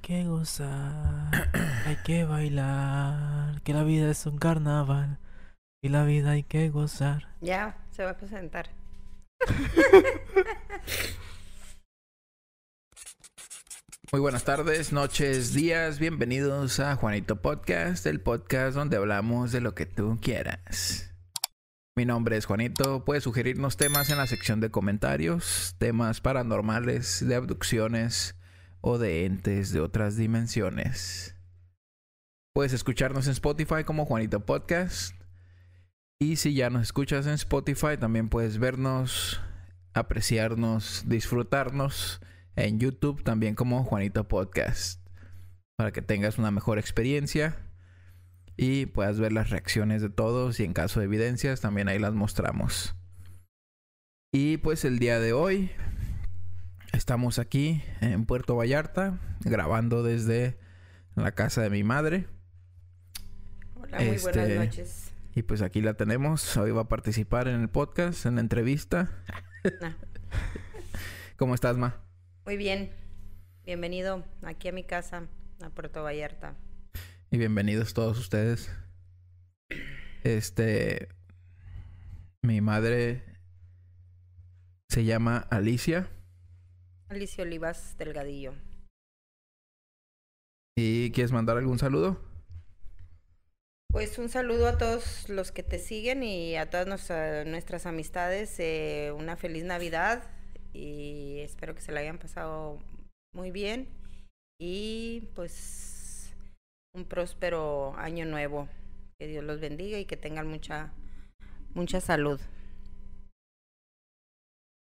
que 0.00 0.24
gozar, 0.24 1.30
hay 1.86 1.96
que 2.04 2.24
bailar, 2.24 3.60
que 3.62 3.72
la 3.72 3.84
vida 3.84 4.10
es 4.10 4.26
un 4.26 4.38
carnaval 4.38 5.18
y 5.82 5.88
la 5.88 6.04
vida 6.04 6.32
hay 6.32 6.42
que 6.42 6.68
gozar. 6.70 7.28
Ya, 7.40 7.78
se 7.90 8.04
va 8.04 8.10
a 8.10 8.16
presentar. 8.16 8.70
Muy 14.10 14.20
buenas 14.20 14.44
tardes, 14.44 14.92
noches, 14.92 15.52
días, 15.52 15.98
bienvenidos 15.98 16.80
a 16.80 16.96
Juanito 16.96 17.42
Podcast, 17.42 18.06
el 18.06 18.20
podcast 18.20 18.74
donde 18.74 18.96
hablamos 18.96 19.52
de 19.52 19.60
lo 19.60 19.74
que 19.74 19.84
tú 19.84 20.18
quieras. 20.22 21.12
Mi 21.94 22.06
nombre 22.06 22.36
es 22.36 22.46
Juanito, 22.46 23.04
puedes 23.04 23.24
sugerirnos 23.24 23.76
temas 23.76 24.08
en 24.08 24.18
la 24.18 24.26
sección 24.26 24.60
de 24.60 24.70
comentarios, 24.70 25.74
temas 25.78 26.20
paranormales, 26.20 27.26
de 27.26 27.34
abducciones 27.34 28.37
o 28.80 28.98
de 28.98 29.24
entes 29.24 29.72
de 29.72 29.80
otras 29.80 30.16
dimensiones. 30.16 31.36
Puedes 32.54 32.72
escucharnos 32.72 33.26
en 33.26 33.32
Spotify 33.32 33.84
como 33.84 34.04
Juanito 34.04 34.44
Podcast. 34.44 35.14
Y 36.20 36.36
si 36.36 36.54
ya 36.54 36.70
nos 36.70 36.82
escuchas 36.82 37.26
en 37.26 37.34
Spotify, 37.34 37.96
también 37.98 38.28
puedes 38.28 38.58
vernos, 38.58 39.40
apreciarnos, 39.94 41.04
disfrutarnos 41.06 42.20
en 42.56 42.80
YouTube 42.80 43.22
también 43.22 43.54
como 43.54 43.84
Juanito 43.84 44.26
Podcast. 44.26 45.00
Para 45.76 45.92
que 45.92 46.02
tengas 46.02 46.38
una 46.38 46.50
mejor 46.50 46.78
experiencia 46.78 47.56
y 48.56 48.86
puedas 48.86 49.20
ver 49.20 49.32
las 49.32 49.50
reacciones 49.50 50.02
de 50.02 50.10
todos 50.10 50.58
y 50.58 50.64
en 50.64 50.72
caso 50.72 50.98
de 50.98 51.06
evidencias 51.06 51.60
también 51.60 51.88
ahí 51.88 52.00
las 52.00 52.14
mostramos. 52.14 52.96
Y 54.32 54.56
pues 54.56 54.84
el 54.84 54.98
día 54.98 55.20
de 55.20 55.32
hoy 55.32 55.70
estamos 56.92 57.38
aquí 57.38 57.82
en 58.00 58.24
Puerto 58.26 58.56
Vallarta 58.56 59.18
grabando 59.40 60.02
desde 60.02 60.58
la 61.14 61.32
casa 61.32 61.62
de 61.62 61.70
mi 61.70 61.82
madre. 61.84 62.26
Hola, 63.74 63.98
muy 63.98 64.18
buenas 64.18 64.26
Este, 64.36 64.58
noches. 64.58 65.12
Y 65.34 65.42
pues 65.42 65.62
aquí 65.62 65.80
la 65.80 65.94
tenemos. 65.94 66.56
Hoy 66.56 66.70
va 66.72 66.82
a 66.82 66.88
participar 66.88 67.48
en 67.48 67.60
el 67.60 67.68
podcast, 67.68 68.26
en 68.26 68.36
la 68.36 68.40
entrevista. 68.40 69.10
Ah, 69.82 69.96
¿Cómo 71.36 71.54
estás, 71.54 71.76
Ma? 71.76 72.02
muy 72.44 72.56
bien. 72.56 72.90
Bienvenido 73.66 74.24
aquí 74.42 74.68
a 74.68 74.72
mi 74.72 74.82
casa, 74.82 75.28
a 75.62 75.70
Puerto 75.70 76.02
Vallarta. 76.02 76.56
Y 77.30 77.36
bienvenidos 77.36 77.92
todos 77.92 78.18
ustedes. 78.18 78.70
Este. 80.24 81.08
Mi 82.40 82.60
madre 82.62 83.22
se 84.88 85.04
llama 85.04 85.36
Alicia. 85.50 86.08
Alicia 87.08 87.44
Olivas 87.44 87.96
Delgadillo. 87.98 88.54
¿Y 90.76 91.10
quieres 91.12 91.32
mandar 91.32 91.56
algún 91.56 91.78
saludo? 91.78 92.20
Pues 93.90 94.18
un 94.18 94.28
saludo 94.28 94.68
a 94.68 94.78
todos 94.78 95.28
los 95.28 95.50
que 95.50 95.62
te 95.62 95.78
siguen 95.78 96.22
y 96.22 96.56
a 96.56 96.70
todas 96.70 96.86
nuestra- 96.86 97.44
nuestras 97.44 97.86
amistades. 97.86 98.54
eh, 98.60 99.12
una 99.16 99.36
feliz 99.36 99.64
Navidad 99.64 100.22
y 100.72 101.38
espero 101.40 101.74
que 101.74 101.80
se 101.80 101.92
la 101.92 102.00
hayan 102.00 102.18
pasado 102.18 102.78
muy 103.34 103.50
bien. 103.50 103.88
Y 104.60 105.22
pues 105.34 106.34
un 106.94 107.04
próspero 107.06 107.94
año 107.96 108.24
nuevo. 108.26 108.68
Que 109.18 109.26
Dios 109.26 109.42
los 109.42 109.58
bendiga 109.58 109.98
y 109.98 110.04
que 110.04 110.16
tengan 110.16 110.46
mucha, 110.46 110.92
mucha 111.74 112.00
salud. 112.00 112.40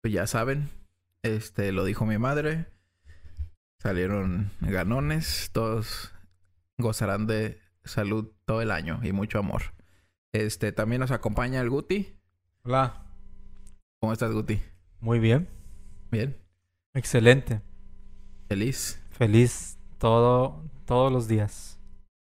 Pues 0.03 0.13
ya 0.15 0.27
saben. 0.27 0.71
Este 1.25 1.73
lo 1.73 1.85
dijo 1.87 2.05
mi 2.05 2.19
madre. 2.19 2.67
Salieron 3.79 4.51
ganones. 4.61 5.49
Todos 5.53 6.13
gozarán 6.77 7.27
de 7.27 7.59
salud 7.83 8.31
todo 8.45 8.61
el 8.61 8.71
año 8.71 9.01
y 9.03 9.13
mucho 9.13 9.39
amor. 9.39 9.63
Este 10.33 10.71
también 10.71 11.01
nos 11.01 11.13
acompaña 11.13 11.63
el 11.63 11.71
Guti. 11.71 12.15
Hola. 12.65 13.07
¿Cómo 14.01 14.13
estás, 14.13 14.33
Guti? 14.33 14.61
Muy 15.01 15.19
bien. 15.19 15.49
Bien. 16.11 16.37
Excelente. 16.93 17.63
Feliz 18.49 19.01
Feliz 19.13 19.79
todo, 19.97 20.63
todos 20.85 21.11
los 21.11 21.27
días. 21.27 21.81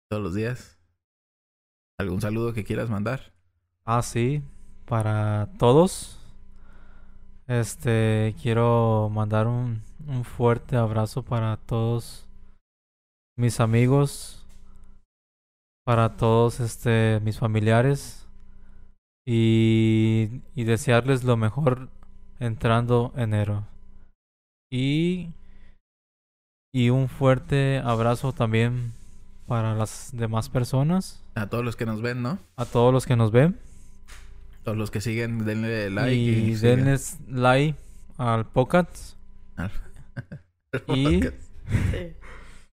todos 0.09 0.23
los 0.23 0.33
días. 0.33 0.79
¿Algún 1.97 2.21
saludo 2.21 2.53
que 2.53 2.63
quieras 2.63 2.89
mandar? 2.89 3.33
Ah, 3.83 4.01
sí. 4.01 4.41
Para 4.85 5.49
todos. 5.57 6.16
Este, 7.47 8.35
quiero 8.41 9.09
mandar 9.11 9.47
un, 9.47 9.81
un 10.05 10.25
fuerte 10.25 10.75
abrazo 10.75 11.23
para 11.23 11.55
todos 11.55 12.27
mis 13.37 13.59
amigos, 13.61 14.45
para 15.85 16.17
todos 16.17 16.59
este, 16.59 17.21
mis 17.23 17.39
familiares 17.39 18.27
y, 19.25 20.41
y 20.55 20.63
desearles 20.65 21.23
lo 21.23 21.37
mejor 21.37 21.89
entrando 22.39 23.13
enero. 23.15 23.65
Y, 24.69 25.29
y 26.73 26.89
un 26.89 27.07
fuerte 27.07 27.79
abrazo 27.79 28.33
también 28.33 28.91
para 29.47 29.73
las 29.73 30.09
demás 30.11 30.49
personas, 30.49 31.23
A 31.35 31.47
todos 31.47 31.63
los 31.63 31.77
que 31.77 31.85
nos 31.85 32.01
ven, 32.01 32.21
¿no? 32.21 32.39
a 32.57 32.65
todos 32.65 32.91
los 32.91 33.05
que 33.05 33.15
nos 33.15 33.31
ven. 33.31 33.57
Todos 34.67 34.77
los 34.77 34.91
que 34.91 34.99
siguen, 34.99 35.45
denle 35.45 35.89
like. 35.89 36.13
y 36.13 36.53
denles 36.55 37.19
like 37.29 37.79
al 38.17 38.45
podcast. 38.45 39.13
y- 40.93 41.21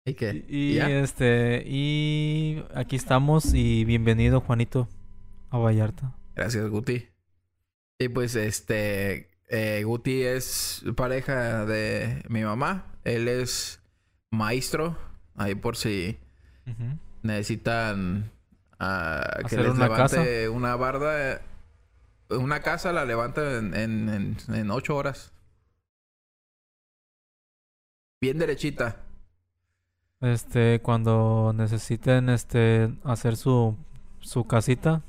¿Y 0.06 0.14
qué? 0.14 0.46
Y 0.48 0.76
¿Ya? 0.76 0.88
este 0.88 1.64
y 1.66 2.64
aquí 2.76 2.96
estamos 2.96 3.56
y 3.56 3.86
bienvenido 3.86 4.40
Juanito 4.40 4.88
a 5.50 5.58
Vallarta. 5.58 6.14
Gracias, 6.36 6.70
Guti. 6.70 7.08
Y 7.98 8.10
pues 8.10 8.36
este, 8.36 9.32
eh, 9.48 9.82
Guti 9.84 10.22
es 10.22 10.84
pareja 10.96 11.66
de 11.66 12.22
mi 12.30 12.44
mamá. 12.44 12.86
Él 13.04 13.28
es 13.28 13.82
maestro. 14.30 14.96
Ahí 15.34 15.56
por 15.56 15.76
si 15.76 16.20
necesitan 17.24 18.30
que 18.78 18.86
Hacer 18.86 19.62
les 19.62 19.72
una 19.72 19.88
levante 19.88 20.50
una 20.50 20.76
barda. 20.76 21.42
Una 22.29 22.62
casa 22.62 22.94
la 22.94 23.06
levanta 23.06 23.57
en, 23.57 23.73
en, 23.73 24.09
en, 24.09 24.38
en 24.53 24.72
ocho 24.72 24.95
horas. 24.95 25.34
Bien 28.22 28.38
derechita. 28.38 28.97
Este 30.22 30.81
cuando 30.81 31.53
necesiten 31.56 32.29
este 32.29 32.94
hacer 33.06 33.38
su 33.38 33.78
su 34.19 34.45
casita 34.45 35.01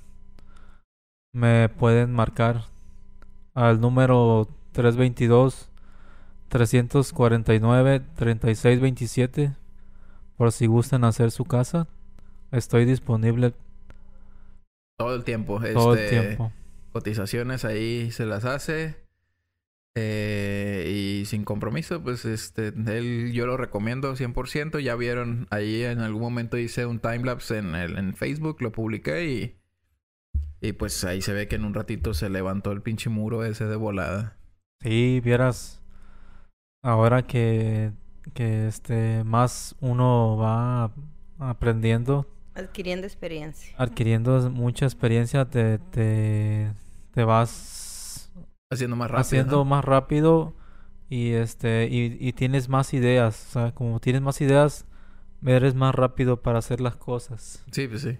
me 1.33 1.69
pueden 1.69 2.13
marcar 2.13 2.65
al 3.55 3.81
número 3.81 4.49
322 4.73 5.69
349 6.49 8.01
3627 8.15 9.57
por 10.37 10.53
si 10.53 10.67
gustan 10.67 11.05
hacer 11.05 11.33
su 11.33 11.45
casa. 11.45 11.89
Estoy 12.53 12.85
disponible 12.85 13.53
Todo 14.97 15.15
el 15.15 15.25
tiempo. 15.25 15.61
todo 15.75 15.95
el 15.95 15.99
este, 15.99 16.21
tiempo. 16.21 16.53
Cotizaciones 16.93 17.65
ahí 17.65 18.11
se 18.11 18.27
las 18.27 18.45
hace 18.45 18.97
eh, 19.95 21.21
y 21.23 21.25
sin 21.27 21.45
compromiso 21.45 22.03
pues 22.03 22.25
este 22.25 22.69
él 22.69 23.33
yo 23.33 23.47
lo 23.47 23.57
recomiendo 23.57 24.15
100% 24.15 24.81
ya 24.81 24.95
vieron 24.95 25.47
ahí 25.51 25.83
en 25.83 25.99
algún 26.01 26.23
momento 26.23 26.57
hice 26.59 26.87
un 26.87 27.01
timelapse 27.01 27.59
en 27.59 27.75
el 27.75 27.99
en 27.99 28.15
Facebook 28.15 28.59
lo 28.61 28.73
publiqué 28.73 29.27
y 29.27 29.57
y 30.61 30.73
pues 30.73 31.03
ahí 31.05 31.23
se 31.23 31.33
ve 31.33 31.49
que 31.49 31.57
en 31.57 31.65
un 31.65 31.75
ratito 31.75 32.15
se 32.15 32.29
levantó 32.31 32.71
el 32.73 32.83
pinche 32.83 33.11
muro 33.11 33.45
ese 33.45 33.65
de 33.67 33.77
volada 33.77 34.37
Sí, 34.83 35.21
vieras, 35.23 35.83
ahora 36.83 37.27
que, 37.27 37.93
que 38.33 38.67
este 38.67 39.25
más 39.25 39.77
uno 39.81 40.39
va 40.39 40.91
aprendiendo, 41.39 42.27
Adquiriendo 42.55 43.07
experiencia. 43.07 43.75
adquiriendo 43.77 44.51
mucha 44.51 44.87
experiencia, 44.87 45.45
te, 45.51 45.79
te, 45.79 46.73
te 47.13 47.25
vas 47.25 48.31
haciendo 48.71 48.97
más 48.97 49.11
rápido 49.11 49.21
haciendo 49.21 49.57
¿no? 49.57 49.65
más 49.65 49.85
rápido 49.85 50.55
y 51.09 51.33
este 51.33 51.89
y, 51.91 52.17
y 52.21 52.33
tienes 52.33 52.69
más 52.69 52.95
ideas. 52.95 53.47
O 53.49 53.53
sea, 53.53 53.75
como 53.75 54.01
tienes 54.01 54.23
más 54.23 54.41
ideas, 54.41 54.87
eres 55.45 55.75
más 55.75 55.95
rápido 55.95 56.43
para 56.43 56.59
hacer 56.59 56.81
las 56.81 56.97
cosas, 56.97 57.65
sí 57.71 57.89
pues 57.89 58.03
sí 58.03 58.19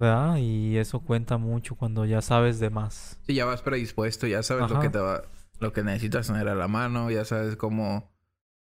¿verdad? 0.00 0.36
Y 0.36 0.76
eso 0.76 1.00
cuenta 1.00 1.38
mucho 1.38 1.74
cuando 1.74 2.04
ya 2.04 2.22
sabes 2.22 2.60
de 2.60 2.70
más. 2.70 3.18
sí 3.26 3.34
ya 3.34 3.44
vas 3.44 3.62
predispuesto 3.62 4.26
ya 4.26 4.42
sabes 4.42 4.70
lo 4.70 4.80
que 4.80 4.90
te 4.90 4.98
va 4.98 5.22
lo 5.58 5.72
que 5.72 5.82
necesitas 5.82 6.28
tener 6.28 6.48
a 6.48 6.54
la 6.54 6.68
mano 6.68 7.10
ya 7.10 7.24
sabes 7.24 7.56
cómo 7.56 8.12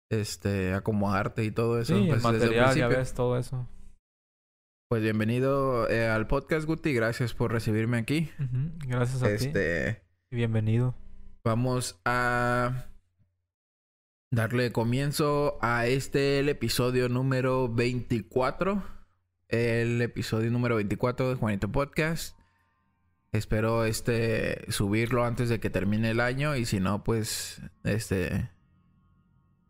este 0.10 0.74
acomodarte 0.74 1.46
y 1.46 1.52
todo 1.52 1.80
eso 1.80 1.96
Sí, 1.96 2.06
pues, 2.08 2.18
el 2.18 2.24
material, 2.24 2.76
ya 2.76 2.88
ves 2.90 3.14
todo 3.14 3.38
eso. 3.38 3.66
Pues 4.92 5.02
bienvenido 5.02 5.90
eh, 5.90 6.06
al 6.06 6.28
podcast, 6.28 6.66
Guti. 6.66 6.94
Gracias 6.94 7.34
por 7.34 7.54
recibirme 7.54 7.98
aquí. 7.98 8.30
Gracias 8.86 9.24
a 9.24 9.28
ti 9.28 9.46
Este, 9.46 10.04
y 10.30 10.36
bienvenido. 10.36 10.98
vamos 11.46 12.02
a 12.04 12.88
darle 14.32 14.74
comienzo 14.74 15.58
a 15.62 15.88
este 15.88 16.40
el 16.40 16.50
episodio 16.50 17.08
número 17.08 17.74
24. 17.74 18.84
El 19.48 20.02
episodio 20.02 20.52
número 20.52 20.76
24 20.76 21.30
de 21.30 21.36
Juanito 21.36 21.72
Podcast. 21.72 22.38
Espero 23.32 23.86
este 23.86 24.70
subirlo 24.74 25.24
antes 25.24 25.48
de 25.48 25.62
que 25.62 25.70
termine 25.70 26.12
el 26.12 26.20
año 26.20 26.58
y 26.58 26.66
si 26.66 26.82
no 26.82 27.02
pues 27.06 27.62
este 27.86 28.50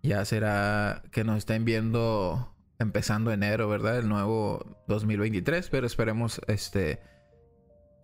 ya 0.01 0.25
será 0.25 1.03
que 1.11 1.23
nos 1.23 1.37
estén 1.37 1.63
viendo 1.63 2.55
empezando 2.81 3.31
enero, 3.31 3.69
¿verdad? 3.69 3.99
El 3.99 4.09
nuevo 4.09 4.65
2023, 4.87 5.69
pero 5.69 5.87
esperemos 5.87 6.41
este 6.47 7.01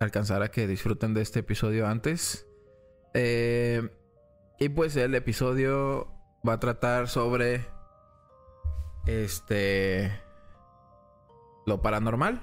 alcanzar 0.00 0.42
a 0.42 0.50
que 0.50 0.66
disfruten 0.66 1.14
de 1.14 1.22
este 1.22 1.40
episodio 1.40 1.86
antes. 1.86 2.46
Eh, 3.14 3.90
y 4.58 4.68
pues 4.70 4.96
el 4.96 5.14
episodio 5.14 6.12
va 6.46 6.54
a 6.54 6.60
tratar 6.60 7.08
sobre 7.08 7.66
este 9.06 10.12
lo 11.66 11.82
paranormal, 11.82 12.40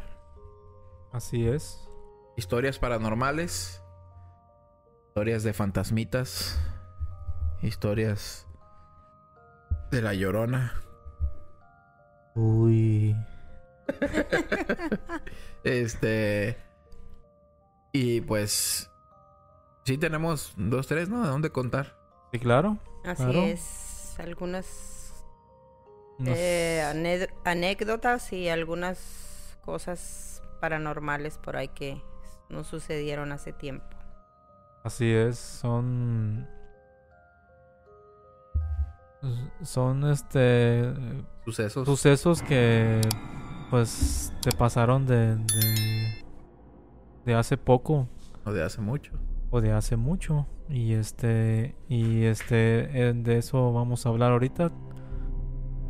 Así 1.12 1.48
es. 1.48 1.90
historias 2.38 2.78
paranormales, 2.78 3.82
historias 5.08 5.44
de 5.44 5.54
fantasmitas, 5.54 6.60
historias 7.62 8.48
de 9.92 10.02
la 10.02 10.14
llorona. 10.14 10.74
Uy. 12.36 13.16
Este. 15.64 16.58
Y 17.92 18.22
pues. 18.22 18.90
Sí, 19.86 19.98
tenemos 19.98 20.54
dos, 20.58 20.88
tres, 20.88 21.10
¿no? 21.10 21.22
¿De 21.24 21.30
dónde 21.30 21.50
contar? 21.52 21.96
Sí, 22.32 22.40
claro. 22.40 22.78
Así 23.04 23.24
Claro. 23.24 23.44
es. 23.44 24.16
Algunas 24.20 25.14
Nos- 26.20 26.38
eh, 26.38 26.82
ané- 26.86 27.30
anécdotas 27.44 28.32
y 28.34 28.50
algunas 28.50 29.58
cosas 29.64 30.42
paranormales 30.62 31.38
por 31.38 31.58
ahí 31.58 31.68
que 31.70 32.02
nos 32.50 32.68
sucedieron 32.68 33.32
hace 33.32 33.54
tiempo. 33.54 33.86
Así 34.84 35.12
es. 35.12 35.38
Son. 35.38 36.48
Son 39.62 40.10
este. 40.10 40.94
Sucesos. 41.46 41.86
Sucesos 41.86 42.42
que. 42.42 43.02
Pues 43.70 44.34
te 44.42 44.52
pasaron 44.52 45.06
de. 45.06 45.36
de. 45.36 46.24
de 47.26 47.34
hace 47.36 47.58
poco. 47.58 48.08
O 48.46 48.52
de 48.52 48.64
hace 48.64 48.82
mucho. 48.82 49.14
o 49.50 49.62
de 49.62 49.72
hace 49.72 49.96
mucho 49.96 50.48
y 50.70 50.94
este 50.94 51.76
y 51.88 52.24
este 52.24 53.10
eh, 53.10 53.14
de 53.14 53.38
eso 53.38 53.72
vamos 53.72 54.06
a 54.06 54.10
hablar 54.10 54.32
ahorita 54.32 54.72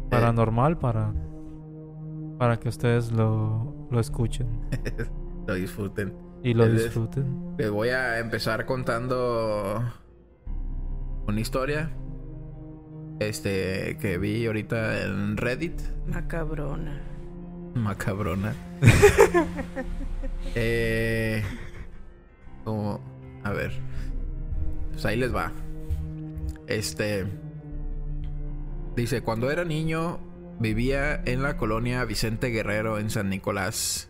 paranormal 0.09 0.77
para 0.77 1.13
para 2.37 2.59
que 2.59 2.67
ustedes 2.69 3.11
lo, 3.13 3.73
lo 3.89 3.99
escuchen 3.99 4.47
Lo 5.47 5.53
disfruten. 5.55 6.13
y 6.43 6.53
lo 6.53 6.67
disfruten 6.67 7.55
Les 7.57 7.69
voy 7.71 7.89
a 7.89 8.19
empezar 8.19 8.65
contando. 8.65 9.81
Una 11.27 11.39
historia. 11.39 11.91
Este. 13.19 13.97
Que 13.99 14.17
vi 14.17 14.45
ahorita 14.45 15.03
en 15.03 15.37
Reddit. 15.37 15.79
Macabrona. 16.07 17.01
Macabrona. 17.73 18.53
eh, 20.55 21.43
como, 22.63 22.99
a 23.43 23.51
ver. 23.51 23.71
Pues 24.91 25.05
ahí 25.05 25.17
les 25.17 25.33
va. 25.33 25.51
Este. 26.67 27.25
Dice, 28.95 29.21
cuando 29.21 29.51
era 29.51 29.65
niño 29.65 30.19
vivía 30.59 31.21
en 31.25 31.43
la 31.43 31.57
colonia 31.57 32.05
Vicente 32.05 32.47
Guerrero 32.47 32.99
en 32.99 33.09
San 33.09 33.29
Nicolás. 33.29 34.09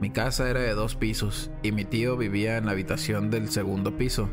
Mi 0.00 0.10
casa 0.10 0.50
era 0.50 0.60
de 0.60 0.74
dos 0.74 0.94
pisos 0.94 1.50
y 1.62 1.72
mi 1.72 1.86
tío 1.86 2.18
vivía 2.18 2.58
en 2.58 2.66
la 2.66 2.72
habitación 2.72 3.30
del 3.30 3.50
segundo 3.50 3.96
piso. 3.96 4.28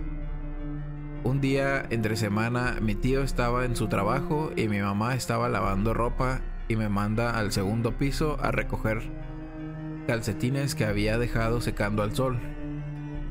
Un 1.23 1.39
día 1.39 1.85
entre 1.89 2.17
semana 2.17 2.79
mi 2.81 2.95
tío 2.95 3.23
estaba 3.23 3.63
en 3.63 3.77
su 3.77 3.87
trabajo 3.87 4.51
y 4.57 4.67
mi 4.67 4.81
mamá 4.81 5.15
estaba 5.15 5.47
lavando 5.47 5.93
ropa 5.93 6.41
y 6.67 6.75
me 6.75 6.89
manda 6.89 7.37
al 7.37 7.53
segundo 7.53 7.97
piso 7.97 8.37
a 8.41 8.51
recoger 8.51 9.01
calcetines 10.05 10.75
que 10.75 10.83
había 10.83 11.17
dejado 11.17 11.61
secando 11.61 12.03
al 12.03 12.13
sol. 12.13 12.39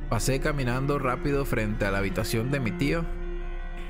Pasé 0.09 0.41
caminando 0.41 0.99
rápido 0.99 1.45
frente 1.45 1.85
a 1.85 1.91
la 1.91 1.99
habitación 1.99 2.51
de 2.51 2.61
mi 2.61 2.71
tío. 2.73 3.05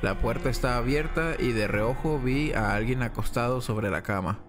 La 0.03 0.19
puerta 0.19 0.51
estaba 0.51 0.79
abierta 0.79 1.37
y 1.39 1.53
de 1.53 1.69
reojo 1.69 2.19
vi 2.19 2.53
a 2.53 2.75
alguien 2.75 3.03
acostado 3.03 3.61
sobre 3.61 3.89
la 3.89 4.03
cama. 4.03 4.41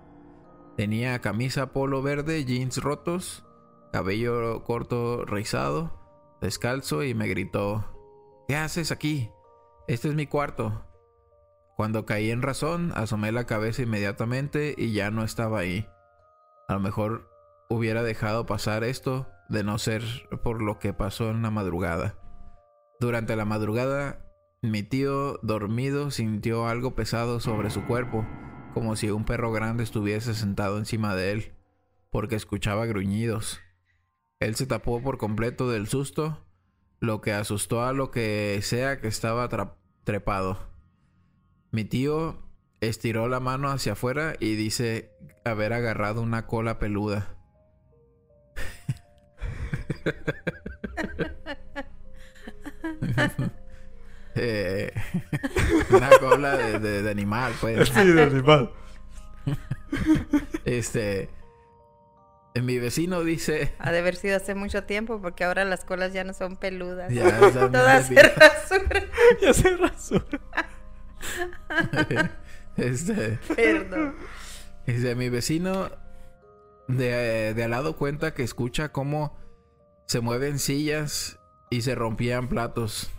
Tenía 0.78 1.20
camisa 1.20 1.74
polo 1.74 2.02
verde, 2.02 2.44
jeans 2.44 2.82
rotos, 2.82 3.46
cabello 3.92 4.64
corto 4.64 5.26
rizado, 5.26 6.00
descalzo 6.42 7.04
y 7.04 7.14
me 7.14 7.28
gritó, 7.28 7.86
¿Qué 8.48 8.56
haces 8.56 8.92
aquí? 8.92 9.30
Este 9.86 10.08
es 10.08 10.16
mi 10.16 10.28
cuarto. 10.28 10.86
Cuando 11.76 12.06
caí 12.06 12.32
en 12.32 12.42
razón, 12.42 12.94
asomé 12.96 13.34
la 13.34 13.46
cabeza 13.46 13.82
inmediatamente 13.82 14.76
y 14.78 14.94
ya 14.94 15.12
no 15.12 15.26
estaba 15.26 15.60
ahí. 15.60 15.90
A 16.70 16.74
lo 16.76 16.80
mejor 16.80 17.30
hubiera 17.70 18.02
dejado 18.02 18.46
pasar 18.46 18.86
esto 18.86 19.28
de 19.50 19.66
no 19.66 19.78
ser 19.78 20.02
por 20.42 20.62
lo 20.62 20.80
que 20.80 20.94
pasó 20.94 21.30
en 21.32 21.42
la 21.42 21.52
madrugada. 21.52 22.16
Durante 23.02 23.36
la 23.36 23.44
madrugada, 23.44 24.26
mi 24.62 24.84
tío, 24.84 25.38
dormido, 25.42 26.12
sintió 26.12 26.68
algo 26.68 26.96
pesado 26.96 27.42
sobre 27.42 27.70
su 27.70 27.86
cuerpo, 27.86 28.26
como 28.74 28.96
si 28.96 29.12
un 29.12 29.26
perro 29.26 29.52
grande 29.52 29.84
estuviese 29.84 30.34
sentado 30.34 30.78
encima 30.78 31.14
de 31.14 31.34
él, 31.34 31.54
porque 32.10 32.36
escuchaba 32.38 32.86
gruñidos. 32.86 33.60
Él 34.40 34.56
se 34.56 34.66
tapó 34.66 35.02
por 35.02 35.18
completo 35.18 35.70
del 35.70 35.88
susto, 35.88 36.46
lo 37.04 37.20
que 37.20 37.34
asustó 37.34 37.84
a 37.84 37.92
lo 37.92 38.12
que 38.12 38.58
sea 38.64 39.02
que 39.02 39.10
estaba 39.10 39.50
trepado. 40.06 40.58
Mi 41.70 41.84
tío 41.84 42.42
estiró 42.80 43.28
la 43.28 43.42
mano 43.42 43.70
hacia 43.70 43.92
afuera 43.92 44.36
y 44.40 44.56
dice 44.56 45.12
haber 45.44 45.74
agarrado 45.74 46.22
una 46.22 46.48
cola 46.48 46.80
peluda. 46.80 47.36
Eh, 54.36 54.92
una 55.92 56.10
cola 56.20 56.58
de, 56.58 56.80
de- 56.80 57.04
de 57.04 57.12
animal, 57.12 57.54
pues. 57.62 57.88
sí 57.90 58.04
de 58.04 58.24
animal 58.24 58.72
Este. 60.66 61.30
Mi 62.62 62.78
vecino 62.78 63.24
dice. 63.24 63.74
Ha 63.80 63.92
de 63.92 64.00
haber 64.00 64.16
sido 64.16 64.38
hace 64.38 64.54
mucho 64.54 64.84
tiempo 64.84 65.20
porque 65.22 65.44
ahora 65.44 65.66
las 65.66 65.86
colas 65.86 66.14
ya 66.14 66.24
no 66.24 66.34
son 66.34 66.56
peludas. 66.56 67.12
Ya 67.12 67.40
Todas 67.72 68.08
se 68.08 68.16
rasuran. 68.16 69.10
ya 69.42 69.54
se 69.54 69.78
rasura 69.78 70.40
Este. 72.78 73.40
Perdón. 73.56 74.16
Dice, 74.86 75.16
mi 75.16 75.30
vecino 75.30 75.90
de, 76.88 77.54
de 77.54 77.64
al 77.64 77.72
lado 77.72 77.96
cuenta 77.96 78.34
que 78.34 78.44
escucha 78.44 78.92
cómo 78.92 79.36
se 80.06 80.20
mueven 80.20 80.60
sillas 80.60 81.40
y 81.70 81.82
se 81.82 81.96
rompían 81.96 82.50
platos, 82.50 83.10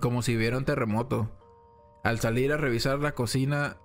como 0.00 0.22
si 0.22 0.36
hubiera 0.36 0.58
un 0.58 0.64
terremoto. 0.64 1.30
Al 2.04 2.20
salir 2.20 2.52
a 2.52 2.56
revisar 2.56 2.98
la 2.98 3.14
cocina, 3.14 3.76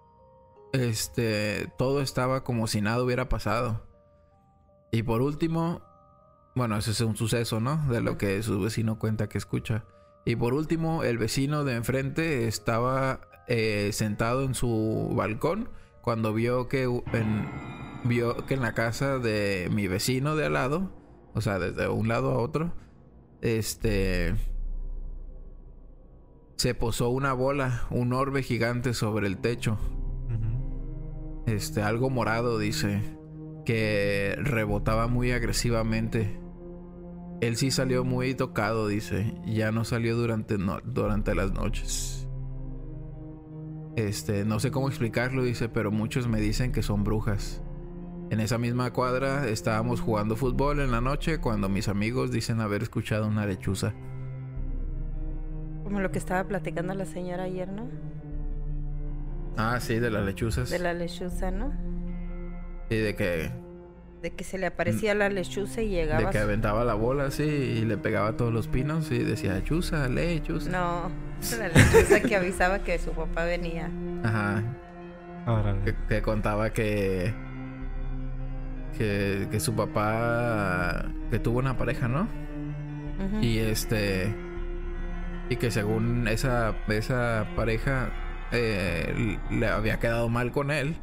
este, 0.74 1.72
todo 1.78 2.02
estaba 2.02 2.44
como 2.44 2.68
si 2.68 2.82
nada 2.82 3.02
hubiera 3.04 3.30
pasado. 3.30 3.87
Y 4.98 5.04
por 5.04 5.22
último, 5.22 5.84
bueno, 6.56 6.76
ese 6.76 6.90
es 6.90 7.02
un 7.02 7.16
suceso, 7.16 7.60
¿no? 7.60 7.78
De 7.88 8.02
lo 8.02 8.18
que 8.18 8.42
su 8.42 8.60
vecino 8.60 8.98
cuenta 8.98 9.30
que 9.30 9.38
escucha. 9.38 9.86
Y 10.26 10.36
por 10.38 10.56
último, 10.56 11.04
el 11.04 11.20
vecino 11.20 11.64
de 11.64 11.76
enfrente 11.76 12.48
estaba 12.48 13.22
eh, 13.48 13.92
sentado 13.94 14.42
en 14.42 14.56
su 14.56 15.14
balcón 15.16 15.70
cuando 16.02 16.34
vio 16.34 16.68
que 16.68 16.86
en, 16.86 17.48
vio 18.06 18.48
que 18.48 18.56
en 18.56 18.62
la 18.64 18.74
casa 18.74 19.20
de 19.20 19.70
mi 19.72 19.88
vecino 19.88 20.36
de 20.36 20.48
al 20.48 20.54
lado, 20.54 20.92
o 21.36 21.42
sea, 21.42 21.60
desde 21.60 21.88
un 21.90 22.08
lado 22.08 22.32
a 22.32 22.40
otro, 22.40 22.74
este 23.42 24.34
se 26.56 26.74
posó 26.74 27.10
una 27.10 27.34
bola, 27.34 27.86
un 27.92 28.14
orbe 28.14 28.42
gigante 28.42 28.96
sobre 28.96 29.28
el 29.28 29.38
techo. 29.38 29.78
Este, 31.46 31.84
algo 31.84 32.10
morado, 32.10 32.58
dice, 32.58 33.17
que 33.68 34.34
rebotaba 34.40 35.08
muy 35.08 35.34
agresivamente. 35.34 36.40
Él 37.42 37.58
sí 37.58 37.70
salió 37.70 38.06
muy 38.06 38.34
tocado, 38.34 38.88
dice. 38.88 39.36
Ya 39.46 39.74
no 39.74 39.84
salió 39.84 40.16
durante, 40.16 40.58
no- 40.58 40.80
durante 40.86 41.36
las 41.36 41.52
noches. 41.52 42.30
Este, 43.98 44.46
no 44.46 44.62
sé 44.62 44.72
cómo 44.72 44.88
explicarlo, 44.88 45.44
dice, 45.44 45.68
pero 45.68 45.92
muchos 45.92 46.30
me 46.30 46.40
dicen 46.40 46.72
que 46.72 46.82
son 46.82 47.04
brujas. 47.04 47.62
En 48.30 48.40
esa 48.40 48.58
misma 48.58 48.94
cuadra 48.94 49.50
estábamos 49.50 50.00
jugando 50.00 50.38
fútbol 50.38 50.80
en 50.80 50.92
la 50.92 51.02
noche 51.02 51.40
cuando 51.40 51.68
mis 51.68 51.90
amigos 51.90 52.32
dicen 52.32 52.62
haber 52.62 52.84
escuchado 52.84 53.28
una 53.28 53.46
lechuza. 53.46 53.94
Como 55.84 56.00
lo 56.00 56.10
que 56.12 56.20
estaba 56.20 56.48
platicando 56.48 56.94
la 56.94 57.06
señora 57.06 57.44
ayer, 57.44 57.68
¿no? 57.70 57.90
Ah, 59.58 59.78
sí, 59.82 60.00
de 60.00 60.10
las 60.10 60.26
lechuzas. 60.26 60.70
De 60.70 60.80
la 60.80 60.94
lechuza, 60.94 61.52
¿no? 61.52 61.74
Sí, 62.90 62.96
de 62.98 63.16
que, 63.16 63.52
De 64.22 64.32
que 64.32 64.44
se 64.44 64.58
le 64.58 64.66
aparecía 64.68 65.14
la 65.14 65.30
lechuza 65.30 65.82
y 65.82 65.90
llegaba. 65.90 66.26
de 66.26 66.30
que 66.32 66.38
aventaba 66.40 66.84
la 66.86 66.94
bola 66.94 67.26
así 67.26 67.44
y 67.44 67.86
le 67.86 67.98
pegaba 67.98 68.30
a 68.30 68.38
todos 68.38 68.54
los 68.54 68.68
pinos 68.68 69.12
y 69.12 69.20
decía, 69.20 69.64
chuza, 69.64 70.08
lechuza. 70.08 70.70
No, 70.70 71.12
la 71.58 71.68
lechuza 71.68 72.20
que 72.22 72.36
avisaba 72.36 72.80
que 72.80 72.98
su 73.00 73.12
papá 73.12 73.44
venía. 73.46 73.90
Ajá. 74.24 74.64
Órale. 75.46 75.80
Que, 75.84 75.96
que 76.10 76.22
contaba 76.22 76.72
que, 76.72 77.34
que. 78.98 79.48
que 79.50 79.60
su 79.60 79.76
papá. 79.76 81.06
que 81.30 81.40
tuvo 81.40 81.60
una 81.60 81.78
pareja, 81.78 82.08
¿no? 82.08 82.28
Y 83.42 83.60
este. 83.60 84.34
Y 85.50 85.56
que 85.56 85.72
según 85.72 86.28
esa, 86.28 86.76
esa 86.90 87.48
pareja 87.56 88.10
eh, 88.52 89.38
le 89.50 89.68
había 89.68 90.00
quedado 90.00 90.28
mal 90.30 90.52
con 90.52 90.72
él. 90.72 90.98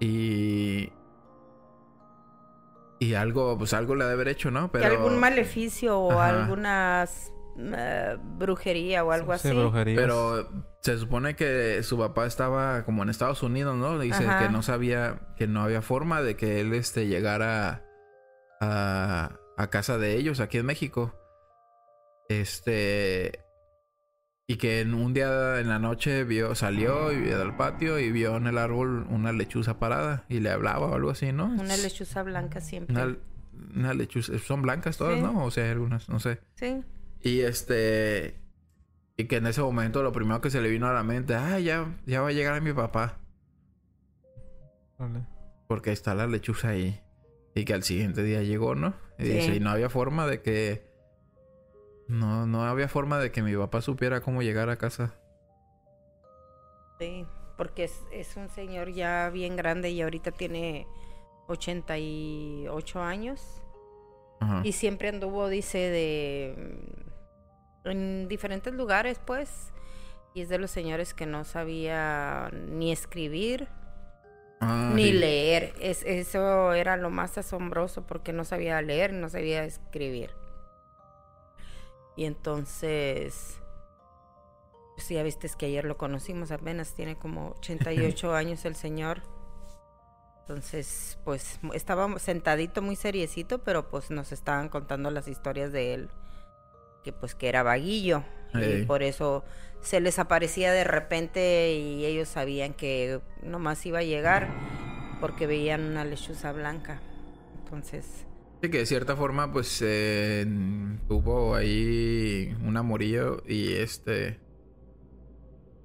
Y. 0.00 0.92
Y 2.98 3.14
algo, 3.14 3.58
pues 3.58 3.74
algo 3.74 3.94
le 3.94 4.04
ha 4.04 4.06
de 4.06 4.14
haber 4.14 4.28
hecho, 4.28 4.50
¿no? 4.50 4.70
Pero. 4.72 4.88
Que 4.88 4.96
algún 4.96 5.18
maleficio 5.18 5.98
o 5.98 6.12
Ajá. 6.12 6.42
alguna 6.42 7.06
eh, 7.58 8.16
brujería 8.38 9.04
o 9.04 9.12
algo 9.12 9.36
Sí, 9.38 9.48
así. 9.48 9.56
brujerías. 9.58 10.00
Pero 10.00 10.48
se 10.80 10.98
supone 10.98 11.36
que 11.36 11.82
su 11.82 11.98
papá 11.98 12.26
estaba 12.26 12.84
como 12.84 13.02
en 13.02 13.10
Estados 13.10 13.42
Unidos, 13.42 13.76
¿no? 13.76 13.98
Dice 13.98 14.24
Ajá. 14.26 14.38
que 14.46 14.48
no 14.50 14.62
sabía, 14.62 15.20
que 15.36 15.46
no 15.46 15.62
había 15.62 15.82
forma 15.82 16.22
de 16.22 16.36
que 16.36 16.60
él 16.60 16.72
este, 16.72 17.06
llegara 17.06 17.84
a, 18.60 19.32
a 19.58 19.66
casa 19.70 19.98
de 19.98 20.16
ellos 20.16 20.40
aquí 20.40 20.58
en 20.58 20.66
México. 20.66 21.14
Este. 22.28 23.45
Y 24.48 24.56
que 24.58 24.80
en 24.80 24.94
un 24.94 25.12
día 25.12 25.58
en 25.58 25.68
la 25.68 25.80
noche 25.80 26.22
vio, 26.22 26.54
salió 26.54 27.10
y 27.10 27.16
vio 27.20 27.42
al 27.42 27.56
patio 27.56 27.98
y 27.98 28.12
vio 28.12 28.36
en 28.36 28.46
el 28.46 28.58
árbol 28.58 29.04
una 29.10 29.32
lechuza 29.32 29.80
parada 29.80 30.24
y 30.28 30.38
le 30.38 30.50
hablaba 30.50 30.86
o 30.86 30.94
algo 30.94 31.10
así, 31.10 31.32
¿no? 31.32 31.46
Una 31.46 31.76
lechuza 31.76 32.22
blanca 32.22 32.60
siempre. 32.60 32.94
Una, 32.94 33.16
una 33.74 33.94
lechuza. 33.94 34.38
Son 34.38 34.62
blancas 34.62 34.98
todas, 34.98 35.16
Sí. 35.16 35.20
¿no? 35.22 35.44
O 35.44 35.50
sea, 35.50 35.64
hay 35.64 35.70
algunas, 35.70 36.08
no 36.08 36.20
sé. 36.20 36.38
Sí. 36.54 36.80
Y 37.22 37.40
este. 37.40 38.36
Y 39.16 39.24
que 39.24 39.36
en 39.38 39.46
ese 39.48 39.62
momento 39.62 40.02
lo 40.04 40.12
primero 40.12 40.40
que 40.40 40.50
se 40.50 40.60
le 40.60 40.68
vino 40.70 40.86
a 40.86 40.92
la 40.92 41.02
mente, 41.02 41.34
ah, 41.34 41.58
ya, 41.58 41.92
ya 42.06 42.20
va 42.20 42.28
a 42.28 42.32
llegar 42.32 42.60
mi 42.60 42.72
papá. 42.72 43.18
Porque 45.66 45.90
está 45.90 46.14
la 46.14 46.26
lechuza 46.28 46.68
ahí. 46.68 47.00
Y 47.54 47.64
que 47.64 47.74
al 47.74 47.82
siguiente 47.82 48.22
día 48.22 48.42
llegó, 48.42 48.74
¿no? 48.76 48.94
Y 49.18 49.24
Sí. 49.24 49.32
dice, 49.32 49.56
y 49.56 49.60
no 49.60 49.70
había 49.70 49.88
forma 49.88 50.26
de 50.28 50.40
que. 50.42 50.85
No, 52.08 52.46
no 52.46 52.64
había 52.64 52.88
forma 52.88 53.18
de 53.18 53.30
que 53.32 53.42
mi 53.42 53.54
papá 53.56 53.80
supiera 53.80 54.20
cómo 54.20 54.42
llegar 54.42 54.70
a 54.70 54.76
casa. 54.76 55.14
Sí, 56.98 57.26
porque 57.56 57.84
es, 57.84 58.06
es 58.10 58.36
un 58.36 58.48
señor 58.48 58.90
ya 58.92 59.30
bien 59.30 59.56
grande 59.56 59.90
y 59.90 60.02
ahorita 60.02 60.32
tiene 60.32 60.86
88 61.48 63.02
años. 63.02 63.62
Ajá. 64.40 64.62
Y 64.62 64.72
siempre 64.72 65.08
anduvo, 65.08 65.48
dice, 65.48 65.78
de... 65.78 66.54
mm, 67.84 67.88
en 67.90 68.28
diferentes 68.28 68.74
lugares, 68.74 69.20
pues. 69.24 69.72
Y 70.34 70.42
es 70.42 70.48
de 70.48 70.58
los 70.58 70.70
señores 70.70 71.14
que 71.14 71.26
no 71.26 71.44
sabía 71.44 72.50
ni 72.52 72.92
escribir 72.92 73.68
Ah, 74.60 74.94
ni 74.94 75.12
sí. 75.12 75.12
leer. 75.12 75.74
Es, 75.80 76.02
eso 76.04 76.72
era 76.72 76.96
lo 76.96 77.10
más 77.10 77.38
asombroso 77.38 78.06
porque 78.06 78.32
no 78.32 78.44
sabía 78.44 78.80
leer, 78.82 79.12
no 79.12 79.28
sabía 79.28 79.64
escribir. 79.64 80.30
Y 82.16 82.24
entonces, 82.24 83.60
pues 84.94 85.08
ya 85.08 85.22
viste 85.22 85.48
que 85.56 85.66
ayer 85.66 85.84
lo 85.84 85.98
conocimos 85.98 86.50
apenas, 86.50 86.94
tiene 86.94 87.16
como 87.16 87.50
88 87.58 88.34
años 88.34 88.64
el 88.64 88.74
señor. 88.74 89.22
Entonces, 90.40 91.18
pues 91.24 91.58
estaba 91.74 92.18
sentadito 92.18 92.80
muy 92.80 92.96
seriecito, 92.96 93.58
pero 93.64 93.88
pues 93.88 94.10
nos 94.10 94.32
estaban 94.32 94.68
contando 94.68 95.10
las 95.10 95.28
historias 95.28 95.72
de 95.72 95.92
él, 95.92 96.10
que 97.02 97.12
pues 97.12 97.34
que 97.34 97.48
era 97.48 97.62
vaguillo. 97.62 98.22
Y 98.54 98.84
por 98.84 99.02
eso 99.02 99.44
se 99.82 100.00
les 100.00 100.18
aparecía 100.18 100.72
de 100.72 100.84
repente 100.84 101.74
y 101.74 102.06
ellos 102.06 102.28
sabían 102.28 102.72
que 102.72 103.20
nomás 103.42 103.84
iba 103.84 103.98
a 103.98 104.02
llegar 104.02 104.48
porque 105.20 105.46
veían 105.46 105.82
una 105.82 106.04
lechuza 106.04 106.52
blanca. 106.52 107.00
Entonces, 107.58 108.24
que 108.70 108.78
de 108.78 108.86
cierta 108.86 109.16
forma, 109.16 109.52
pues, 109.52 109.80
eh, 109.84 110.46
tuvo 111.08 111.54
ahí 111.54 112.56
un 112.64 112.76
amorillo 112.76 113.42
y 113.46 113.72
este... 113.74 114.40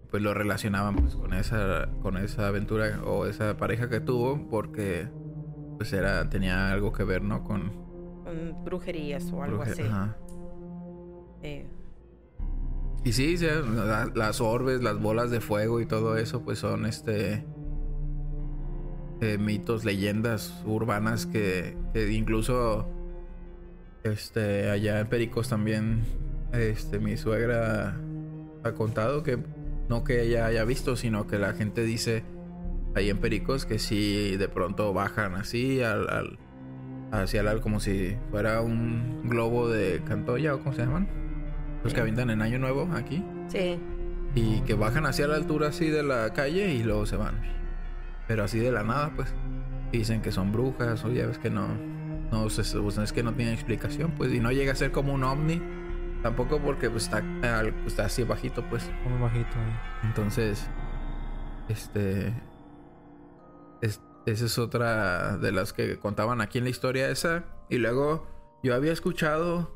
Pues 0.10 0.22
lo 0.22 0.34
relacionaban 0.34 0.98
pues 0.98 1.16
con 1.16 1.34
esa, 1.34 1.88
con 2.02 2.18
esa 2.18 2.48
aventura 2.50 3.00
o 3.06 3.26
esa 3.28 3.56
pareja 3.56 3.88
que 3.88 4.02
tuvo 4.02 4.50
porque 4.50 5.08
pues 5.78 5.94
era, 5.94 6.30
tenía 6.30 6.70
algo 6.74 6.92
que 6.92 7.06
ver, 7.06 7.22
¿no? 7.22 7.46
Con... 7.46 7.72
con 8.26 8.62
brujerías 8.66 9.32
o 9.32 9.42
algo 9.42 9.62
así. 9.62 9.84
Ajá. 9.84 10.18
Eh, 11.44 11.66
Y 13.06 13.14
sí, 13.14 13.38
sí, 13.38 13.46
la- 13.74 14.12
las 14.14 14.42
orbes, 14.42 14.84
las 14.84 15.00
bolas 15.02 15.32
de 15.32 15.40
fuego 15.40 15.80
y 15.80 15.86
todo 15.86 16.18
eso, 16.18 16.44
pues 16.44 16.60
son 16.60 16.86
este 16.86 17.46
eh, 19.22 19.38
mitos, 19.38 19.86
leyendas 19.86 20.64
urbanas 20.66 21.26
que, 21.26 21.78
que 21.94 22.12
incluso 22.12 22.88
este 24.04 24.70
allá 24.70 25.00
en 25.00 25.08
Pericos 25.08 25.50
también 25.50 26.02
este 26.54 27.00
mi 27.00 27.18
suegra 27.18 27.96
ha 28.64 28.72
contado 28.72 29.22
que 29.22 29.38
no 29.90 30.04
que 30.04 30.24
ella 30.24 30.48
haya 30.48 30.64
visto, 30.64 30.96
sino 30.96 31.28
que 31.28 31.38
la 31.38 31.54
gente 31.54 31.84
dice 31.84 32.24
ahí 32.96 33.10
en 33.10 33.20
Pericos 33.20 33.66
que 33.66 33.78
si 33.78 34.38
de 34.38 34.50
pronto 34.50 34.92
bajan 34.92 35.36
así 35.36 35.82
al, 35.82 36.10
al 36.10 36.40
hacia 37.12 37.42
el 37.42 37.62
como 37.62 37.80
si 37.80 38.18
fuera 38.32 38.62
un 38.62 39.30
globo 39.30 39.70
de 39.70 40.02
Cantoya 40.04 40.56
o 40.56 40.60
cómo 40.60 40.74
se 40.74 40.82
llaman 40.82 41.08
los 41.84 41.94
que 41.94 42.00
avientan 42.00 42.30
en 42.30 42.42
Año 42.42 42.60
Nuevo 42.60 42.90
aquí. 42.94 43.24
Sí, 43.48 43.80
y 44.34 44.62
que 44.62 44.76
bajan 44.76 45.06
hacia 45.06 45.28
la 45.28 45.36
altura 45.36 45.68
así 45.68 45.90
de 45.90 46.04
la 46.04 46.32
calle 46.34 46.74
y 46.74 46.84
luego 46.84 47.06
se 47.06 47.18
van 47.18 47.61
pero 48.32 48.46
así 48.46 48.60
de 48.60 48.72
la 48.72 48.82
nada 48.82 49.12
pues 49.14 49.34
dicen 49.92 50.22
que 50.22 50.32
son 50.32 50.54
brujas 50.54 51.04
o 51.04 51.12
ya 51.12 51.28
ves 51.28 51.38
que 51.38 51.50
no 51.50 51.68
no 52.32 52.48
es 52.48 53.12
que 53.12 53.24
no 53.24 53.34
tiene 53.34 53.52
explicación 53.52 54.12
pues 54.16 54.32
y 54.32 54.40
no 54.40 54.54
llega 54.54 54.72
a 54.72 54.76
ser 54.76 54.94
como 54.94 55.14
un 55.14 55.26
ovni 55.26 55.62
tampoco 56.24 56.62
porque 56.62 56.90
pues 56.90 57.04
está 57.04 57.22
está 57.86 58.06
así 58.06 58.24
bajito 58.24 58.64
pues 58.70 58.90
Muy 59.06 59.20
bajito 59.22 59.50
ahí. 59.50 59.80
entonces, 60.04 60.70
este. 61.68 62.34
es- 63.82 64.00
esa 64.26 64.46
es 64.46 64.58
otra 64.60 65.36
de 65.38 65.52
las 65.52 65.74
que 65.74 66.00
contaban 66.00 66.40
aquí 66.40 66.60
en 66.60 66.64
la 66.64 66.70
historia 66.70 67.10
esa. 67.10 67.44
Y 67.70 67.80
luego 67.80 68.28
yo 68.64 68.76
había 68.76 68.94
escuchado. 68.94 69.76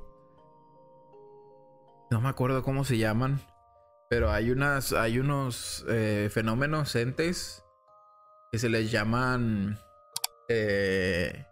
No 2.11 2.21
me 2.21 2.29
acuerdo 2.29 2.61
cómo 2.63 2.85
se 2.85 2.97
llaman. 2.99 3.41
Pero 4.09 4.31
hay 4.31 4.51
unas. 4.51 4.93
Hay 4.93 5.17
unos 5.19 5.83
eh, 5.89 6.29
fenómenos 6.31 6.95
entes. 6.95 7.64
Que 8.55 8.59
se 8.59 8.69
les 8.69 8.89
llaman. 8.89 9.77
eh, 10.47 11.45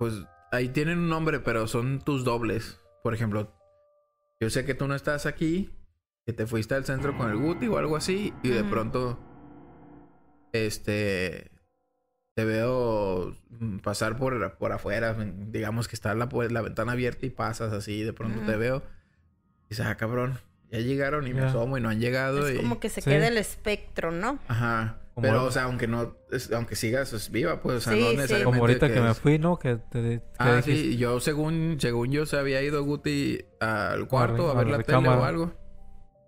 pues 0.00 0.14
ahí 0.50 0.68
tienen 0.70 0.98
un 0.98 1.08
nombre, 1.08 1.38
pero 1.38 1.68
son 1.68 2.00
tus 2.00 2.24
dobles. 2.24 2.80
Por 3.04 3.14
ejemplo, 3.14 3.54
yo 4.40 4.50
sé 4.50 4.64
que 4.64 4.74
tú 4.74 4.88
no 4.88 4.96
estás 4.96 5.26
aquí, 5.26 5.70
que 6.26 6.32
te 6.32 6.44
fuiste 6.44 6.74
al 6.74 6.84
centro 6.86 7.16
con 7.16 7.30
el 7.30 7.36
Guti 7.36 7.68
o 7.68 7.78
algo 7.78 7.96
así, 7.96 8.34
y 8.42 8.48
de 8.48 8.64
pronto, 8.64 9.16
este, 10.50 11.52
te 12.34 12.44
veo 12.44 13.36
pasar 13.84 14.16
por, 14.16 14.58
por 14.58 14.72
afuera, 14.72 15.16
digamos 15.52 15.86
que 15.86 15.94
está 15.94 16.16
la, 16.16 16.28
la 16.50 16.62
ventana 16.62 16.90
abierta 16.90 17.26
y 17.26 17.30
pasas 17.30 17.72
así, 17.72 18.00
y 18.00 18.02
de 18.02 18.12
pronto 18.12 18.44
te 18.44 18.56
veo, 18.56 18.82
y 19.66 19.68
dices, 19.68 19.86
ah, 19.86 19.96
cabrón, 19.96 20.40
ya 20.70 20.78
llegaron 20.78 21.26
y 21.26 21.34
me 21.34 21.42
asomo 21.42 21.76
y 21.78 21.80
no 21.80 21.88
han 21.88 22.00
llegado. 22.00 22.46
es 22.46 22.54
y... 22.54 22.56
como 22.58 22.78
que 22.80 22.88
se 22.88 23.00
Sí. 23.00 23.10
queda 23.10 23.28
el 23.28 23.36
espectro, 23.38 24.10
¿no? 24.12 24.38
Ajá. 24.48 24.96
Como 25.14 25.26
Pero, 25.26 25.44
o 25.44 25.50
sea, 25.50 25.64
aunque 25.64 25.88
no, 25.88 26.14
es- 26.30 26.52
aunque 26.52 26.76
sigas 26.76 27.12
es 27.12 27.30
viva, 27.30 27.60
pues, 27.60 27.78
o 27.78 27.80
sea, 27.80 27.92
Sí, 27.94 28.16
no 28.16 28.26
sí. 28.26 28.42
Como 28.44 28.60
ahorita 28.60 28.92
que, 28.92 29.00
me 29.00 29.12
fui, 29.14 29.38
¿no? 29.38 29.58
Que 29.58 29.76
te 29.76 30.00
que 30.00 30.22
Ah, 30.38 30.56
dijiste- 30.56 30.74
sí, 30.92 30.96
yo 30.96 31.18
según, 31.20 31.76
según 31.80 32.12
yo 32.12 32.24
se 32.26 32.36
había 32.38 32.62
ido 32.62 32.84
Guti 32.84 33.44
al 33.58 34.06
cuarto 34.06 34.50
a 34.50 34.54
ver 34.54 34.68
a 34.68 34.70
la 34.70 34.76
la 34.78 34.82
tele 34.84 35.08
o 35.08 35.24
algo. 35.24 35.52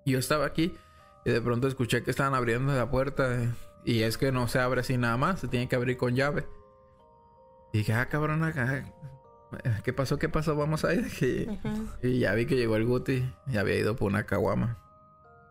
Y 0.04 0.12
yo 0.12 0.18
estaba 0.18 0.44
aquí 0.46 0.74
y 1.24 1.30
de 1.30 1.40
pronto 1.40 1.68
escuché 1.68 2.02
que 2.02 2.10
estaban 2.10 2.34
abriendo 2.34 2.74
la 2.74 2.90
puerta 2.90 3.40
eh, 3.42 3.48
y 3.84 4.02
es 4.02 4.18
que 4.18 4.32
no 4.32 4.48
se 4.48 4.58
abre 4.58 4.80
así 4.80 4.96
nada 4.98 5.16
más, 5.16 5.38
se 5.40 5.46
tiene 5.48 5.68
que 5.68 5.76
abrir 5.76 5.96
con 5.96 6.16
llave. 6.16 6.44
Y 7.72 7.78
dije, 7.78 7.92
ah, 7.94 8.08
cabrón, 8.08 8.42
acá, 8.42 8.84
¿qué 9.84 9.92
pasó? 9.92 10.18
¿Qué 10.18 10.28
pasó? 10.28 10.56
Vamos 10.56 10.84
a 10.84 10.94
ir. 10.94 11.06
Y, 12.02 12.18
ya 12.18 12.34
vi 12.34 12.46
que 12.46 12.56
llegó 12.56 12.76
el 12.76 12.84
Guti 12.84 13.32
y 13.46 13.56
había 13.56 13.76
ido 13.76 13.96
por 13.96 14.10
una 14.10 14.24
caguama. 14.24 14.78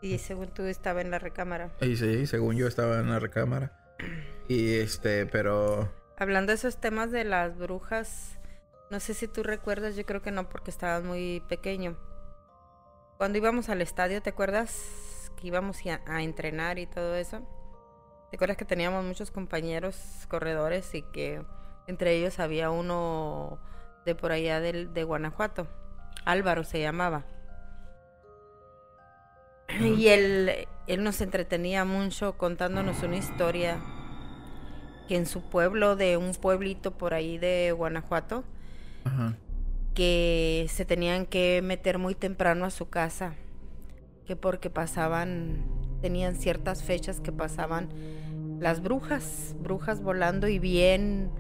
Y 0.02 0.18
según 0.18 0.48
tú 0.48 0.64
estaba 0.64 1.02
en 1.02 1.12
la 1.12 1.20
recámara. 1.20 1.72
Y 1.82 1.96
sí, 1.96 2.26
según 2.26 2.56
yo 2.56 2.68
estaba 2.68 3.00
en 3.00 3.10
la 3.10 3.20
recámara. 3.20 3.72
Y 4.48 4.74
este, 4.76 5.28
pero... 5.28 5.92
Hablando 6.18 6.52
de 6.52 6.56
esos 6.56 6.78
temas 6.78 7.12
de 7.12 7.24
las 7.24 7.58
brujas, 7.58 8.40
no 8.90 9.00
sé 9.00 9.14
si 9.14 9.28
tú 9.28 9.44
recuerdas, 9.44 9.96
yo 9.96 10.06
creo 10.06 10.22
que 10.22 10.32
no 10.32 10.50
porque 10.50 10.72
estabas 10.72 11.04
muy 11.04 11.44
pequeño. 11.48 11.98
Cuando 13.18 13.38
íbamos 13.38 13.70
al 13.70 13.82
estadio, 13.82 14.22
¿te 14.22 14.32
acuerdas 14.32 15.32
que 15.40 15.48
íbamos 15.48 15.78
a, 15.86 16.02
a 16.06 16.24
entrenar 16.24 16.80
y 16.80 16.86
todo 16.86 17.16
eso. 17.16 17.42
¿Te 18.30 18.38
acuerdas 18.38 18.58
que 18.58 18.66
teníamos 18.66 19.04
muchos 19.04 19.32
compañeros 19.32 19.98
corredores 20.30 20.94
y 20.96 21.02
que 21.02 21.44
entre 21.88 22.16
ellos 22.16 22.40
había 22.40 22.70
uno 22.70 23.60
de 24.06 24.16
por 24.16 24.32
allá 24.32 24.60
del, 24.60 24.94
de 24.94 25.04
Guanajuato? 25.04 25.68
Álvaro 26.26 26.64
se 26.64 26.82
llamaba. 26.82 27.26
Y 29.80 30.08
él, 30.08 30.68
él 30.88 31.04
nos 31.04 31.22
entretenía 31.22 31.86
mucho 31.86 32.38
contándonos 32.38 33.04
una 33.04 33.18
historia 33.18 33.80
que 35.08 35.16
en 35.16 35.26
su 35.26 35.42
pueblo, 35.42 35.96
de 35.96 36.18
un 36.18 36.34
pueblito 36.34 36.92
por 36.92 37.14
ahí 37.14 37.38
de 37.38 37.72
Guanajuato, 37.72 38.44
que 39.94 40.68
se 40.70 40.86
tenían 40.86 41.26
que 41.26 41.62
meter 41.64 41.98
muy 41.98 42.16
temprano 42.16 42.66
a 42.66 42.70
su 42.70 42.90
casa, 42.90 43.36
que 44.26 44.36
porque 44.36 44.70
pasaban, 44.70 45.66
tenían 46.02 46.36
ciertas 46.36 46.84
fechas 46.84 47.20
que 47.20 47.32
pasaban 47.32 47.90
las 48.60 48.82
brujas, 48.82 49.56
brujas 49.60 50.02
volando 50.02 50.48
y 50.48 50.60
bien, 50.60 51.32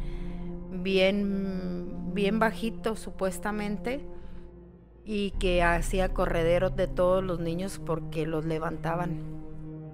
bien, 0.71 2.13
bien 2.13 2.39
bajito 2.39 2.95
supuestamente, 2.95 4.05
y 5.05 5.31
que 5.31 5.63
hacía 5.63 6.13
correderos 6.13 6.75
de 6.75 6.87
todos 6.87 7.23
los 7.23 7.39
niños 7.39 7.79
porque 7.85 8.25
los 8.25 8.45
levantaban. 8.45 9.19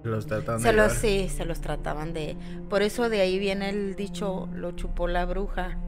Los 0.04 0.28
tratan 0.28 0.64
de 0.64 0.64
Se 0.64 0.74
los, 0.74 1.02
llevar. 1.02 1.02
sí, 1.02 1.30
se 1.30 1.46
los 1.46 1.62
trataban 1.62 2.14
de... 2.14 2.38
Por 2.70 2.82
eso 2.82 3.10
de 3.10 3.22
ahí 3.22 3.40
viene 3.40 3.70
el 3.70 3.96
dicho, 3.96 4.48
lo 4.54 4.72
chupó 4.74 5.08
la 5.08 5.26
bruja. 5.26 5.80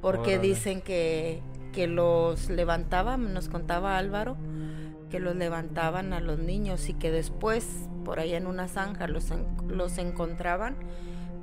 Porque 0.00 0.36
Órale. 0.36 0.48
dicen 0.48 0.80
que, 0.82 1.42
que 1.72 1.86
los 1.86 2.50
levantaban, 2.50 3.32
nos 3.32 3.48
contaba 3.48 3.98
Álvaro, 3.98 4.36
que 5.10 5.20
los 5.20 5.36
levantaban 5.36 6.12
a 6.12 6.20
los 6.20 6.38
niños 6.38 6.88
y 6.88 6.94
que 6.94 7.10
después, 7.10 7.88
por 8.04 8.18
ahí 8.20 8.34
en 8.34 8.46
una 8.46 8.68
zanja, 8.68 9.06
los, 9.06 9.28
los 9.68 9.98
encontraban, 9.98 10.76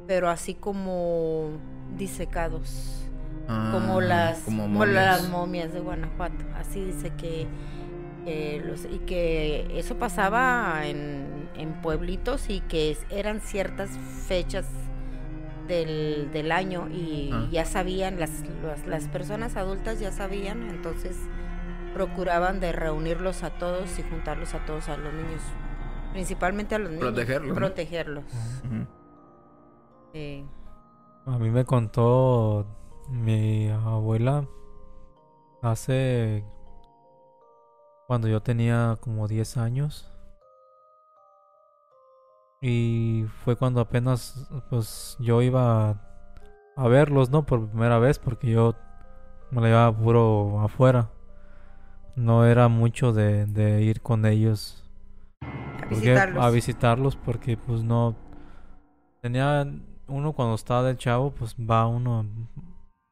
pero 0.07 0.29
así 0.29 0.55
como 0.55 1.51
disecados, 1.97 3.05
como 3.47 3.99
Ah, 3.99 4.01
las, 4.01 4.39
como 4.41 4.63
como 4.63 4.85
las 4.85 5.27
momias. 5.29 5.73
de 5.73 5.79
Guanajuato. 5.79 6.45
Así 6.55 6.83
dice 6.85 7.11
que, 7.17 7.47
que 8.25 8.61
los, 8.65 8.85
y 8.85 8.99
que 8.99 9.67
eso 9.79 9.97
pasaba 9.97 10.85
en, 10.85 11.49
en 11.55 11.73
pueblitos 11.81 12.49
y 12.49 12.61
que 12.61 12.91
es- 12.91 13.05
eran 13.09 13.41
ciertas 13.41 13.89
fechas 14.27 14.67
del, 15.67 16.29
del 16.31 16.51
año 16.51 16.87
y 16.89 17.29
Ah. 17.33 17.47
ya 17.51 17.65
sabían, 17.65 18.19
las, 18.19 18.31
las, 18.63 18.85
las 18.87 19.07
personas 19.07 19.55
adultas 19.55 19.99
ya 19.99 20.11
sabían, 20.11 20.69
entonces 20.69 21.15
procuraban 21.93 22.59
de 22.59 22.71
reunirlos 22.71 23.43
a 23.43 23.49
todos 23.51 23.97
y 23.99 24.03
juntarlos 24.03 24.53
a 24.53 24.65
todos 24.65 24.89
a 24.89 24.97
los 24.97 25.11
niños, 25.13 25.41
principalmente 26.13 26.75
a 26.75 26.79
los 26.79 26.89
niños. 26.91 27.05
Protegerlos, 27.05 27.49
¿no? 27.49 27.55
Protegerlos. 27.55 28.23
A 31.25 31.37
mí 31.37 31.49
me 31.49 31.65
contó 31.65 32.65
mi 33.09 33.69
abuela 33.69 34.47
hace 35.61 36.43
cuando 38.07 38.27
yo 38.27 38.41
tenía 38.41 38.97
como 39.01 39.27
10 39.27 39.57
años. 39.57 40.11
Y 42.61 43.25
fue 43.43 43.55
cuando 43.55 43.79
apenas 43.79 44.49
pues 44.69 45.15
yo 45.19 45.41
iba 45.41 45.91
a, 46.75 46.87
verlos, 46.87 47.29
¿no? 47.29 47.45
Por 47.45 47.67
primera 47.69 47.99
vez 47.99 48.19
porque 48.19 48.51
yo 48.51 48.75
me 49.51 49.61
la 49.61 49.67
llevaba 49.67 49.97
puro 49.97 50.59
afuera. 50.61 51.09
No 52.15 52.45
era 52.45 52.67
mucho 52.67 53.13
de, 53.13 53.45
de 53.45 53.81
ir 53.81 54.01
con 54.01 54.25
ellos 54.25 54.83
A 55.41 55.77
porque- 55.81 55.95
visitarlos. 55.95 56.43
a 56.43 56.49
visitarlos 56.49 57.15
porque 57.15 57.55
pues 57.55 57.81
no 57.83 58.15
tenía 59.21 59.65
uno 60.09 60.33
cuando 60.33 60.55
estaba 60.55 60.83
del 60.83 60.97
chavo 60.97 61.31
pues 61.33 61.55
va 61.55 61.87
uno 61.87 62.25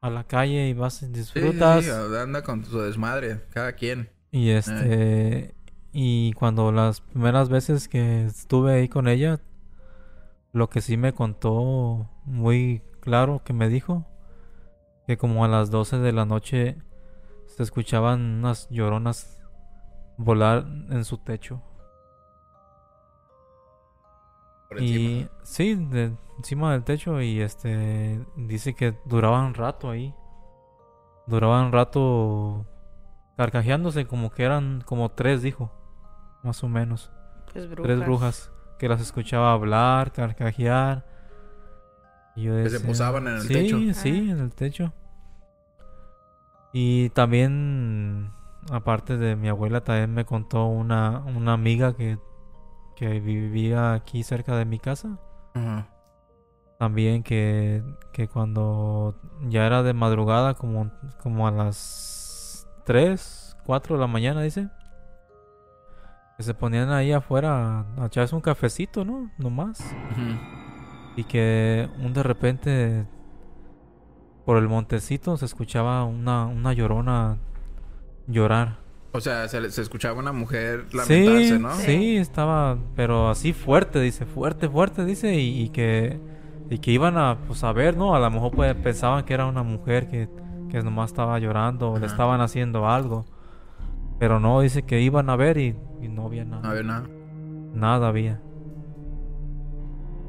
a 0.00 0.10
la 0.10 0.24
calle 0.24 0.68
y 0.68 0.74
vas 0.74 1.02
y 1.02 1.06
Sí, 1.06 1.12
sí, 1.12 1.18
disfrutas. 1.18 1.84
sí, 1.84 1.90
anda 2.20 2.42
con 2.42 2.64
su 2.64 2.80
desmadre, 2.80 3.44
cada 3.50 3.72
quien. 3.72 4.10
y 4.30 4.50
este 4.50 5.54
y 5.92 6.32
cuando 6.34 6.70
las 6.70 7.00
primeras 7.00 7.48
veces 7.48 7.88
que 7.88 8.26
estuve 8.26 8.74
ahí 8.74 8.88
con 8.88 9.08
ella 9.08 9.40
lo 10.52 10.68
que 10.68 10.80
sí 10.82 10.96
me 10.96 11.12
contó 11.14 12.08
muy 12.24 12.82
claro 13.00 13.42
que 13.44 13.52
me 13.54 13.68
dijo 13.68 14.06
que 15.06 15.16
como 15.16 15.44
a 15.44 15.48
las 15.48 15.70
12 15.70 15.98
de 15.98 16.12
la 16.12 16.26
noche 16.26 16.76
se 17.46 17.62
escuchaban 17.62 18.20
unas 18.20 18.68
lloronas 18.70 19.40
volar 20.18 20.66
en 20.90 21.04
su 21.04 21.16
techo 21.18 21.62
Por 24.68 24.82
Y 24.82 25.20
encima. 25.22 25.30
sí, 25.42 25.74
de 25.74 26.12
encima 26.38 26.72
del 26.72 26.84
techo 26.84 27.20
y 27.20 27.40
este 27.40 28.24
dice 28.36 28.74
que 28.74 28.94
duraban 29.04 29.54
rato 29.54 29.90
ahí. 29.90 30.14
Duraban 31.26 31.72
rato 31.72 32.66
carcajeándose 33.36 34.06
como 34.06 34.30
que 34.30 34.44
eran 34.44 34.82
como 34.84 35.10
tres, 35.10 35.42
dijo. 35.42 35.70
Más 36.42 36.62
o 36.64 36.68
menos. 36.68 37.10
Pues 37.52 37.68
Tres 37.82 38.00
brujas 38.04 38.50
que 38.78 38.88
las 38.88 39.00
escuchaba 39.00 39.52
hablar, 39.52 40.12
carcajear. 40.12 41.04
Y 42.36 42.44
yo 42.44 42.54
Que 42.54 42.70
se 42.70 42.80
posaban 42.80 43.26
en 43.26 43.34
el 43.34 43.42
sí, 43.42 43.52
techo. 43.54 43.78
Sí, 43.94 44.26
Ah. 44.28 44.32
en 44.32 44.38
el 44.38 44.54
techo. 44.54 44.92
Y 46.72 47.10
también, 47.10 48.30
aparte 48.70 49.16
de 49.16 49.34
mi 49.36 49.48
abuela, 49.48 49.82
también 49.82 50.12
me 50.14 50.24
contó 50.24 50.66
una, 50.66 51.20
una 51.20 51.54
amiga 51.54 51.96
que, 51.96 52.18
que 52.98 53.20
vivía 53.20 53.94
aquí 53.94 54.24
cerca 54.24 54.56
de 54.56 54.64
mi 54.64 54.80
casa. 54.80 55.18
También 56.78 57.22
que, 57.22 57.82
que 58.12 58.26
cuando 58.26 59.14
ya 59.48 59.66
era 59.66 59.84
de 59.84 59.92
madrugada, 59.94 60.54
como, 60.54 60.90
como 61.22 61.46
a 61.46 61.52
las 61.52 62.66
3, 62.86 63.56
4 63.64 63.94
de 63.94 64.00
la 64.00 64.06
mañana, 64.08 64.42
dice. 64.42 64.68
Que 66.36 66.42
se 66.42 66.54
ponían 66.54 66.90
ahí 66.90 67.12
afuera 67.12 67.86
a, 67.96 68.06
echarse 68.06 68.34
un 68.34 68.40
cafecito, 68.40 69.04
¿no? 69.04 69.30
Nomás. 69.38 69.80
Y 71.16 71.24
que 71.24 71.88
un 72.00 72.12
de 72.12 72.22
repente 72.22 73.06
por 74.44 74.56
el 74.56 74.68
montecito 74.68 75.36
se 75.36 75.44
escuchaba 75.44 76.04
una, 76.04 76.46
una 76.46 76.72
llorona 76.72 77.38
llorar. 78.26 78.87
O 79.12 79.20
sea, 79.20 79.48
se, 79.48 79.70
se 79.70 79.82
escuchaba 79.82 80.18
una 80.18 80.32
mujer 80.32 80.86
lamentarse, 80.92 81.48
sí, 81.48 81.58
¿no? 81.58 81.74
sí, 81.74 82.16
estaba, 82.18 82.78
pero 82.94 83.30
así 83.30 83.52
fuerte, 83.52 84.00
dice, 84.00 84.26
fuerte, 84.26 84.68
fuerte, 84.68 85.04
dice, 85.04 85.34
y, 85.34 85.62
y 85.62 85.68
que 85.70 86.20
y 86.70 86.78
que 86.78 86.90
iban 86.90 87.16
a, 87.16 87.38
pues, 87.46 87.64
a 87.64 87.72
ver, 87.72 87.96
¿no? 87.96 88.14
A 88.14 88.20
lo 88.20 88.30
mejor 88.30 88.52
pues, 88.52 88.74
pensaban 88.76 89.24
que 89.24 89.34
era 89.34 89.46
una 89.46 89.62
mujer 89.62 90.08
que, 90.08 90.28
que 90.70 90.82
nomás 90.82 91.10
estaba 91.10 91.38
llorando 91.38 91.92
o 91.92 91.98
le 91.98 92.06
estaban 92.06 92.40
haciendo 92.40 92.86
algo. 92.88 93.24
Pero 94.18 94.38
no, 94.38 94.60
dice 94.60 94.82
que 94.82 95.00
iban 95.00 95.30
a 95.30 95.36
ver 95.36 95.56
y, 95.56 95.76
y 96.02 96.08
no 96.08 96.26
había 96.26 96.44
nada. 96.44 96.62
No 96.62 96.68
había 96.68 96.82
nada. 96.82 97.08
Nada 97.72 98.08
había. 98.08 98.42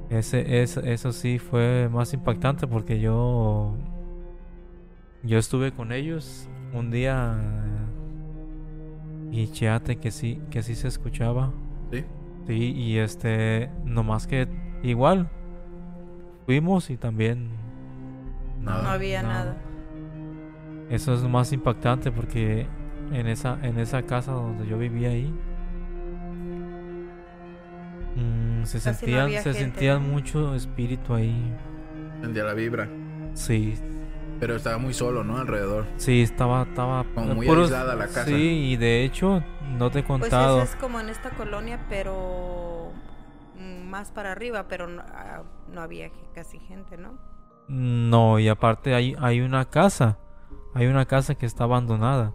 Ese, 0.09 0.61
es, 0.61 0.77
eso 0.77 1.11
sí 1.11 1.39
fue 1.39 1.89
más 1.91 2.13
impactante 2.13 2.67
porque 2.67 2.99
yo. 2.99 3.75
Yo 5.23 5.37
estuve 5.37 5.73
con 5.73 5.91
ellos 5.91 6.47
un 6.73 6.91
día. 6.91 7.37
Y 9.31 9.51
cheate 9.51 9.97
que 9.97 10.11
sí, 10.11 10.41
que 10.49 10.63
sí 10.63 10.75
se 10.75 10.87
escuchaba. 10.87 11.51
Sí. 11.91 12.05
Sí, 12.47 12.73
y 12.73 12.97
este. 12.97 13.69
Nomás 13.85 14.27
que 14.27 14.47
igual. 14.83 15.29
Fuimos 16.45 16.89
y 16.89 16.97
también. 16.97 17.49
Nada. 18.61 18.83
No 18.83 18.89
había 18.89 19.21
nada. 19.23 19.57
Eso 20.89 21.13
es 21.13 21.21
lo 21.21 21.29
más 21.29 21.53
impactante 21.53 22.11
porque 22.11 22.67
en 23.11 23.27
esa, 23.27 23.59
en 23.61 23.77
esa 23.79 24.01
casa 24.03 24.31
donde 24.31 24.67
yo 24.67 24.77
vivía 24.77 25.09
ahí. 25.09 25.31
mm, 28.15 28.63
se 28.65 28.79
Casi 28.79 29.05
sentían, 29.05 29.29
se 29.29 29.41
gente, 29.41 29.53
sentían 29.53 30.09
mucho 30.09 30.55
espíritu 30.55 31.13
ahí. 31.13 31.53
Sentía 32.21 32.43
la 32.43 32.53
vibra. 32.53 32.89
Sí, 33.33 33.75
Pero 34.39 34.55
estaba 34.55 34.77
muy 34.77 34.93
solo, 34.93 35.23
¿no? 35.23 35.37
Alrededor. 35.37 35.85
sí, 35.97 36.21
estaba, 36.21 36.63
estaba 36.63 37.03
Como 37.13 37.35
muy 37.35 37.45
puros- 37.47 37.65
aislada 37.65 37.95
la 37.95 38.07
casa. 38.07 38.25
Sí, 38.25 38.71
y 38.71 38.77
de 38.77 39.03
hecho, 39.03 39.43
no 39.77 39.91
te 39.91 39.99
he 39.99 40.03
Pues 40.03 40.19
contado. 40.21 40.61
eso 40.61 40.71
es 40.73 40.75
como 40.79 40.99
en 40.99 41.09
esta 41.09 41.31
colonia, 41.31 41.85
pero 41.89 42.91
más 43.85 44.11
para 44.11 44.31
arriba, 44.31 44.67
pero 44.67 44.87
no, 44.87 45.01
ah, 45.01 45.43
no 45.71 45.81
había 45.81 46.09
casi 46.33 46.59
gente, 46.59 46.95
¿no? 46.97 47.17
No, 47.67 48.39
y 48.39 48.47
aparte 48.47 48.95
hay, 48.95 49.15
hay 49.19 49.41
una 49.41 49.65
casa. 49.65 50.17
Hay 50.73 50.87
una 50.87 51.05
casa 51.05 51.35
que 51.35 51.45
está 51.45 51.65
abandonada. 51.65 52.33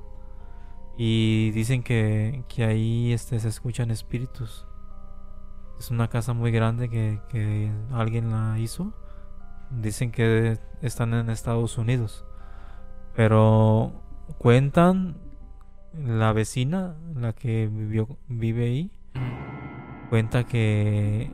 Y 0.99 1.51
dicen 1.53 1.83
que, 1.83 2.45
que 2.49 2.65
ahí 2.65 3.13
este, 3.13 3.41
se 3.41 3.49
escuchan 3.49 3.91
espíritus. 3.91 4.67
Es 5.79 5.91
una 5.91 6.09
casa 6.09 6.35
muy 6.35 6.51
grande 6.53 6.89
que, 6.89 7.21
que 7.31 7.73
alguien 7.93 8.31
la 8.31 8.59
hizo. 8.59 8.93
Dicen 9.71 10.13
que 10.13 10.59
están 10.83 11.15
en 11.15 11.31
Estados 11.31 11.79
Unidos. 11.79 12.25
Pero 13.15 14.03
cuentan 14.39 15.17
la 15.93 16.33
vecina, 16.33 16.97
la 17.15 17.33
que 17.33 17.69
vivió, 17.69 18.09
vive 18.29 18.65
ahí, 18.65 18.91
cuenta 20.11 20.45
que, 20.45 21.31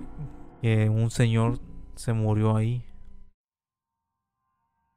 que 0.60 0.88
un 0.88 1.10
señor 1.10 1.60
se 1.94 2.12
murió 2.12 2.56
ahí. 2.56 2.84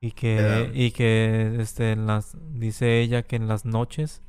Y 0.02 0.12
que, 0.12 0.72
y 0.74 0.92
que 0.92 1.56
este, 1.62 1.94
en 1.94 2.08
las, 2.08 2.38
dice 2.52 3.00
ella 3.00 3.24
que 3.24 3.38
en 3.38 3.48
las 3.48 3.64
noches, 3.64 4.22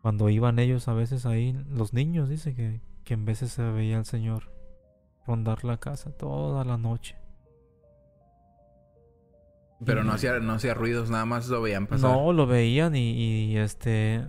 cuando 0.00 0.30
iban 0.30 0.58
ellos 0.58 0.88
a 0.88 0.94
veces 0.94 1.26
ahí, 1.26 1.52
los 1.68 1.92
niños, 1.92 2.30
dice 2.30 2.54
que, 2.54 2.80
que 3.04 3.12
en 3.12 3.26
veces 3.26 3.52
se 3.52 3.62
veía 3.62 3.98
al 3.98 4.06
señor 4.06 4.52
rondar 5.26 5.64
la 5.64 5.76
casa 5.76 6.12
toda 6.12 6.64
la 6.64 6.78
noche. 6.78 7.16
Pero 9.84 10.04
no 10.04 10.12
hacía, 10.12 10.38
no 10.38 10.54
hacía 10.54 10.72
ruidos, 10.72 11.10
nada 11.10 11.26
más 11.26 11.48
lo 11.48 11.60
veían 11.60 11.86
pasar. 11.86 12.10
No, 12.10 12.32
lo 12.32 12.46
veían 12.46 12.96
y, 12.96 13.10
y, 13.10 13.58
este... 13.58 14.26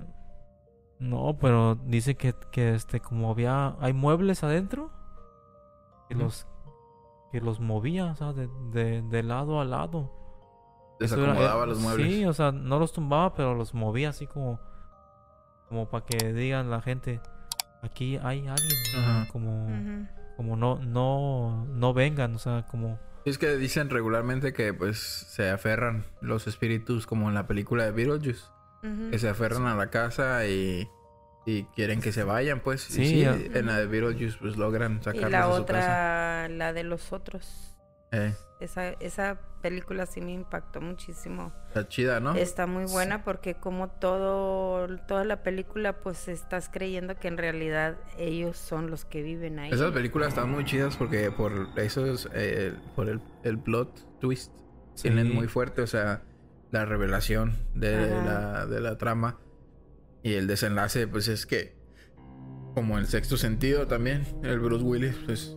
No, 0.99 1.37
pero 1.39 1.75
dice 1.75 2.15
que, 2.15 2.35
que 2.51 2.75
este, 2.75 2.99
como 2.99 3.31
había... 3.31 3.75
Hay 3.79 3.93
muebles 3.93 4.43
adentro. 4.43 4.91
Que 6.09 6.15
los... 6.15 6.47
Que 7.31 7.39
los 7.39 7.59
movía, 7.59 8.07
o 8.07 8.15
sea, 8.15 8.33
de, 8.33 8.49
de, 8.71 9.01
de 9.03 9.23
lado 9.23 9.61
a 9.61 9.65
lado. 9.65 10.11
Eso 10.99 11.15
era- 11.15 11.33
Desacomodaba 11.33 11.63
eh, 11.63 11.67
los 11.67 11.79
muebles. 11.79 12.07
Sí, 12.07 12.25
o 12.25 12.33
sea, 12.33 12.51
no 12.51 12.79
los 12.79 12.91
tumbaba, 12.91 13.33
pero 13.33 13.55
los 13.55 13.73
movía 13.73 14.09
así 14.09 14.27
como... 14.27 14.59
Como 15.69 15.87
para 15.89 16.05
que 16.05 16.33
digan 16.33 16.69
la 16.69 16.81
gente... 16.81 17.21
Aquí 17.83 18.17
hay 18.17 18.47
alguien. 18.47 19.27
Como... 19.31 19.67
Como 20.35 20.55
no, 20.57 20.79
no, 20.79 21.65
no 21.67 21.93
vengan, 21.93 22.35
o 22.35 22.39
sea, 22.39 22.65
como... 22.65 22.99
Es 23.27 23.37
que 23.37 23.57
dicen 23.57 23.89
regularmente 23.89 24.53
que 24.53 24.73
pues 24.73 24.97
se 24.99 25.49
aferran 25.49 26.05
los 26.21 26.47
espíritus 26.47 27.05
como 27.05 27.27
en 27.27 27.35
la 27.35 27.45
película 27.45 27.83
de 27.83 27.91
Beetlejuice. 27.91 28.45
Ujú. 28.83 29.09
Que 29.11 29.19
se 29.19 29.27
aferran 29.27 29.65
a 29.65 29.75
la 29.75 29.89
casa 29.89 30.45
y, 30.47 30.87
y 31.45 31.63
quieren 31.75 31.99
que 31.99 32.11
se 32.13 32.23
vayan, 32.23 32.61
pues. 32.61 32.89
Y 32.89 32.93
Sí, 32.93 33.05
sí, 33.07 33.19
ya. 33.21 33.33
en 33.35 33.65
la 33.65 33.77
de 33.79 33.87
Beetlejuice 33.87 34.37
pues 34.39 34.55
logran 34.55 34.99
Y 35.01 35.03
sacarlos 35.03 35.31
la 35.31 35.37
de 35.47 35.55
su 35.55 35.65
casa. 35.65 35.79
otra, 35.79 36.47
la 36.49 36.73
de 36.73 36.83
los 36.83 37.11
otros. 37.11 37.73
Eh, 38.11 38.33
Esa, 38.61 38.89
esa 38.99 39.39
película 39.61 40.05
sí 40.05 40.21
me 40.21 40.31
impactó 40.31 40.79
muchísimo. 40.79 41.51
está 41.67 41.87
chida, 41.89 42.19
¿no? 42.19 42.35
Está 42.35 42.65
muy 42.67 42.85
buena 42.85 43.23
porque 43.23 43.55
como 43.55 43.89
todo, 43.89 44.87
toda 45.07 45.25
la 45.25 45.43
película, 45.43 45.99
pues 45.99 46.27
estás 46.27 46.69
creyendo 46.71 47.15
que 47.17 47.27
en 47.27 47.37
realidad 47.37 47.97
ellos 48.17 48.57
son 48.57 48.89
los 48.89 49.03
que 49.03 49.21
viven 49.23 49.59
ahí. 49.59 49.71
Esas 49.71 49.91
películas 49.91 50.29
están 50.29 50.49
muy 50.49 50.63
chidas 50.63 50.95
porque 50.95 51.31
por 51.31 51.67
esos, 51.75 52.29
eh, 52.33 52.73
por 52.95 53.09
el, 53.09 53.19
el 53.43 53.59
plot 53.59 54.19
twist, 54.19 54.53
tienen 55.01 55.33
muy 55.33 55.47
fuerte, 55.47 55.81
o 55.81 55.87
sea, 55.87 56.21
la 56.71 56.85
revelación 56.85 57.55
de 57.75 58.09
la, 58.09 58.65
de 58.65 58.79
la 58.79 58.97
trama 58.97 59.37
y 60.23 60.33
el 60.33 60.47
desenlace, 60.47 61.07
pues 61.07 61.27
es 61.27 61.45
que, 61.45 61.75
como 62.73 62.97
el 62.97 63.07
sexto 63.07 63.37
sentido 63.37 63.85
también, 63.87 64.25
el 64.43 64.59
Bruce 64.59 64.83
Willis, 64.83 65.15
pues 65.25 65.56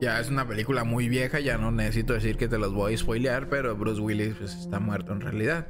ya 0.00 0.20
es 0.20 0.28
una 0.30 0.46
película 0.46 0.84
muy 0.84 1.08
vieja, 1.08 1.40
ya 1.40 1.58
no 1.58 1.70
necesito 1.70 2.12
decir 2.14 2.36
que 2.36 2.48
te 2.48 2.58
los 2.58 2.72
voy 2.72 2.94
a 2.94 2.98
spoilear, 2.98 3.48
pero 3.48 3.76
Bruce 3.76 4.00
Willis 4.00 4.34
pues 4.38 4.54
está 4.54 4.78
muerto 4.80 5.12
en 5.12 5.20
realidad. 5.20 5.66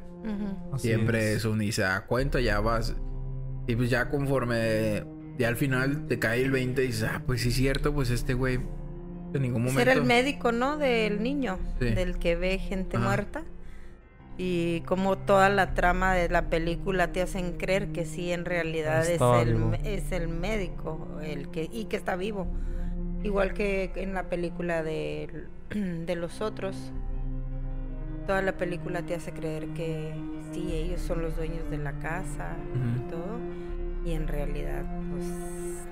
Siempre 0.77 1.31
es. 1.31 1.37
eso 1.37 1.55
ni 1.55 1.71
se 1.71 1.81
da 1.83 2.05
cuenta, 2.05 2.39
ya 2.41 2.59
vas. 2.59 2.95
Y 3.67 3.75
pues 3.75 3.89
ya 3.89 4.09
conforme. 4.09 5.05
Ya 5.37 5.47
al 5.47 5.55
final 5.55 6.05
te 6.07 6.19
cae 6.19 6.41
el 6.43 6.51
20 6.51 6.83
y 6.83 6.87
dices, 6.87 7.07
ah, 7.09 7.23
pues 7.25 7.41
sí 7.41 7.49
es 7.49 7.55
cierto, 7.55 7.93
pues 7.93 8.09
este 8.09 8.33
güey. 8.33 8.59
En 9.33 9.41
ningún 9.43 9.61
Pues 9.63 9.73
momento. 9.73 9.81
Era 9.81 9.93
el 9.93 10.03
médico, 10.03 10.51
¿no? 10.51 10.77
Del 10.77 11.21
niño, 11.23 11.59
Sí. 11.79 11.85
del 11.91 12.17
que 12.19 12.35
ve 12.35 12.57
gente 12.57 12.97
Ajá. 12.97 13.05
muerta. 13.05 13.43
Y 14.37 14.81
como 14.81 15.17
toda 15.17 15.49
la 15.49 15.73
trama 15.75 16.13
de 16.13 16.29
la 16.29 16.49
película 16.49 17.11
te 17.11 17.21
hacen 17.21 17.53
creer 17.57 17.91
que 17.91 18.05
sí, 18.05 18.31
en 18.31 18.45
realidad 18.45 19.05
es 19.07 19.21
el, 19.21 19.75
es 19.85 20.11
el 20.11 20.27
médico 20.29 21.19
el 21.21 21.49
que 21.51 21.69
y 21.71 21.85
que 21.85 21.97
está 21.97 22.15
vivo. 22.15 22.47
Igual 23.23 23.53
que 23.53 23.91
en 23.95 24.13
la 24.13 24.23
película 24.29 24.83
de, 24.83 25.45
de 25.69 26.15
los 26.15 26.41
otros. 26.41 26.91
Toda 28.27 28.41
la 28.43 28.53
película 28.57 29.01
te 29.01 29.15
hace 29.15 29.31
creer 29.31 29.67
que 29.69 30.13
sí, 30.53 30.71
ellos 30.73 31.01
son 31.01 31.21
los 31.23 31.35
dueños 31.35 31.67
de 31.71 31.77
la 31.79 31.93
casa 31.99 32.55
y 32.97 33.09
todo. 33.09 33.39
Y 34.05 34.11
en 34.13 34.27
realidad, 34.27 34.83
pues 35.11 35.25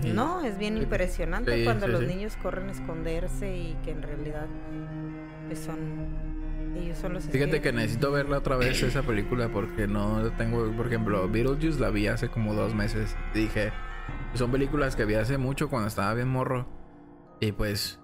Sí. 0.02 0.14
no, 0.14 0.44
es 0.44 0.58
bien 0.60 0.76
Sí. 0.78 0.84
impresionante 0.84 1.58
Sí, 1.58 1.64
cuando 1.64 1.88
los 1.88 2.04
niños 2.04 2.38
corren 2.38 2.70
a 2.70 2.72
esconderse 2.72 3.58
y 3.58 3.76
que 3.84 3.90
en 3.92 4.04
realidad 4.04 4.46
pues 5.48 5.58
son 5.60 5.80
ellos 6.80 7.00
son 7.00 7.14
los 7.14 7.24
Fíjate 7.24 7.60
que 7.62 7.74
necesito 7.74 8.12
verla 8.12 8.38
otra 8.38 8.56
vez 8.58 8.84
esa 8.84 9.02
película 9.02 9.50
porque 9.50 9.88
no 9.88 10.22
tengo. 10.34 10.72
Por 10.74 10.86
ejemplo, 10.86 11.28
Beetlejuice 11.28 11.80
la 11.80 11.90
vi 11.90 12.06
hace 12.08 12.30
como 12.30 12.54
dos 12.54 12.76
meses. 12.76 13.16
Dije, 13.34 13.72
son 14.36 14.52
películas 14.52 14.96
que 14.96 15.06
vi 15.06 15.16
hace 15.16 15.40
mucho 15.40 15.70
cuando 15.70 15.88
estaba 15.88 16.14
bien 16.14 16.28
morro. 16.28 16.68
Y 17.40 17.52
pues, 17.52 18.00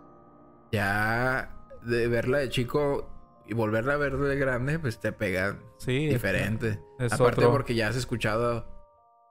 ya 0.71 1.55
de 1.83 2.07
verla 2.07 2.39
de 2.39 2.49
chico 2.49 3.09
y 3.47 3.53
volverla 3.53 3.93
a 3.93 3.97
ver 3.97 4.17
de 4.17 4.35
grande, 4.37 4.79
pues 4.79 4.99
te 4.99 5.11
pega 5.11 5.59
Sí, 5.79 6.07
diferente. 6.07 6.79
es 6.99 7.13
Aparte 7.13 7.41
otro- 7.41 7.51
porque 7.51 7.75
ya 7.75 7.87
has 7.89 7.95
escuchado 7.95 8.65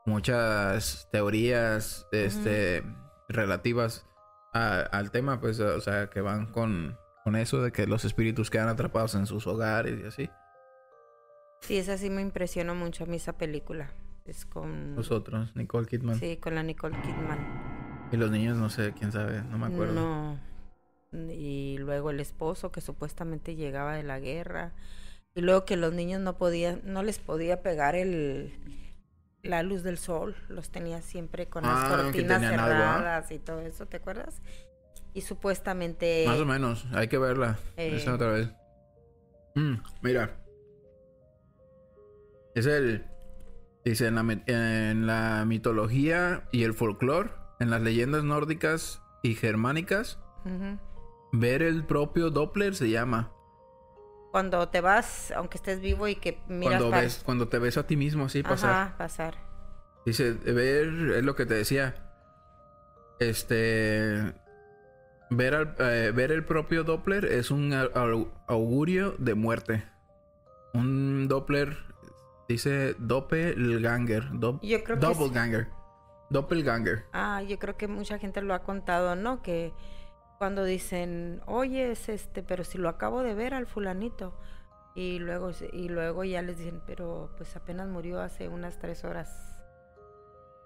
muchas 0.04 1.08
teorías 1.12 2.06
este 2.12 2.82
relativas 3.28 4.06
a- 4.52 4.80
al 4.80 5.10
tema, 5.10 5.40
pues, 5.40 5.58
o 5.60 5.80
sea, 5.80 6.10
que 6.10 6.20
van 6.20 6.46
con, 6.52 6.98
con 7.24 7.36
eso 7.36 7.62
de 7.62 7.72
que 7.72 7.86
los 7.86 8.04
espíritus 8.04 8.50
quedan 8.50 8.68
atrapados 8.68 9.14
en 9.14 9.26
sus 9.26 9.46
hogares 9.46 9.98
y 10.00 10.06
así. 10.06 10.30
Sí, 11.62 11.78
esa 11.78 11.96
sí 11.96 12.10
me 12.10 12.20
impresionó 12.20 12.74
mucho 12.74 13.04
a 13.04 13.06
mí 13.06 13.16
esa 13.16 13.38
película. 13.38 13.92
Es 14.26 14.44
con 14.44 14.94
Nosotros, 14.96 15.54
Nicole 15.56 15.86
Kidman. 15.86 16.16
sí, 16.18 16.36
con 16.36 16.54
la 16.56 16.62
Nicole 16.62 17.00
Kidman. 17.00 17.71
Y 18.12 18.16
los 18.16 18.31
niños, 18.31 18.57
no 18.59 18.68
sé, 18.70 18.92
quién 18.98 19.11
sabe, 19.11 19.42
no 19.42 19.59
me 19.59 19.66
acuerdo. 19.66 19.94
No. 19.94 20.38
Y 21.33 21.77
luego 21.79 22.11
el 22.11 22.20
esposo 22.20 22.70
que 22.70 22.81
supuestamente 22.81 23.55
llegaba 23.57 23.94
de 23.94 24.03
la 24.03 24.20
guerra. 24.20 24.72
Y 25.35 25.40
luego 25.40 25.64
que 25.64 25.77
los 25.77 25.92
niños 25.94 26.20
no 26.20 26.37
podían, 26.37 26.83
no 26.85 27.03
les 27.03 27.18
podía 27.18 27.62
pegar 27.62 27.94
el 27.96 28.53
la 29.42 29.62
luz 29.62 29.83
del 29.83 29.98
sol. 29.98 30.37
Los 30.48 30.70
tenía 30.70 31.03
siempre 31.03 31.46
con 31.48 31.64
las 31.64 31.72
Ah, 31.90 32.03
cortinas 32.03 32.42
algo, 32.42 32.62
¿ah? 32.62 32.96
cerradas 32.98 33.33
y 33.33 33.38
todo 33.38 33.61
eso, 33.61 33.87
¿te 33.87 33.96
acuerdas? 33.96 34.40
Y 35.14 35.22
supuestamente 35.22 36.25
Más 36.27 36.38
o 36.38 36.46
menos, 36.46 36.87
hay 36.92 37.09
que 37.09 37.18
verla. 37.18 37.59
Eh. 37.77 37.96
Esa 37.96 38.14
otra 38.14 38.29
vez. 38.31 38.48
Mm, 39.55 39.75
mira. 40.03 40.37
Es 42.55 42.66
el. 42.66 43.05
Dice 43.85 44.07
en 44.07 44.14
la, 44.14 44.22
mi- 44.22 44.42
en 44.46 45.07
la 45.07 45.44
mitología 45.46 46.44
y 46.53 46.62
el 46.62 46.72
folclore, 46.72 47.31
en 47.62 47.70
las 47.70 47.81
leyendas 47.83 48.25
nórdicas 48.25 49.01
y 49.22 49.35
germánicas, 49.35 50.18
ver 51.33 51.62
el 51.62 51.85
propio 51.87 52.31
Doppler 52.31 52.75
se 52.75 52.90
llama. 52.90 53.31
cuando 54.33 54.66
te 54.70 54.81
vas, 54.81 55.31
aunque 55.37 55.59
estés 55.59 55.81
vivo 55.81 56.09
y 56.09 56.14
que 56.16 56.38
miras 56.48 56.79
Cuando, 56.79 56.90
para- 56.90 57.03
ves, 57.03 57.22
cuando 57.25 57.48
te 57.48 57.59
ves 57.59 57.77
a 57.77 57.87
ti 57.87 57.96
mismo 57.96 58.25
así 58.25 58.42
pasar. 58.42 58.70
Ajá, 58.70 58.94
pasar. 58.96 59.35
Dice, 60.07 60.33
ver, 60.33 60.87
es 61.16 61.22
lo 61.25 61.35
que 61.37 61.44
te 61.46 61.53
decía. 61.55 61.94
Este. 63.20 64.33
Ver, 65.31 65.55
al- 65.55 65.75
eh, 65.79 66.12
ver 66.14 66.33
el 66.33 66.44
propio 66.44 66.83
Doppler 66.85 67.25
es 67.27 67.51
un 67.51 67.72
au- 67.72 67.92
au- 67.92 68.29
augurio 68.46 69.14
de 69.18 69.35
muerte. 69.35 69.85
Un 70.75 71.29
Doppler 71.29 71.77
dice 72.48 72.94
Doppelganger. 72.98 74.31
Dop- 74.33 74.61
Yo 74.62 74.83
creo 74.83 74.98
que. 74.98 75.07
Doppelganger. 75.07 75.68
Doppelganger. 76.33 77.05
Ah, 77.12 77.42
yo 77.42 77.59
creo 77.59 77.77
que 77.77 77.88
mucha 77.88 78.18
gente 78.18 78.42
lo 78.42 78.55
ha 78.55 78.62
contado, 78.62 79.14
¿no? 79.16 79.42
Que 79.42 79.73
cuando 80.38 80.64
dicen, 80.64 81.40
oye, 81.47 81.92
es 81.92 82.09
este, 82.09 82.42
pero 82.42 82.64
si 82.64 82.79
lo 82.79 82.88
acabo 82.88 83.23
de 83.23 83.35
ver 83.35 83.55
al 83.55 83.66
fulanito. 83.66 84.35
Y 84.95 85.18
luego, 85.21 85.53
y 85.73 85.88
luego 85.88 86.25
ya 86.25 86.42
les 86.42 86.59
dicen, 86.59 86.83
pero 86.87 87.31
pues 87.38 87.57
apenas 87.57 87.88
murió 87.88 88.21
hace 88.21 88.49
unas 88.49 88.79
tres 88.79 89.05
horas. 89.05 89.31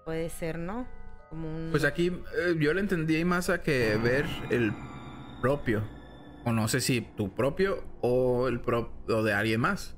Puede 0.03 0.29
ser, 0.29 0.57
¿no? 0.57 0.87
Como 1.29 1.47
un... 1.47 1.67
Pues 1.71 1.85
aquí 1.85 2.07
eh, 2.07 2.55
yo 2.59 2.73
le 2.73 2.81
entendí 2.81 3.23
más 3.23 3.49
a 3.49 3.61
que 3.61 3.97
ver 3.97 4.25
el 4.49 4.73
propio. 5.41 5.83
O 6.45 6.51
no 6.51 6.67
sé 6.67 6.81
si 6.81 7.01
tu 7.01 7.35
propio 7.35 7.83
o 8.01 8.47
el 8.47 8.61
pro 8.61 8.91
o 9.09 9.23
de 9.23 9.33
alguien 9.33 9.61
más. 9.61 9.95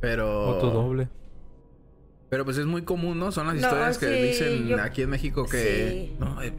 Pero. 0.00 0.48
O 0.48 0.58
tu 0.58 0.70
doble. 0.70 1.08
Pero 2.34 2.44
pues 2.44 2.58
es 2.58 2.66
muy 2.66 2.82
común, 2.82 3.16
¿no? 3.20 3.30
Son 3.30 3.46
las 3.46 3.54
No, 3.54 3.60
historias 3.60 3.96
que 3.96 4.06
dicen 4.08 4.66
yo- 4.66 4.82
aquí 4.82 5.02
en 5.02 5.10
México 5.10 5.44
que... 5.44 6.08
Sí. 6.10 6.16
No, 6.18 6.42
eh, 6.42 6.52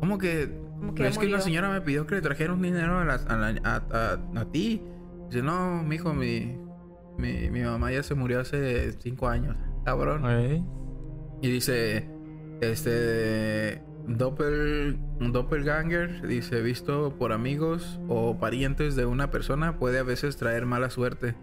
¿Cómo 0.00 0.16
que...? 0.16 0.48
Como 0.78 0.94
que 0.94 1.06
es 1.06 1.18
que 1.18 1.24
la 1.26 1.32
murió. 1.32 1.44
señora 1.44 1.68
me 1.70 1.82
pidió 1.82 2.06
que 2.06 2.14
le 2.14 2.22
trajera 2.22 2.54
un 2.54 2.62
dinero 2.62 2.98
a, 2.98 3.04
la- 3.04 3.14
a, 3.14 3.36
la- 3.36 3.60
a- 3.62 3.82
a- 3.92 4.40
a 4.40 4.44
ti. 4.50 4.80
Dice, 5.28 5.42
no, 5.42 5.82
mijo, 5.82 6.14
mi, 6.14 6.56
mi, 7.18 7.50
mi 7.50 7.60
mamá 7.60 7.92
ya 7.92 8.02
se 8.02 8.14
murió 8.14 8.40
hace 8.40 8.90
cinco 8.92 9.28
años. 9.28 9.54
Cabrón. 9.84 10.22
Y 11.42 11.50
dice, 11.50 12.08
este... 12.62 13.82
Doppel, 14.06 14.98
doppelganger, 15.20 16.26
dice, 16.26 16.62
visto 16.62 17.14
por 17.18 17.32
amigos 17.34 18.00
o 18.08 18.38
parientes 18.38 18.96
de 18.96 19.04
una 19.04 19.30
persona, 19.30 19.78
puede 19.78 19.98
a 19.98 20.02
veces 20.02 20.38
traer 20.38 20.64
mala 20.64 20.88
suerte, 20.88 21.34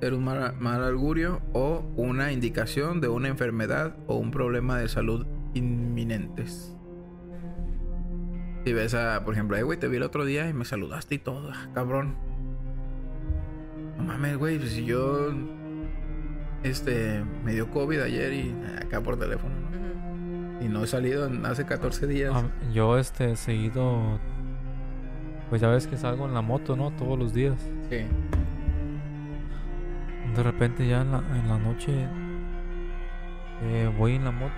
ser 0.00 0.14
un 0.14 0.24
mal, 0.24 0.54
mal 0.58 0.84
augurio 0.84 1.40
o 1.52 1.84
una 1.96 2.32
indicación 2.32 3.00
de 3.00 3.08
una 3.08 3.28
enfermedad 3.28 3.96
o 4.06 4.16
un 4.16 4.30
problema 4.30 4.78
de 4.78 4.88
salud 4.88 5.26
inminentes. 5.54 6.76
Si 8.64 8.72
ves 8.72 8.94
a, 8.94 9.24
por 9.24 9.34
ejemplo, 9.34 9.56
eh, 9.56 9.62
güey, 9.62 9.78
te 9.78 9.88
vi 9.88 9.96
el 9.96 10.02
otro 10.02 10.24
día 10.24 10.48
y 10.48 10.52
me 10.52 10.64
saludaste 10.64 11.16
y 11.16 11.18
todo, 11.18 11.50
ah, 11.52 11.68
cabrón. 11.74 12.16
No 13.96 14.04
mames, 14.04 14.36
güey, 14.36 14.58
pues 14.58 14.72
si 14.72 14.84
yo. 14.84 15.32
Este. 16.62 17.24
Me 17.44 17.54
dio 17.54 17.70
COVID 17.70 18.00
ayer 18.00 18.32
y 18.32 18.54
acá 18.80 19.00
por 19.00 19.18
teléfono, 19.18 19.54
¿no? 19.54 20.64
Y 20.64 20.68
no 20.68 20.84
he 20.84 20.86
salido 20.86 21.26
en 21.26 21.46
hace 21.46 21.64
14 21.64 22.06
días. 22.06 22.32
Ah, 22.34 22.44
yo 22.72 22.98
este 22.98 23.36
seguido 23.36 24.18
pues 25.48 25.62
ya 25.62 25.68
ves 25.68 25.86
que 25.86 25.96
salgo 25.96 26.26
en 26.26 26.34
la 26.34 26.42
moto, 26.42 26.76
¿no? 26.76 26.90
Todos 26.90 27.18
los 27.18 27.32
días. 27.32 27.56
Sí. 27.90 28.00
De 30.38 30.44
repente 30.44 30.86
ya 30.86 31.00
en 31.02 31.10
la, 31.10 31.18
en 31.18 31.48
la 31.48 31.58
noche 31.58 32.08
eh, 33.62 33.92
voy 33.98 34.14
en 34.14 34.24
la 34.24 34.30
moto, 34.30 34.52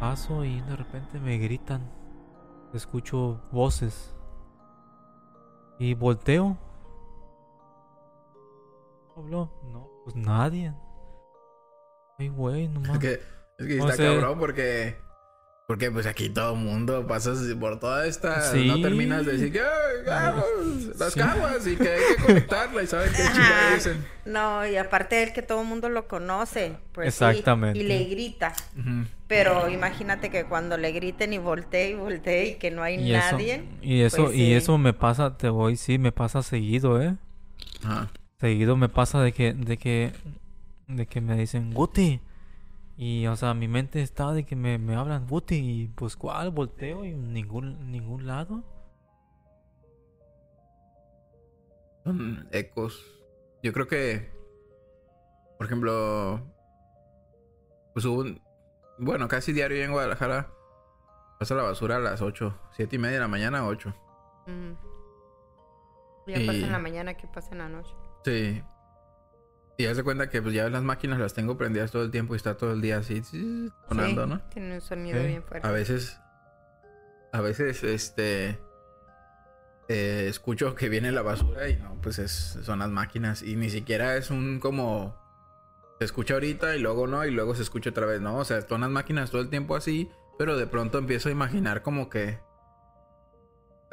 paso 0.00 0.46
y 0.46 0.62
de 0.62 0.76
repente 0.76 1.20
me 1.20 1.36
gritan. 1.36 1.82
Escucho 2.72 3.42
voces. 3.52 4.16
Y 5.78 5.92
volteo. 5.92 6.56
¿Habló? 9.14 9.50
No, 9.70 9.90
pues 10.04 10.16
nadie. 10.16 10.72
Ay, 12.18 12.30
güey, 12.30 12.66
nomás. 12.68 12.92
Es 12.92 12.98
que, 12.98 13.12
es 13.58 13.66
que 13.66 13.74
O 13.80 13.84
está 13.88 13.92
sea- 13.96 14.14
cabrón 14.14 14.38
porque. 14.38 14.96
Porque 15.70 15.88
pues 15.88 16.04
aquí 16.06 16.28
todo 16.30 16.56
mundo 16.56 17.06
pasas 17.06 17.38
por 17.60 17.78
toda 17.78 18.04
esta. 18.04 18.42
Sí. 18.50 18.66
No 18.66 18.80
terminas 18.80 19.24
de 19.24 19.32
decir 19.34 19.52
que 19.52 19.60
"Ay, 19.60 20.04
caguas, 20.04 20.44
las 20.98 21.12
Sí. 21.12 21.20
caguas 21.20 21.64
y 21.64 21.76
que 21.76 21.88
hay 21.88 22.00
que 22.16 22.22
conectarla 22.24 22.82
y 22.82 22.86
saben 22.88 23.10
qué 23.12 23.22
chingada 23.22 23.74
dicen. 23.76 24.04
No, 24.24 24.66
y 24.66 24.74
aparte 24.76 25.22
él 25.22 25.32
que 25.32 25.42
todo 25.42 25.60
el 25.62 25.68
mundo 25.68 25.88
lo 25.88 26.08
conoce. 26.08 26.72
Pues, 26.90 27.14
sí, 27.14 27.24
Exactamente. 27.24 27.78
y 27.78 27.84
le 27.84 28.02
grita. 28.06 28.52
Pero 29.28 29.68
imagínate 29.68 30.28
que 30.28 30.42
cuando 30.44 30.76
le 30.76 30.90
griten 30.90 31.32
y 31.34 31.38
voltee 31.38 31.90
y 31.90 31.94
voltee 31.94 32.48
y 32.48 32.54
que 32.56 32.72
no 32.72 32.82
hay 32.82 32.96
Y 32.96 33.14
eso, 33.14 33.30
nadie. 33.30 33.62
y 33.80 34.00
eso, 34.00 34.24
pues 34.24 34.34
y 34.34 34.38
sí. 34.46 34.52
eso 34.54 34.76
me 34.76 34.92
pasa, 34.92 35.36
te 35.36 35.50
voy, 35.50 35.76
sí, 35.76 35.98
me 35.98 36.10
pasa 36.10 36.42
seguido, 36.42 37.00
eh. 37.00 37.14
Ajá. 37.84 38.10
Seguido 38.40 38.76
me 38.76 38.88
pasa 38.88 39.22
de 39.22 39.30
que, 39.30 39.52
de 39.52 39.76
que, 39.76 40.10
de 40.88 41.06
que 41.06 41.20
me 41.20 41.36
dicen 41.36 41.72
Guti. 41.72 42.18
Y, 43.02 43.26
o 43.28 43.34
sea, 43.36 43.54
mi 43.54 43.66
mente 43.66 44.02
está 44.02 44.30
de 44.32 44.44
que 44.44 44.54
me, 44.56 44.76
me 44.76 44.94
hablan 44.94 45.26
Guti. 45.26 45.54
Y 45.56 45.88
pues, 45.88 46.16
¿cuál? 46.16 46.50
Volteo 46.50 47.06
y 47.06 47.14
ningún, 47.14 47.90
ningún 47.90 48.26
lado. 48.26 48.62
Son 52.04 52.46
ecos. 52.52 53.02
Yo 53.62 53.72
creo 53.72 53.86
que. 53.86 54.30
Por 55.56 55.66
ejemplo. 55.66 56.40
Pues 57.94 58.04
hubo 58.04 58.20
un. 58.20 58.42
Bueno, 58.98 59.28
casi 59.28 59.52
diario 59.54 59.82
en 59.82 59.92
Guadalajara. 59.92 60.50
Pasa 61.38 61.54
la 61.54 61.62
basura 61.62 61.96
a 61.96 62.00
las 62.00 62.20
8. 62.20 62.54
7 62.72 62.96
y 62.96 62.98
media 62.98 63.14
de 63.14 63.20
la 63.20 63.28
mañana, 63.28 63.66
8. 63.66 63.94
Mm. 64.46 64.72
Ya 66.26 66.38
Y- 66.38 66.46
pasa 66.46 66.58
en 66.58 66.72
la 66.72 66.78
mañana 66.78 67.14
que 67.14 67.26
pasa 67.28 67.52
en 67.52 67.58
la 67.58 67.68
noche. 67.70 67.94
Sí. 68.26 68.62
Y 69.80 69.86
haz 69.86 69.96
de 69.96 70.02
cuenta 70.04 70.28
que 70.28 70.42
pues 70.42 70.54
ya 70.54 70.68
las 70.68 70.82
máquinas 70.82 71.18
las 71.18 71.32
tengo 71.34 71.56
prendidas 71.56 71.90
todo 71.90 72.02
el 72.02 72.10
tiempo 72.10 72.34
y 72.34 72.36
está 72.36 72.56
todo 72.56 72.72
el 72.72 72.80
día 72.80 72.98
así 72.98 73.22
sonando, 73.88 74.24
Sí, 74.24 74.30
¿no? 74.30 74.40
Tiene 74.50 74.74
un 74.74 74.80
sonido 74.80 75.20
Sí. 75.20 75.26
bien 75.26 75.42
fuerte. 75.42 75.66
A 75.66 75.70
veces. 75.70 76.18
A 77.32 77.40
veces, 77.40 77.82
este. 77.84 78.58
eh, 79.88 80.26
escucho 80.28 80.74
que 80.74 80.88
viene 80.88 81.10
la 81.12 81.22
basura 81.22 81.68
y 81.68 81.76
no, 81.76 81.96
pues 82.02 82.18
es, 82.18 82.58
son 82.62 82.80
las 82.80 82.90
máquinas. 82.90 83.42
Y 83.42 83.56
ni 83.56 83.70
siquiera 83.70 84.16
es 84.16 84.30
un 84.30 84.60
como. 84.60 85.18
Se 85.98 86.04
escucha 86.04 86.34
ahorita 86.34 86.76
y 86.76 86.80
luego 86.80 87.06
no, 87.06 87.24
y 87.24 87.30
luego 87.30 87.54
se 87.54 87.62
escucha 87.62 87.90
otra 87.90 88.06
vez, 88.06 88.20
¿no? 88.20 88.36
O 88.36 88.44
sea, 88.44 88.62
son 88.62 88.80
las 88.82 88.90
máquinas 88.90 89.30
todo 89.30 89.42
el 89.42 89.50
tiempo 89.50 89.76
así, 89.76 90.08
pero 90.38 90.56
de 90.56 90.66
pronto 90.66 90.98
empiezo 90.98 91.28
a 91.28 91.32
imaginar 91.32 91.82
como 91.82 92.08
que. 92.08 92.38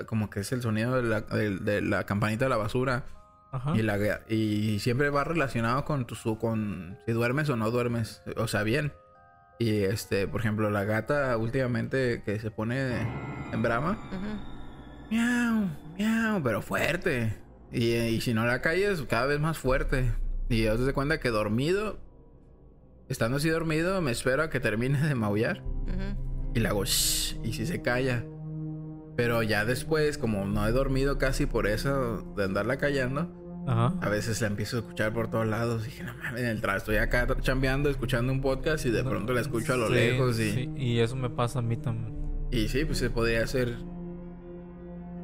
Como 0.06 0.30
que 0.30 0.42
es 0.42 0.52
el 0.52 0.62
sonido 0.62 0.96
de 0.96 1.04
la, 1.04 1.22
de- 1.22 1.58
de 1.58 1.82
la 1.82 2.06
campanita 2.06 2.46
de 2.46 2.50
la 2.50 2.58
basura. 2.58 3.04
Ajá. 3.52 3.76
Y, 3.76 3.82
la, 3.82 3.98
y 4.30 4.80
siempre 4.80 5.10
va 5.10 5.24
relacionado 5.24 5.86
con 5.86 6.06
tu 6.06 6.16
su- 6.16 6.38
con 6.38 6.98
si 7.06 7.12
duermes 7.14 7.50
o 7.50 7.56
no 7.56 7.72
duermes. 7.72 8.22
O 8.36 8.48
sea, 8.48 8.64
bien. 8.64 8.94
Y 9.60 9.84
este, 9.84 10.28
por 10.28 10.42
ejemplo, 10.42 10.70
la 10.70 10.84
gata 10.84 11.36
últimamente 11.38 12.22
que 12.26 12.40
se 12.40 12.52
pone 12.52 13.02
en 13.52 13.62
brama. 13.64 13.98
Miau, 15.10 15.70
miau, 15.98 16.44
pero 16.44 16.62
fuerte. 16.62 17.38
Y, 17.72 17.94
y 17.94 18.22
si 18.22 18.34
no 18.34 18.46
la 18.46 18.62
calles, 18.62 19.02
cada 19.10 19.26
vez 19.26 19.40
más 19.40 19.58
fuerte. 19.58 20.12
Y 20.50 20.64
yo 20.64 20.78
te 20.86 20.94
cuenta 20.94 21.20
que 21.20 21.30
dormido, 21.30 22.00
estando 23.10 23.38
así 23.38 23.50
dormido, 23.50 24.02
me 24.02 24.12
espero 24.12 24.44
a 24.44 24.50
que 24.50 24.60
termine 24.60 25.00
de 25.02 25.16
maullar. 25.16 25.64
Y 26.54 26.60
le 26.60 26.68
hago 26.70 26.86
shh, 26.86 27.38
y 27.44 27.54
si 27.54 27.66
se 27.66 27.82
calla. 27.82 28.24
Pero 29.18 29.44
ya 29.44 29.66
después, 29.66 30.18
como 30.18 30.46
no 30.46 30.66
he 30.68 30.72
dormido 30.72 31.18
casi 31.18 31.46
por 31.48 31.68
eso 31.68 32.22
de 32.38 32.44
andarla 32.46 32.78
callando, 32.78 33.34
Ajá. 33.68 33.96
a 34.02 34.10
veces 34.10 34.40
la 34.42 34.48
empiezo 34.48 34.78
a 34.78 34.80
escuchar 34.82 35.12
por 35.12 35.30
todos 35.30 35.46
lados. 35.48 35.82
Y 35.82 35.86
dije, 35.90 36.04
no 36.04 36.14
mames, 36.24 36.42
en 36.44 36.48
el 36.48 36.62
trasto 36.62 36.92
estoy 36.94 36.98
acá 36.98 37.28
chambeando, 37.42 37.90
escuchando 37.90 38.32
un 38.32 38.42
podcast 38.42 38.86
y 38.86 38.92
de 38.92 39.04
pronto 39.04 39.34
la 39.34 39.42
escucho 39.42 39.74
a 39.74 39.78
lo 39.78 39.88
Sí, 39.88 39.94
lejos. 39.96 40.40
Y 40.40 40.52
sí, 40.52 40.70
y 40.78 41.00
eso 41.00 41.16
me 41.18 41.30
pasa 41.32 41.60
a 41.60 41.62
mí 41.64 41.76
también. 41.78 42.16
y 42.52 42.68
sí, 42.70 42.86
pues 42.86 43.00
se 43.00 43.10
podría 43.10 43.44
hacer 43.44 43.76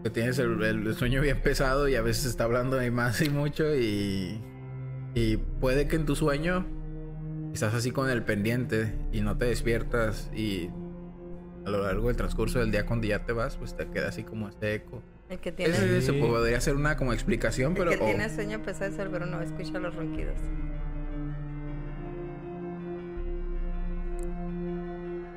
que 0.04 0.10
tienes 0.10 0.38
el, 0.40 0.62
el 0.62 0.94
sueño 0.96 1.22
bien 1.22 1.40
pesado 1.42 1.88
y 1.88 1.96
a 1.96 2.02
veces 2.02 2.26
está 2.26 2.44
hablando 2.44 2.78
ahí 2.80 2.92
más 2.92 3.22
y 3.22 3.30
mucho. 3.30 3.74
Y, 3.76 4.42
y 5.14 5.38
puede 5.38 5.88
que 5.88 5.96
en 5.96 6.06
tu 6.06 6.16
sueño 6.16 6.66
estás 7.54 7.74
así 7.76 7.92
con 7.92 8.10
el 8.10 8.24
pendiente 8.24 8.96
y 9.14 9.22
no 9.22 9.38
te 9.38 9.46
despiertas. 9.46 10.30
Y 10.36 10.70
a 11.66 11.70
lo 11.70 11.84
largo 11.84 12.08
del 12.08 12.18
transcurso 12.18 12.60
del 12.60 12.72
día, 12.72 12.86
cuando 12.86 13.08
ya 13.08 13.26
te 13.26 13.34
vas, 13.34 13.58
pues 13.58 13.76
te 13.76 13.88
queda 13.88 14.10
así 14.10 14.24
como 14.24 14.48
este 14.50 14.76
eco. 14.76 15.02
El 15.30 15.40
que 15.40 15.52
tiene, 15.52 15.74
Ese 15.74 16.02
se 16.02 16.12
Sí. 16.14 16.20
podría 16.20 16.58
hacer 16.58 16.76
una 16.76 16.96
como 16.98 17.14
explicación, 17.14 17.72
el 17.72 17.78
pero. 17.78 17.92
que 17.92 17.98
o- 17.98 18.06
tiene 18.06 18.30
sueño 18.30 18.62
pesado 18.62 18.92
es 18.92 19.00
el 19.00 19.10
Bruno, 19.10 19.42
escucha 19.42 19.80
los 19.80 19.96
ronquidos. 19.96 20.36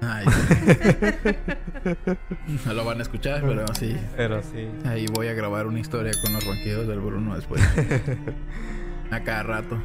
Ay. 0.02 0.26
no 2.66 2.74
lo 2.74 2.84
van 2.84 2.98
a 2.98 3.02
escuchar, 3.02 3.40
pero 3.42 3.64
sí. 3.74 3.96
Pero 4.16 4.42
sí. 4.42 4.68
Ahí 4.84 5.06
voy 5.12 5.28
a 5.28 5.34
grabar 5.34 5.66
una 5.66 5.80
historia 5.80 6.12
con 6.22 6.32
los 6.32 6.44
ronquidos 6.44 6.86
del 6.86 7.00
Bruno 7.00 7.34
después. 7.34 7.62
a 9.10 9.22
cada 9.24 9.42
rato. 9.42 9.82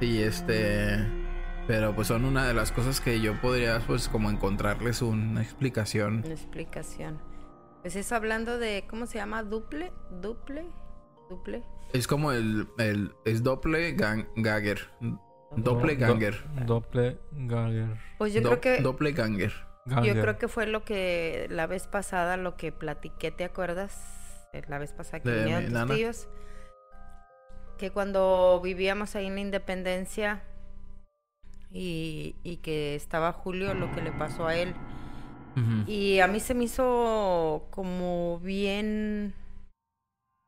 Y 0.00 0.22
este. 0.22 1.04
Pero 1.66 1.94
pues 1.94 2.08
son 2.08 2.24
una 2.24 2.46
de 2.46 2.52
las 2.54 2.72
cosas 2.72 3.00
que 3.00 3.20
yo 3.20 3.40
podría, 3.40 3.80
pues, 3.86 4.08
como 4.08 4.30
encontrarles 4.30 5.00
una 5.00 5.42
explicación. 5.42 6.22
Una 6.24 6.34
explicación. 6.34 7.20
Pues 7.82 7.96
eso 7.96 8.14
hablando 8.14 8.58
de, 8.58 8.84
¿cómo 8.88 9.06
se 9.06 9.18
llama? 9.18 9.42
¿Duple? 9.42 9.92
¿Duple? 10.10 10.66
¿Duple? 11.30 11.62
Es 11.92 12.06
como 12.06 12.32
el. 12.32 12.68
el 12.78 13.12
es 13.24 13.42
Doppelganger. 13.42 14.90
Doppelganger. 15.56 16.44
Do- 16.66 16.74
Doppelganger. 16.80 17.96
Pues 18.18 18.34
yo 18.34 18.40
Do- 18.42 18.48
creo 18.50 18.60
que... 18.60 18.82
Doppelganger. 18.82 19.52
Yo 20.02 20.12
creo 20.14 20.38
que 20.38 20.48
fue 20.48 20.66
lo 20.66 20.82
que 20.84 21.46
la 21.50 21.66
vez 21.66 21.86
pasada, 21.86 22.36
lo 22.38 22.56
que 22.56 22.72
platiqué, 22.72 23.30
¿te 23.30 23.44
acuerdas? 23.44 24.48
La 24.68 24.78
vez 24.78 24.92
pasada 24.92 25.20
que 25.20 25.30
vinieron 25.30 25.64
tus 25.64 25.72
nana. 25.72 25.94
tíos. 25.94 26.26
Que 27.76 27.90
cuando 27.90 28.60
vivíamos 28.62 29.14
ahí 29.14 29.26
en 29.26 29.34
la 29.34 29.40
Independencia 29.40 30.42
y, 31.74 32.36
y 32.44 32.56
que 32.58 32.94
estaba 32.94 33.32
Julio, 33.32 33.74
lo 33.74 33.92
que 33.94 34.00
le 34.00 34.12
pasó 34.12 34.46
a 34.46 34.56
él. 34.56 34.74
Y 35.86 36.18
a 36.18 36.26
mí 36.26 36.40
se 36.40 36.54
me 36.54 36.64
hizo 36.64 37.66
como 37.70 38.40
bien... 38.40 39.34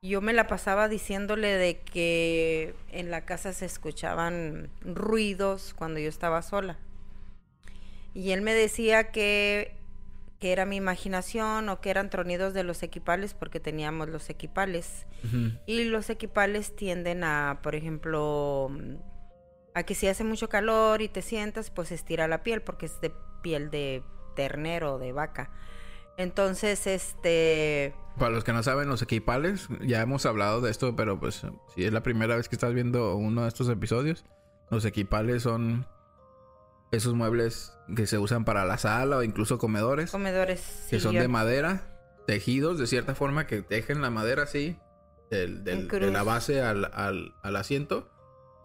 Yo 0.03 0.21
me 0.21 0.33
la 0.33 0.47
pasaba 0.47 0.89
diciéndole 0.89 1.49
de 1.49 1.79
que 1.79 2.75
en 2.91 3.11
la 3.11 3.25
casa 3.25 3.53
se 3.53 3.67
escuchaban 3.67 4.69
ruidos 4.83 5.75
cuando 5.75 6.01
yo 6.01 6.09
estaba 6.09 6.43
sola. 6.43 6.79
Y 8.15 8.31
él 8.31 8.43
me 8.43 8.55
decía 8.55 9.11
que, 9.11 9.75
que 10.39 10.53
era 10.53 10.65
mi 10.65 10.77
imaginación 10.77 11.69
o 11.69 11.81
que 11.81 11.91
eran 11.91 12.11
tronidos 12.11 12.55
de 12.55 12.63
los 12.63 12.83
equipales 12.83 13.35
porque 13.35 13.61
teníamos 13.61 14.09
los 14.09 14.31
equipales. 14.31 15.07
Y 15.67 15.85
los 15.85 16.09
equipales 16.11 16.75
tienden 16.77 17.25
a, 17.25 17.61
por 17.63 17.75
ejemplo, 17.75 18.71
a 19.77 19.83
que 19.83 19.95
si 19.95 20.09
hace 20.09 20.25
mucho 20.25 20.49
calor 20.49 21.03
y 21.03 21.09
te 21.09 21.21
sientas, 21.21 21.71
pues 21.71 21.93
estira 21.93 22.27
la 22.29 22.43
piel 22.43 22.63
porque 22.63 22.87
es 22.87 22.99
de 23.03 23.13
piel 23.43 23.71
de 23.71 24.03
ternero 24.35 24.95
o 24.95 24.99
de 24.99 25.13
vaca. 25.13 25.51
Entonces, 26.17 26.87
este, 26.87 27.95
Para 28.19 28.31
los 28.31 28.43
que 28.43 28.53
no 28.55 28.63
saben, 28.63 28.89
los 28.89 29.03
equipales, 29.03 29.69
ya 29.83 30.01
hemos 30.01 30.25
hablado 30.25 30.63
de 30.63 30.71
esto, 30.71 30.97
pero 30.97 31.21
pues 31.21 31.43
si 31.75 31.85
es 31.85 31.93
la 31.93 32.03
primera 32.03 32.37
vez 32.37 32.49
que 32.49 32.57
estás 32.57 32.73
viendo 32.73 33.15
uno 33.17 33.43
de 33.43 33.49
estos 33.49 33.69
episodios, 33.69 34.25
los 34.71 34.87
equipales 34.87 35.43
son 35.43 35.87
esos 36.91 37.13
muebles 37.15 37.75
que 37.95 38.07
se 38.07 38.17
usan 38.17 38.47
para 38.47 38.65
la 38.65 38.79
sala 38.79 39.19
o 39.19 39.23
incluso 39.23 39.59
comedores, 39.59 40.11
comedores 40.11 40.87
que 40.89 41.01
son 41.01 41.15
de 41.17 41.29
madera, 41.29 41.83
tejidos 42.27 42.79
de 42.79 42.87
cierta 42.87 43.15
forma 43.15 43.47
que 43.47 43.61
tejen 43.61 44.01
la 44.01 44.09
madera 44.09 44.45
así, 44.45 44.79
del- 45.31 45.65
del- 45.65 45.89
de 45.89 46.11
la 46.11 46.23
base 46.23 46.63
al, 46.63 46.91
al- 46.95 47.35
al 47.43 47.57
asiento, 47.57 48.09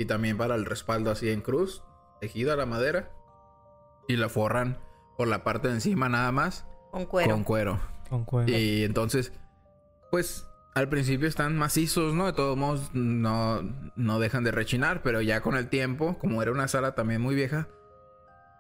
y 0.02 0.06
también 0.06 0.38
para 0.38 0.56
el 0.56 0.66
respaldo 0.66 1.12
así 1.12 1.30
en 1.30 1.42
cruz, 1.42 1.84
tejida 2.20 2.56
la 2.56 2.66
madera, 2.66 3.12
y 4.08 4.16
la 4.18 4.30
forran 4.30 4.78
por 5.18 5.28
la 5.28 5.44
parte 5.44 5.68
de 5.68 5.76
encima 5.76 6.10
nada 6.10 6.32
más 6.32 6.66
con 6.92 7.06
cuero. 7.06 7.32
con 7.32 7.44
cuero. 7.44 7.80
Con. 8.26 8.50
Y 8.50 8.84
entonces, 8.84 9.32
pues 10.10 10.46
al 10.74 10.90
principio 10.90 11.28
están 11.28 11.58
macizos, 11.58 12.14
¿no? 12.14 12.26
De 12.26 12.34
todos 12.34 12.58
modos, 12.58 12.90
no, 12.94 13.62
no 13.96 14.20
dejan 14.20 14.44
de 14.44 14.52
rechinar, 14.52 15.02
pero 15.04 15.22
ya 15.22 15.42
con 15.42 15.56
el 15.56 15.70
tiempo, 15.70 16.18
como 16.18 16.42
era 16.42 16.52
una 16.52 16.68
sala 16.68 16.94
también 16.96 17.22
muy 17.22 17.36
vieja, 17.36 17.68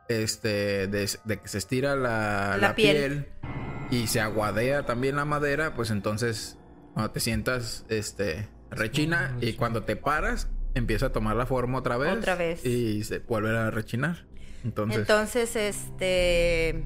este, 0.10 0.88
de, 0.88 1.10
de 1.26 1.40
que 1.40 1.48
se 1.48 1.58
estira 1.58 1.96
la, 1.96 2.52
La 2.52 2.58
la 2.70 2.76
piel. 2.76 3.26
piel. 3.42 4.02
y 4.04 4.08
se 4.08 4.22
aguadea 4.22 4.86
también 4.86 5.16
la 5.16 5.26
madera, 5.26 5.74
pues 5.74 5.90
entonces, 5.90 6.58
cuando 6.94 7.12
te 7.12 7.20
sientas, 7.20 7.86
este, 7.90 8.48
rechina 8.70 9.36
y 9.42 9.54
cuando 9.54 9.84
te 9.84 9.96
paras, 9.96 10.50
empieza 10.76 11.08
a 11.08 11.12
tomar 11.12 11.36
la 11.36 11.46
forma 11.46 11.78
otra 11.80 11.98
vez. 11.98 12.18
Otra 12.18 12.36
vez. 12.36 12.66
Y 12.66 13.04
se 13.04 13.20
vuelve 13.20 13.58
a 13.58 13.72
rechinar. 13.72 14.26
Entonces, 14.64 15.00
Entonces, 15.00 15.56
este. 15.56 16.84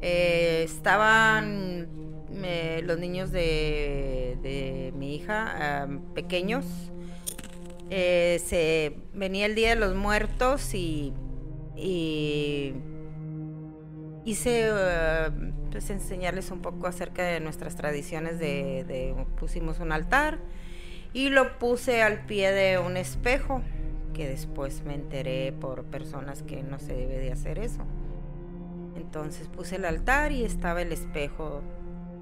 eh, 0.00 0.62
estaban 0.64 1.88
eh, 2.44 2.82
los 2.84 2.98
niños 2.98 3.30
de, 3.30 4.36
de 4.42 4.92
mi 4.96 5.14
hija, 5.16 5.88
pequeños. 6.14 6.64
Eh, 7.90 8.40
se 8.44 8.96
venía 9.14 9.46
el 9.46 9.54
Día 9.54 9.70
de 9.70 9.76
los 9.76 9.94
Muertos 9.94 10.74
y. 10.74 11.12
y 11.76 12.74
hice 14.24 14.70
pues 15.72 15.90
enseñarles 15.90 16.50
un 16.50 16.60
poco 16.62 16.86
acerca 16.86 17.24
de 17.24 17.40
nuestras 17.40 17.74
tradiciones 17.76 18.38
de, 18.38 18.84
de- 18.86 19.26
pusimos 19.38 19.80
un 19.80 19.90
altar 19.90 20.38
y 21.12 21.28
lo 21.28 21.58
puse 21.58 22.02
al 22.02 22.24
pie 22.26 22.52
de 22.52 22.78
un 22.78 22.96
espejo 22.96 23.62
que 24.14 24.28
después 24.28 24.82
me 24.84 24.94
enteré 24.94 25.52
por 25.52 25.84
personas 25.84 26.42
que 26.42 26.62
no 26.62 26.78
se 26.78 26.94
debe 26.94 27.18
de 27.18 27.32
hacer 27.32 27.58
eso. 27.58 27.82
Entonces 28.96 29.48
puse 29.48 29.76
el 29.76 29.84
altar 29.84 30.32
y 30.32 30.44
estaba 30.44 30.82
el 30.82 30.92
espejo 30.92 31.62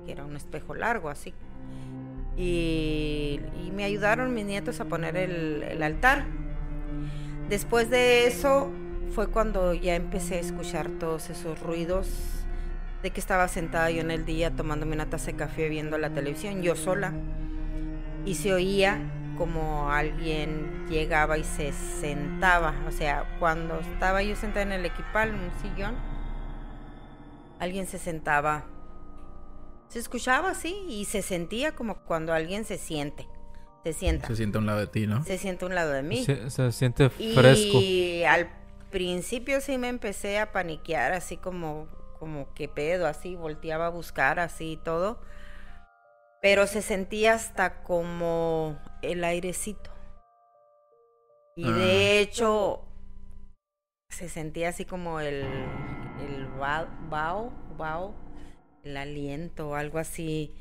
que 0.05 0.13
era 0.13 0.25
un 0.25 0.37
espejo 0.37 0.75
largo 0.75 1.09
así. 1.09 1.35
Y, 2.37 3.41
me 3.75 3.85
ayudaron 3.85 4.35
mis 4.35 4.45
nietos 4.45 4.81
a 4.81 4.85
poner 4.87 5.17
el, 5.17 5.63
el 5.63 5.83
altar. 5.83 6.25
Después 7.49 7.89
de 7.89 8.27
eso 8.27 8.71
fue 9.11 9.29
cuando 9.29 9.75
ya 9.75 9.95
empecé 9.95 10.37
a 10.37 10.41
escuchar 10.41 10.89
todos 10.89 11.31
esos 11.31 11.61
ruidos 11.61 12.09
de 13.03 13.11
que 13.11 13.21
estaba 13.21 13.49
sentada 13.49 13.91
yo 13.91 14.01
en 14.01 14.11
el 14.11 14.25
día 14.25 14.51
tomándome 14.51 14.95
una 14.95 15.09
taza 15.09 15.27
de 15.27 15.37
café 15.37 15.69
viendo 15.69 15.97
la 15.99 16.11
televisión, 16.11 16.63
yo 16.63 16.77
sola, 16.77 17.15
y 18.25 18.35
se 18.35 18.53
oía 18.53 19.01
como 19.39 19.91
alguien 19.91 20.87
llegaba 20.89 21.39
y 21.39 21.45
se 21.45 21.73
sentaba, 21.73 22.75
o 22.87 22.93
sea, 22.93 23.37
cuando 23.39 23.81
estaba 23.81 24.23
yo 24.23 24.37
sentada 24.37 24.63
en 24.63 24.73
el 24.73 24.85
equipal, 24.85 25.31
en 25.31 25.37
un 25.37 25.51
sillón, 25.63 25.95
alguien 27.59 27.87
se 27.87 27.99
sentaba, 27.99 28.67
se 29.89 29.99
escuchaba 29.99 30.51
así 30.51 30.85
y 30.89 31.07
se 31.07 31.23
sentía 31.23 31.75
como 31.75 32.03
cuando 32.05 32.35
alguien 32.35 32.65
se 32.67 32.77
siente, 32.77 33.27
se 33.83 33.95
sienta, 33.95 34.27
se 34.27 34.37
siente 34.37 34.59
a 34.59 34.61
un 34.61 34.67
lado 34.67 34.81
de 34.81 34.89
ti, 34.89 35.07
¿no? 35.07 35.25
se 35.25 35.39
siente 35.39 35.65
a 35.65 35.69
un 35.69 35.75
lado 35.75 35.93
de 35.93 36.03
mí. 36.03 36.23
Se, 36.23 36.51
se 36.51 36.71
siente 36.73 37.09
fresco. 37.09 37.81
Y 37.81 38.25
al 38.25 38.51
principio 38.91 39.63
sí 39.63 39.79
me 39.79 39.89
empecé 39.89 40.39
a 40.39 40.53
paniquear, 40.53 41.13
así 41.13 41.39
como, 41.39 41.89
como 42.19 42.53
que 42.53 42.69
pedo, 42.69 43.07
así, 43.07 43.37
volteaba 43.37 43.87
a 43.87 43.91
buscar, 43.91 44.39
así 44.39 44.73
y 44.73 44.77
todo. 44.77 45.19
Pero 46.43 46.67
se 46.67 46.81
sentía 46.83 47.35
hasta 47.35 47.83
como 47.83 48.79
el 49.03 49.23
airecito. 49.25 49.91
Y 51.57 51.67
Ah. 51.69 51.73
de 51.73 52.21
hecho, 52.21 52.83
se 54.09 54.29
sentía 54.29 54.71
así 54.71 54.85
como 54.85 55.21
el, 55.21 55.43
el 56.21 56.47
vaho, 56.59 57.53
vaho, 57.77 58.15
el 58.85 58.97
aliento, 58.97 59.75
algo 59.75 59.99
así. 59.99 60.55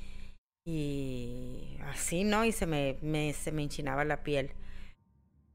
Y 0.66 1.78
así, 1.86 2.24
¿no? 2.26 2.44
Y 2.46 2.52
se 2.52 2.66
me, 2.66 2.98
me- 3.02 3.34
se 3.34 3.52
me 3.52 3.64
enchinaba 3.64 4.04
la 4.04 4.24
piel. 4.24 4.52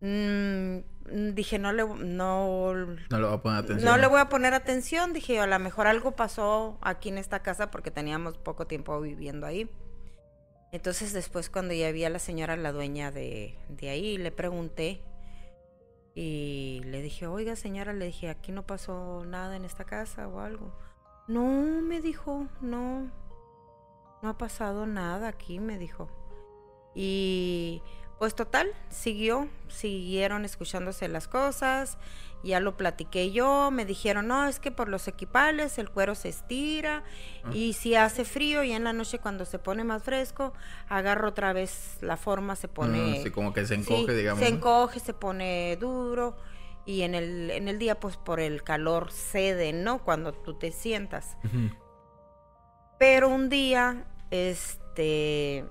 Mm, 0.00 0.78
mm, 0.78 1.34
dije, 1.34 1.58
no 1.58 1.72
le, 1.72 1.84
no, 1.84 2.74
No 2.74 3.18
le 3.18 3.26
voy 3.26 3.34
a 3.34 3.42
poner 3.42 3.58
atención. 3.64 3.84
no 3.90 3.96
le 3.98 4.06
voy 4.06 4.20
a 4.20 4.28
poner 4.28 4.54
atención. 4.54 5.12
Dije, 5.12 5.38
a 5.38 5.46
lo 5.46 5.58
mejor 5.58 5.86
algo 5.86 6.12
pasó 6.12 6.78
aquí 6.80 7.10
en 7.10 7.18
esta 7.18 7.42
casa 7.42 7.70
porque 7.70 7.90
teníamos 7.90 8.38
poco 8.38 8.66
tiempo 8.66 8.98
viviendo 9.00 9.46
ahí. 9.46 9.68
Entonces 10.74 11.12
después 11.12 11.50
cuando 11.50 11.72
ya 11.72 11.92
vi 11.92 12.02
a 12.02 12.10
la 12.10 12.18
señora, 12.18 12.56
la 12.56 12.72
dueña 12.72 13.12
de, 13.12 13.56
de 13.68 13.90
ahí, 13.90 14.18
le 14.18 14.32
pregunté 14.32 15.00
y 16.16 16.80
le 16.86 17.00
dije, 17.00 17.28
oiga 17.28 17.54
señora, 17.54 17.92
le 17.92 18.06
dije, 18.06 18.28
aquí 18.28 18.50
no 18.50 18.66
pasó 18.66 19.24
nada 19.24 19.54
en 19.54 19.64
esta 19.64 19.84
casa 19.84 20.26
o 20.26 20.40
algo. 20.40 20.72
No, 21.28 21.80
me 21.80 22.00
dijo, 22.00 22.48
no, 22.60 23.08
no 24.20 24.28
ha 24.28 24.36
pasado 24.36 24.84
nada 24.84 25.28
aquí, 25.28 25.60
me 25.60 25.78
dijo. 25.78 26.08
Y 26.92 27.80
pues 28.24 28.34
total, 28.34 28.72
siguió, 28.88 29.48
siguieron 29.68 30.46
escuchándose 30.46 31.08
las 31.08 31.28
cosas, 31.28 31.98
ya 32.42 32.58
lo 32.58 32.74
platiqué 32.74 33.32
yo, 33.32 33.70
me 33.70 33.84
dijeron, 33.84 34.28
no, 34.28 34.46
es 34.46 34.60
que 34.60 34.70
por 34.70 34.88
los 34.88 35.08
equipales 35.08 35.76
el 35.76 35.90
cuero 35.90 36.14
se 36.14 36.30
estira 36.30 37.02
Ah. 37.44 37.50
y 37.52 37.74
si 37.74 37.96
hace 37.96 38.24
frío 38.24 38.62
y 38.62 38.72
en 38.72 38.84
la 38.84 38.94
noche 38.94 39.18
cuando 39.18 39.44
se 39.44 39.58
pone 39.58 39.84
más 39.84 40.02
fresco, 40.04 40.54
agarra 40.88 41.28
otra 41.28 41.52
vez 41.52 41.98
la 42.00 42.16
forma, 42.16 42.56
se 42.56 42.66
pone... 42.68 43.18
Ah, 43.18 43.22
sí, 43.24 43.30
como 43.30 43.52
que 43.52 43.66
se 43.66 43.74
Sí, 43.74 43.80
encoge, 43.92 44.14
digamos. 44.16 44.42
Se 44.42 44.48
encoge, 44.48 45.00
se 45.00 45.12
pone 45.12 45.76
duro 45.78 46.38
y 46.86 47.02
en 47.02 47.14
el, 47.14 47.50
en 47.50 47.68
el 47.68 47.78
día 47.78 48.00
pues 48.00 48.16
por 48.16 48.40
el 48.40 48.62
calor 48.62 49.12
cede, 49.12 49.74
¿no? 49.74 50.02
Cuando 50.02 50.32
tú 50.32 50.54
te 50.58 50.72
sientas. 50.72 51.36
Pero 52.98 53.28
un 53.28 53.50
día, 53.50 54.06
este, 54.30 55.66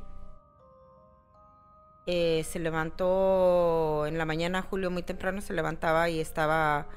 eh, 2.06 2.44
se 2.44 2.60
levantó 2.60 4.06
en 4.08 4.18
la 4.18 4.26
mañana, 4.26 4.62
Julio 4.62 4.92
muy 4.92 5.04
temprano 5.04 5.40
se 5.42 5.54
levantaba 5.54 6.10
y 6.10 6.20
estaba 6.20 6.88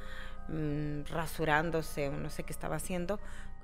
mm, 0.49 1.03
rasurándose, 1.11 2.11
no 2.11 2.29
sé 2.31 2.43
qué 2.43 2.53
estaba 2.53 2.77
haciendo, 2.77 3.21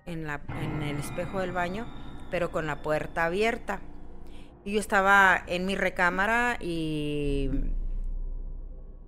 en, 0.07 0.27
la, 0.27 0.41
en 0.61 0.83
el 0.83 0.99
espejo 0.99 1.41
del 1.41 1.53
baño, 1.53 1.87
pero 2.31 2.51
con 2.51 2.67
la 2.67 2.83
puerta 2.83 3.25
abierta. 3.25 3.81
Y 4.65 4.75
yo 4.75 4.81
estaba 4.81 5.43
en 5.49 5.67
mi 5.67 5.75
recámara 5.75 6.57
y 6.61 7.51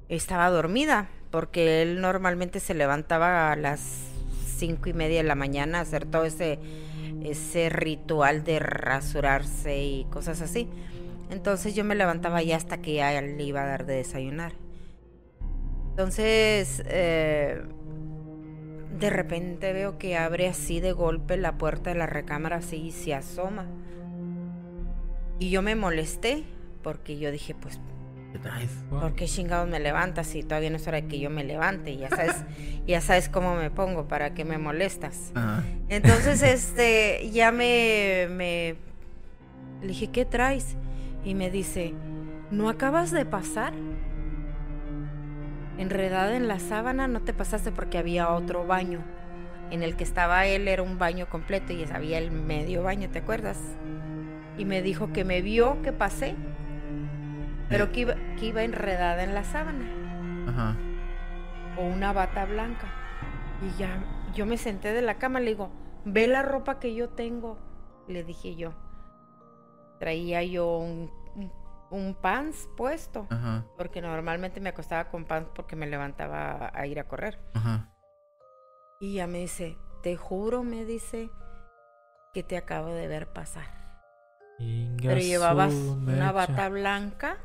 estaba 0.09 0.51
dormida, 0.51 1.09
porque 1.31 1.83
él 1.83 2.01
normalmente 2.01 2.59
se 2.59 2.75
levantaba 2.75 3.53
a 3.53 3.57
las 3.57 4.09
cinco 4.57 4.89
y 4.89 4.93
media 4.93 5.19
de 5.19 5.29
la 5.29 5.35
mañana 5.37 5.79
a 5.79 5.83
hacer 5.83 6.05
todo 6.07 6.25
ese, 6.25 6.59
ese 7.23 7.69
ritual 7.69 8.43
de 8.43 8.59
rasurarse 8.59 9.83
y 9.83 10.05
cosas 10.11 10.41
así. 10.41 10.69
Entonces 11.31 11.75
yo 11.75 11.85
me 11.85 11.95
levantaba 11.95 12.43
ya 12.43 12.57
hasta 12.57 12.79
que 12.79 12.95
ya 12.95 13.21
le 13.21 13.43
iba 13.43 13.63
a 13.63 13.67
dar 13.67 13.87
de 13.87 13.97
desayunar. 13.97 14.53
Entonces, 15.91 16.83
eh, 16.87 17.63
de 18.99 19.11
repente 19.11 19.73
veo 19.73 19.99
que 19.99 20.17
abre 20.17 20.49
así 20.49 20.81
de 20.81 20.93
golpe 20.93 21.37
la 21.37 21.57
puerta 21.57 21.91
de 21.91 21.97
la 21.97 22.07
recámara 22.07 22.57
así 22.57 22.77
y 22.77 22.91
se 22.93 23.15
asoma. 23.15 23.67
Y 25.39 25.51
yo 25.51 25.63
me 25.63 25.75
molesté 25.75 26.45
porque 26.83 27.19
yo 27.19 27.31
dije, 27.31 27.55
pues 27.55 27.81
¿Qué 28.35 28.41
traes? 28.41 28.71
¿Por 28.91 29.15
qué 29.15 29.27
chingados 29.27 29.69
me 29.69 29.79
levantas 29.79 30.27
si 30.27 30.43
todavía 30.43 30.69
no 30.69 30.75
es 30.75 30.89
hora 30.89 31.01
de 31.01 31.07
que 31.07 31.21
yo 31.21 31.31
me 31.31 31.45
levante? 31.45 31.97
Ya 31.97 32.11
sabes, 32.11 32.43
ya 32.87 33.01
sabes 33.01 33.29
cómo 33.29 33.55
me 33.55 33.71
pongo, 33.71 34.09
para 34.09 34.35
qué 34.35 34.45
me 34.45 34.59
molestas. 34.59 35.33
Entonces, 35.89 36.43
este, 36.43 37.31
ya 37.31 37.53
me, 37.53 38.27
me 38.31 38.75
le 39.83 39.87
dije, 39.87 40.09
¿qué 40.09 40.25
traes? 40.25 40.75
Y 41.25 41.35
me 41.35 41.51
dice, 41.51 41.95
¿no 42.51 42.69
acabas 42.69 43.11
de 43.11 43.25
pasar? 43.25 43.73
Enredada 45.79 46.37
en 46.37 46.47
la 46.47 46.59
sábana, 46.59 47.09
no 47.09 47.21
te 47.21 47.33
pasaste 47.33 47.73
porque 47.73 47.99
había 47.99 48.31
otro 48.31 48.67
baño. 48.67 49.01
En 49.71 49.83
el 49.83 49.97
que 49.97 50.05
estaba 50.05 50.47
él 50.47 50.69
era 50.69 50.83
un 50.83 50.99
baño 50.99 51.27
completo 51.29 51.73
y 51.73 51.85
había 51.85 52.19
el 52.19 52.31
medio 52.31 52.83
baño, 52.83 53.09
¿te 53.11 53.21
acuerdas? 53.21 53.59
Y 54.59 54.67
me 54.67 54.83
dijo 54.83 55.13
que 55.13 55.25
me 55.25 55.43
vio 55.43 55.81
que 55.83 55.93
pasé, 55.93 56.37
pero 57.69 57.91
que 57.91 58.01
iba, 58.01 58.15
que 58.39 58.47
iba 58.47 58.63
enredada 58.63 59.25
en 59.25 59.35
la 59.35 59.43
sábana 59.43 59.91
Ajá. 60.47 60.77
o 61.77 61.87
una 61.87 62.13
bata 62.13 62.45
blanca. 62.45 62.87
Y 63.63 63.77
ya 63.79 63.99
yo 64.35 64.47
me 64.47 64.59
senté 64.59 64.93
de 64.93 65.03
la 65.03 65.15
cama, 65.15 65.41
le 65.41 65.51
digo, 65.51 65.71
ve 66.05 66.27
la 66.27 66.43
ropa 66.43 66.79
que 66.79 66.95
yo 66.95 67.09
tengo, 67.09 67.59
le 68.07 68.23
dije 68.23 68.55
yo. 68.55 68.75
Traía 70.05 70.43
yo 70.43 70.77
un, 70.77 71.11
un, 71.91 72.15
pants 72.15 72.69
puesto, 72.77 73.27
Ajá. 73.31 73.65
porque 73.79 74.03
normalmente 74.03 74.61
me 74.61 74.69
acostaba 74.69 75.09
con 75.09 75.25
pants 75.25 75.49
porque 75.55 75.77
me 75.77 75.87
levantaba 75.87 76.71
a 76.75 76.87
ir 76.87 77.01
a 77.01 77.09
correr. 77.09 77.41
Ajá. 77.55 77.91
Y 79.01 79.15
ya 79.15 79.27
me 79.27 79.39
dice, 79.39 79.79
te 80.03 80.15
juro, 80.15 80.63
me 80.63 80.85
dice, 80.85 81.31
que 82.35 82.43
te 82.43 82.59
acabo 82.59 82.93
de 82.93 83.09
ver 83.09 83.29
pasar. 83.33 83.65
Inga 84.59 85.09
Pero 85.09 85.21
llevabas 85.21 85.73
una 85.73 86.33
bata 86.33 86.69
blanca 86.69 87.39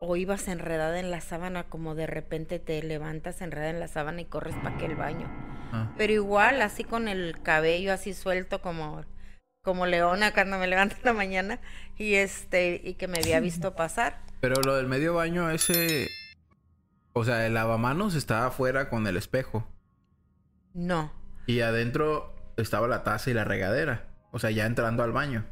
o 0.00 0.16
ibas 0.16 0.48
enredada 0.48 0.98
en 0.98 1.12
la 1.12 1.20
sábana 1.20 1.68
como 1.68 1.94
de 1.94 2.08
repente 2.08 2.58
te 2.58 2.82
levantas 2.82 3.40
enredada 3.40 3.70
en 3.70 3.78
la 3.78 3.86
sábana 3.86 4.22
y 4.22 4.24
corres 4.24 4.56
para 4.56 4.74
aquel 4.74 4.96
baño. 4.96 5.30
Ah. 5.72 5.92
pero 5.96 6.12
igual 6.12 6.60
así 6.60 6.82
con 6.82 7.06
el 7.06 7.40
cabello 7.42 7.92
así 7.92 8.14
suelto 8.14 8.60
como 8.62 9.04
como 9.64 9.86
leona 9.86 10.32
cuando 10.32 10.58
me 10.58 10.66
levanto 10.66 10.94
en 10.96 11.04
la 11.04 11.12
mañana 11.14 11.58
y 11.96 12.14
este 12.14 12.80
y 12.84 12.94
que 12.94 13.08
me 13.08 13.18
había 13.18 13.40
visto 13.40 13.74
pasar. 13.74 14.20
Pero 14.40 14.60
lo 14.62 14.76
del 14.76 14.86
medio 14.86 15.14
baño 15.14 15.50
ese... 15.50 16.08
O 17.14 17.24
sea, 17.24 17.46
el 17.46 17.54
lavamanos 17.54 18.14
estaba 18.14 18.46
afuera 18.46 18.90
con 18.90 19.06
el 19.06 19.16
espejo. 19.16 19.66
No. 20.74 21.12
Y 21.46 21.60
adentro 21.60 22.34
estaba 22.56 22.88
la 22.88 23.04
taza 23.04 23.30
y 23.30 23.34
la 23.34 23.44
regadera. 23.44 24.08
O 24.32 24.38
sea, 24.38 24.50
ya 24.50 24.66
entrando 24.66 25.02
al 25.02 25.12
baño. 25.12 25.46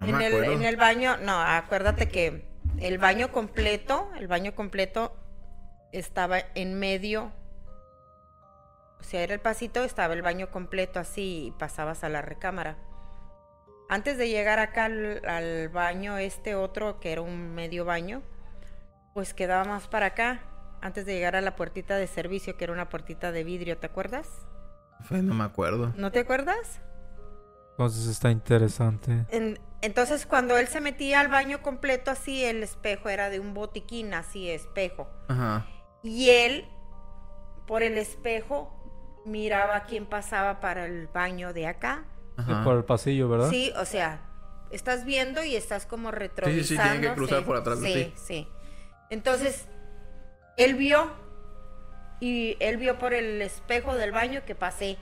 No 0.00 0.08
en, 0.08 0.16
me 0.16 0.26
el, 0.26 0.44
en 0.44 0.64
el 0.64 0.76
baño, 0.76 1.16
no, 1.18 1.40
acuérdate 1.40 2.08
que 2.08 2.44
el 2.80 2.98
baño 2.98 3.30
completo, 3.30 4.10
el 4.18 4.26
baño 4.26 4.54
completo 4.54 5.16
estaba 5.92 6.40
en 6.54 6.78
medio. 6.78 7.32
O 8.98 9.04
sea, 9.04 9.22
era 9.22 9.34
el 9.34 9.40
pasito, 9.40 9.84
estaba 9.84 10.14
el 10.14 10.22
baño 10.22 10.50
completo 10.50 10.98
así 10.98 11.46
y 11.46 11.50
pasabas 11.52 12.02
a 12.02 12.08
la 12.08 12.22
recámara. 12.22 12.76
Antes 13.92 14.16
de 14.16 14.30
llegar 14.30 14.58
acá 14.58 14.86
al, 14.86 15.20
al 15.26 15.68
baño, 15.68 16.16
este 16.16 16.54
otro 16.54 16.98
que 16.98 17.12
era 17.12 17.20
un 17.20 17.54
medio 17.54 17.84
baño, 17.84 18.22
pues 19.12 19.34
quedaba 19.34 19.64
más 19.64 19.86
para 19.86 20.06
acá. 20.06 20.40
Antes 20.80 21.04
de 21.04 21.12
llegar 21.12 21.36
a 21.36 21.42
la 21.42 21.56
puertita 21.56 21.96
de 21.96 22.06
servicio, 22.06 22.56
que 22.56 22.64
era 22.64 22.72
una 22.72 22.88
puertita 22.88 23.32
de 23.32 23.44
vidrio, 23.44 23.76
¿te 23.76 23.86
acuerdas? 23.86 24.28
Fue, 25.02 25.20
no 25.20 25.34
me 25.34 25.44
acuerdo. 25.44 25.92
¿No 25.98 26.10
te 26.10 26.20
acuerdas? 26.20 26.80
Entonces 27.72 28.06
está 28.06 28.30
interesante. 28.30 29.26
En- 29.28 29.60
entonces, 29.82 30.24
cuando 30.24 30.56
él 30.56 30.68
se 30.68 30.80
metía 30.80 31.20
al 31.20 31.28
baño 31.28 31.60
completo 31.60 32.10
así, 32.10 32.44
el 32.46 32.62
espejo 32.62 33.10
era 33.10 33.28
de 33.28 33.40
un 33.40 33.52
botiquín, 33.52 34.14
así, 34.14 34.48
espejo. 34.48 35.06
Ajá. 35.28 35.66
Y 36.02 36.30
él, 36.30 36.66
por 37.66 37.82
el 37.82 37.98
espejo, 37.98 38.72
miraba 39.26 39.76
a 39.76 39.84
quién 39.84 40.06
pasaba 40.06 40.60
para 40.60 40.86
el 40.86 41.08
baño 41.08 41.52
de 41.52 41.66
acá. 41.66 42.04
Sí, 42.36 42.44
Ajá. 42.50 42.64
por 42.64 42.76
el 42.76 42.84
pasillo, 42.84 43.28
¿verdad? 43.28 43.50
Sí, 43.50 43.72
o 43.76 43.84
sea, 43.84 44.20
estás 44.70 45.04
viendo 45.04 45.44
y 45.44 45.54
estás 45.54 45.86
como 45.86 46.10
sí, 46.10 46.16
retrovisando. 46.16 46.82
tienen 46.82 47.00
que 47.02 47.14
cruzar 47.14 47.44
por 47.44 47.56
atrás 47.56 47.80
de 47.80 47.86
sí, 47.88 47.94
ti. 47.94 48.12
Sí, 48.16 48.48
Entonces, 49.10 49.66
él 50.56 50.74
vio 50.74 51.10
y 52.20 52.56
él 52.60 52.76
vio 52.76 52.98
por 52.98 53.12
el 53.14 53.42
espejo 53.42 53.94
del 53.94 54.12
baño 54.12 54.42
que 54.46 54.54
pasé. 54.54 54.96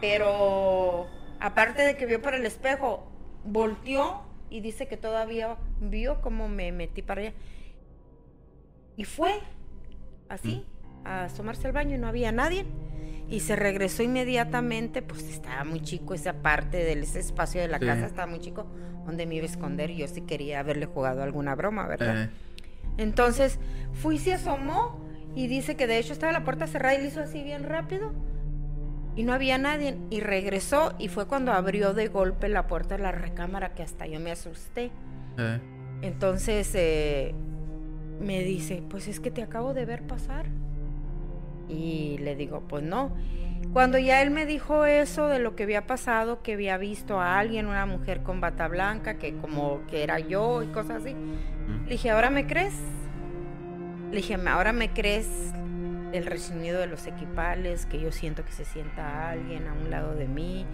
Pero 0.00 1.06
aparte 1.40 1.82
de 1.82 1.96
que 1.96 2.06
vio 2.06 2.20
por 2.20 2.34
el 2.34 2.44
espejo, 2.46 3.10
volteó 3.44 4.22
y 4.50 4.60
dice 4.60 4.88
que 4.88 4.96
todavía 4.96 5.56
vio 5.80 6.20
cómo 6.20 6.48
me 6.48 6.72
metí 6.72 7.02
para 7.02 7.20
allá. 7.22 7.32
Y 8.96 9.04
fue 9.04 9.40
así, 10.28 10.66
a 11.04 11.24
asomarse 11.24 11.66
al 11.66 11.72
baño 11.72 11.96
y 11.96 11.98
no 11.98 12.08
había 12.08 12.32
nadie. 12.32 12.66
Y 13.30 13.40
se 13.40 13.56
regresó 13.56 14.02
inmediatamente, 14.02 15.02
pues 15.02 15.22
estaba 15.28 15.64
muy 15.64 15.80
chico 15.82 16.14
esa 16.14 16.34
parte 16.34 16.78
del 16.78 17.02
ese 17.02 17.20
espacio 17.20 17.60
de 17.60 17.68
la 17.68 17.78
Sí. 17.78 17.84
casa, 17.86 18.06
estaba 18.06 18.26
muy 18.26 18.40
chico, 18.40 18.66
donde 19.04 19.26
me 19.26 19.34
iba 19.36 19.44
a 19.44 19.48
esconder 19.50 19.90
yo 19.92 20.08
sí 20.08 20.22
quería 20.22 20.60
haberle 20.60 20.86
jugado 20.86 21.22
alguna 21.22 21.54
broma, 21.54 21.86
¿verdad? 21.86 22.24
Eh, 22.24 22.30
Entonces 22.96 23.58
fui 23.92 24.16
y 24.16 24.18
se 24.18 24.32
asomó 24.34 24.98
y 25.36 25.46
dice 25.46 25.76
que 25.76 25.86
de 25.86 25.98
hecho 25.98 26.12
estaba 26.12 26.32
la 26.32 26.42
puerta 26.44 26.66
cerrada 26.66 26.94
y 26.94 27.02
le 27.02 27.08
hizo 27.08 27.20
así 27.20 27.42
bien 27.44 27.64
rápido 27.64 28.12
y 29.14 29.22
no 29.24 29.32
había 29.34 29.58
nadie 29.58 29.96
y 30.10 30.20
regresó 30.20 30.94
y 30.98 31.08
fue 31.08 31.26
cuando 31.26 31.52
abrió 31.52 31.92
de 31.94 32.08
golpe 32.08 32.48
la 32.48 32.66
puerta 32.66 32.96
de 32.96 33.02
la 33.02 33.12
recámara 33.12 33.74
que 33.74 33.82
hasta 33.82 34.06
yo 34.06 34.18
me 34.20 34.30
asusté. 34.32 34.90
eh. 35.38 35.60
Entonces 36.02 36.70
eh, 36.74 37.34
me 38.20 38.42
dice, 38.42 38.82
pues 38.88 39.06
es 39.08 39.20
que 39.20 39.30
te 39.30 39.42
acabo 39.42 39.74
de 39.74 39.84
ver 39.84 40.06
pasar. 40.06 40.46
Y 41.68 42.18
le 42.18 42.36
digo, 42.36 42.62
pues 42.68 42.82
no. 42.82 43.14
Cuando 43.72 43.98
ya 43.98 44.22
él 44.22 44.30
me 44.30 44.46
dijo 44.46 44.86
eso 44.86 45.26
de 45.28 45.38
lo 45.38 45.54
que 45.54 45.64
había 45.64 45.86
pasado, 45.86 46.42
que 46.42 46.54
había 46.54 46.78
visto 46.78 47.20
a 47.20 47.38
alguien, 47.38 47.66
una 47.66 47.86
mujer 47.86 48.22
con 48.22 48.40
bata 48.40 48.66
blanca, 48.68 49.18
que 49.18 49.36
como 49.36 49.80
que 49.88 50.02
era 50.02 50.18
yo 50.18 50.62
y 50.62 50.68
cosas 50.68 51.02
así, 51.02 51.14
le 51.84 51.90
dije, 51.90 52.10
¿ahora 52.10 52.30
me 52.30 52.46
crees? 52.46 52.74
Le 54.10 54.16
dije, 54.16 54.38
¿ahora 54.46 54.72
me 54.72 54.90
crees 54.90 55.52
el 56.12 56.24
resonido 56.24 56.80
de 56.80 56.86
los 56.86 57.06
equipales, 57.06 57.84
que 57.84 58.00
yo 58.00 58.10
siento 58.10 58.42
que 58.42 58.52
se 58.52 58.64
sienta 58.64 59.28
alguien 59.28 59.66
a 59.66 59.74
un 59.74 59.90
lado 59.90 60.14
de 60.14 60.26
mí? 60.26 60.64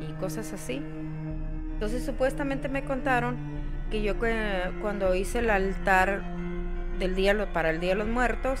Y 0.00 0.12
cosas 0.14 0.52
así. 0.54 0.82
Entonces 1.74 2.04
supuestamente 2.04 2.70
me 2.70 2.84
contaron 2.84 3.36
que 3.90 4.02
yo 4.02 4.14
cuando 4.80 5.14
hice 5.14 5.40
el 5.40 5.50
altar 5.50 6.22
del 6.98 7.14
día 7.14 7.52
para 7.52 7.70
el 7.70 7.80
Día 7.80 7.90
de 7.90 7.96
los 7.96 8.08
Muertos, 8.08 8.60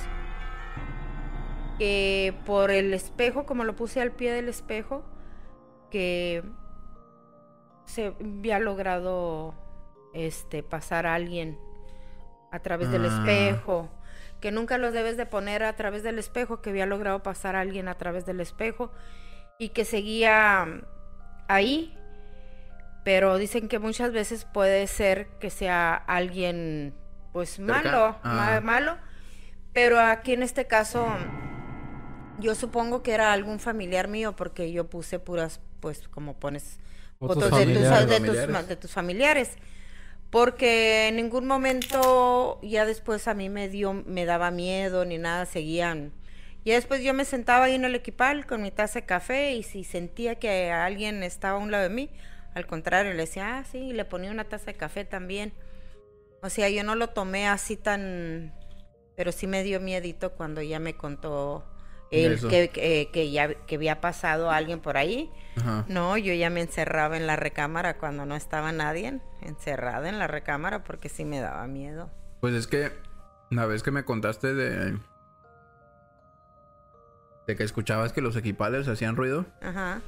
que 1.80 2.34
por 2.44 2.70
el 2.70 2.92
espejo, 2.92 3.46
como 3.46 3.64
lo 3.64 3.74
puse 3.74 4.02
al 4.02 4.10
pie 4.12 4.32
del 4.32 4.50
espejo, 4.50 5.02
que 5.90 6.42
se 7.86 8.14
había 8.20 8.58
logrado 8.58 9.54
este 10.12 10.62
pasar 10.62 11.06
a 11.06 11.14
alguien 11.14 11.58
a 12.52 12.58
través 12.58 12.90
del 12.90 13.06
Ah. 13.06 13.08
espejo, 13.08 13.88
que 14.40 14.52
nunca 14.52 14.76
los 14.76 14.92
debes 14.92 15.16
de 15.16 15.24
poner 15.24 15.62
a 15.64 15.74
través 15.74 16.02
del 16.02 16.18
espejo, 16.18 16.60
que 16.60 16.68
había 16.68 16.84
logrado 16.84 17.22
pasar 17.22 17.56
a 17.56 17.60
alguien 17.60 17.88
a 17.88 17.94
través 17.96 18.26
del 18.26 18.40
espejo 18.40 18.90
y 19.58 19.70
que 19.70 19.86
seguía 19.86 20.82
ahí, 21.48 21.96
pero 23.04 23.38
dicen 23.38 23.68
que 23.68 23.78
muchas 23.78 24.12
veces 24.12 24.44
puede 24.44 24.86
ser 24.86 25.28
que 25.38 25.48
sea 25.48 25.94
alguien 25.94 26.94
pues 27.32 27.58
malo, 27.58 28.16
ah. 28.22 28.60
ma- 28.60 28.60
malo, 28.60 28.96
pero 29.72 29.98
aquí 29.98 30.34
en 30.34 30.42
este 30.42 30.66
caso 30.66 31.06
yo 32.40 32.54
supongo 32.54 33.02
que 33.02 33.12
era 33.12 33.32
algún 33.32 33.60
familiar 33.60 34.08
mío 34.08 34.34
porque 34.36 34.72
yo 34.72 34.88
puse 34.88 35.18
puras 35.18 35.60
pues 35.80 36.08
como 36.08 36.34
pones 36.38 36.78
Fotos 37.18 37.44
fotos 37.44 37.58
de 37.58 37.66
tus, 37.66 37.88
familiares. 37.88 38.08
de, 38.08 38.20
tus, 38.20 38.38
Familiares. 38.38 38.50
ma- 38.50 38.62
de 38.62 38.76
tus 38.76 38.92
familiares. 38.92 39.56
Porque 40.30 41.08
en 41.08 41.16
ningún 41.16 41.46
momento 41.46 42.60
ya 42.62 42.86
después 42.86 43.26
a 43.28 43.34
mí 43.34 43.48
me 43.48 43.68
dio, 43.68 43.92
me 43.94 44.24
daba 44.26 44.50
miedo 44.50 45.04
ni 45.04 45.18
nada, 45.18 45.44
seguían. 45.46 46.12
Y 46.64 46.70
después 46.72 47.02
yo 47.02 47.14
me 47.14 47.24
sentaba 47.24 47.64
ahí 47.66 47.74
en 47.74 47.84
el 47.84 47.94
equipal 47.96 48.46
con 48.46 48.62
mi 48.62 48.70
taza 48.70 49.00
de 49.00 49.06
café 49.06 49.52
y 49.54 49.62
si 49.64 49.82
sentía 49.84 50.36
que 50.36 50.70
alguien 50.70 51.22
estaba 51.22 51.58
a 51.58 51.62
un 51.62 51.70
lado 51.72 51.84
de 51.84 51.90
mí, 51.90 52.10
al 52.54 52.66
contrario, 52.66 53.12
le 53.12 53.18
decía, 53.18 53.58
ah, 53.58 53.64
sí, 53.64 53.78
y 53.78 53.92
le 53.92 54.04
ponía 54.04 54.30
una 54.30 54.44
taza 54.44 54.66
de 54.66 54.74
café 54.74 55.04
también. 55.04 55.52
O 56.42 56.48
sea, 56.50 56.68
yo 56.68 56.84
no 56.84 56.94
lo 56.94 57.08
tomé 57.10 57.48
así 57.48 57.76
tan, 57.76 58.54
pero 59.16 59.32
sí 59.32 59.46
me 59.46 59.62
dio 59.62 59.80
miedito 59.80 60.32
cuando 60.32 60.62
ya 60.62 60.78
me 60.80 60.94
contó 60.96 61.64
que, 62.10 62.70
que, 62.72 63.10
que 63.12 63.30
ya 63.30 63.54
que 63.54 63.76
había 63.76 64.00
pasado 64.00 64.50
alguien 64.50 64.80
por 64.80 64.96
ahí. 64.96 65.30
Ajá. 65.56 65.84
No, 65.88 66.16
yo 66.16 66.32
ya 66.34 66.50
me 66.50 66.60
encerraba 66.60 67.16
en 67.16 67.26
la 67.26 67.36
recámara 67.36 67.98
cuando 67.98 68.26
no 68.26 68.34
estaba 68.34 68.72
nadie, 68.72 69.20
encerrada 69.42 70.08
en 70.08 70.18
la 70.18 70.26
recámara 70.26 70.84
porque 70.84 71.08
sí 71.08 71.24
me 71.24 71.40
daba 71.40 71.66
miedo. 71.66 72.10
Pues 72.40 72.54
es 72.54 72.66
que 72.66 72.92
una 73.50 73.66
vez 73.66 73.82
que 73.82 73.90
me 73.90 74.04
contaste 74.04 74.54
de 74.54 74.98
de 77.46 77.56
que 77.56 77.64
escuchabas 77.64 78.12
que 78.12 78.20
los 78.20 78.36
equipales 78.36 78.86
hacían 78.86 79.16
ruido, 79.16 79.44
Ajá. 79.60 80.02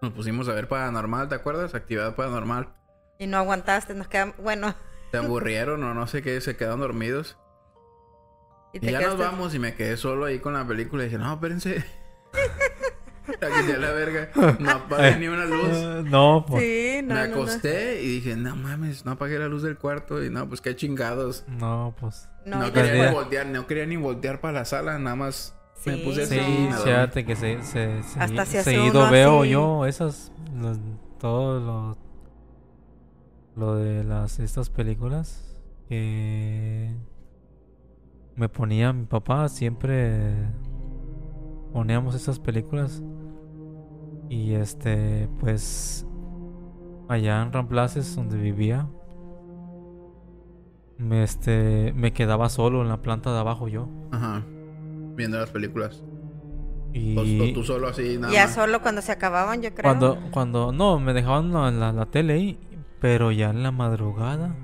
nos 0.00 0.12
pusimos 0.12 0.48
a 0.48 0.54
ver 0.54 0.66
paranormal, 0.68 1.28
¿te 1.28 1.34
acuerdas? 1.34 1.74
Actividad 1.74 2.14
paranormal. 2.14 2.68
Y 3.18 3.26
no 3.26 3.36
aguantaste, 3.36 3.92
nos 3.94 4.08
quedamos, 4.08 4.36
bueno, 4.38 4.74
Se 5.10 5.18
aburrieron 5.18 5.84
o 5.84 5.92
no 5.94 6.06
sé 6.06 6.22
qué, 6.22 6.40
se 6.40 6.56
quedaron 6.56 6.80
dormidos. 6.80 7.36
Y 8.72 8.90
ya 8.90 9.00
nos 9.00 9.18
vamos 9.18 9.54
y 9.54 9.58
me 9.58 9.74
quedé 9.74 9.96
solo 9.96 10.24
ahí 10.26 10.38
con 10.38 10.54
la 10.54 10.66
película 10.66 11.02
y 11.02 11.06
dije, 11.06 11.18
no, 11.18 11.32
espérense. 11.34 11.84
Aquí 13.40 13.68
ya 13.68 13.78
la 13.78 13.92
verga. 13.92 14.30
No 14.58 14.70
apagué 14.72 15.16
ni 15.18 15.28
una 15.28 15.44
luz. 15.44 15.68
Eh, 15.70 16.02
no, 16.06 16.44
pues. 16.46 16.62
Sí, 16.62 17.00
no, 17.06 17.14
me 17.14 17.20
no, 17.28 17.36
no. 17.36 17.42
acosté 17.42 18.02
y 18.02 18.08
dije, 18.08 18.36
no 18.36 18.56
mames, 18.56 19.04
no 19.04 19.12
apagué 19.12 19.38
la 19.38 19.46
luz 19.48 19.62
del 19.62 19.78
cuarto. 19.78 20.22
Y 20.24 20.30
no, 20.30 20.48
pues 20.48 20.60
qué 20.60 20.74
chingados. 20.74 21.44
No, 21.46 21.94
pues. 22.00 22.28
No, 22.46 22.72
quería 22.72 23.06
ni 23.08 23.14
voltear, 23.14 23.46
no 23.46 23.66
quería 23.66 23.86
ni 23.86 23.96
voltear 23.96 24.40
para 24.40 24.54
la 24.60 24.64
sala, 24.64 24.98
nada 24.98 25.14
más 25.14 25.54
me 25.86 25.94
Sí, 25.96 26.02
puse 26.04 26.22
así. 26.24 26.34
Sí, 26.38 26.68
me 26.70 26.76
fíjate 26.76 27.24
que 27.24 27.36
se, 27.36 27.62
se, 27.62 28.02
se- 28.02 28.20
Hasta 28.20 28.44
se 28.46 28.58
hace 28.58 28.70
seguido 28.74 29.08
veo 29.10 29.42
así. 29.42 29.50
yo 29.50 29.86
esas, 29.86 30.32
los- 30.60 30.78
todo 31.20 31.60
lo, 31.60 31.98
lo 33.54 33.76
de 33.76 34.02
las 34.02 34.40
estas 34.40 34.70
películas 34.70 35.54
que 35.88 36.90
me 38.36 38.48
ponía 38.48 38.92
mi 38.92 39.04
papá 39.06 39.48
siempre 39.48 40.34
poníamos 41.72 42.14
esas 42.14 42.38
películas 42.38 43.02
y 44.28 44.54
este 44.54 45.28
pues 45.40 46.06
allá 47.08 47.42
en 47.42 47.52
Ramplaces 47.52 48.14
donde 48.16 48.36
vivía 48.38 48.88
me 50.98 51.22
este 51.24 51.92
me 51.94 52.12
quedaba 52.12 52.48
solo 52.48 52.82
en 52.82 52.88
la 52.88 53.02
planta 53.02 53.32
de 53.32 53.38
abajo 53.38 53.68
yo 53.68 53.88
Ajá. 54.12 54.42
Viendo 55.14 55.38
las 55.38 55.50
películas. 55.50 56.02
y 56.94 57.16
O, 57.18 57.50
o 57.50 57.52
tú 57.52 57.62
solo 57.64 57.88
así, 57.88 58.16
nada 58.18 58.32
Ya 58.32 58.46
más. 58.46 58.54
solo 58.54 58.80
cuando 58.80 59.02
se 59.02 59.12
acababan, 59.12 59.60
yo 59.60 59.74
creo. 59.74 59.82
Cuando, 59.90 60.18
cuando, 60.32 60.72
no, 60.72 60.98
me 60.98 61.12
dejaban 61.12 61.52
la, 61.52 61.70
la, 61.70 61.92
la 61.92 62.06
tele 62.06 62.32
ahí, 62.32 62.58
pero 62.98 63.30
ya 63.30 63.50
en 63.50 63.62
la 63.62 63.72
madrugada. 63.72 64.56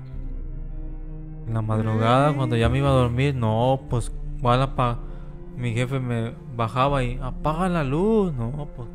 En 1.49 1.55
la 1.55 1.61
madrugada, 1.63 2.31
cuando 2.33 2.55
ya 2.55 2.69
me 2.69 2.77
iba 2.77 2.89
a 2.89 2.93
dormir, 2.93 3.33
no, 3.33 3.81
pues, 3.89 4.11
¿cuál 4.39 4.69
mi 5.57 5.73
jefe 5.73 5.99
me 5.99 6.33
bajaba 6.55 7.03
y 7.03 7.19
apaga 7.21 7.67
la 7.67 7.83
luz, 7.83 8.31
no, 8.33 8.69
pues 8.75 8.87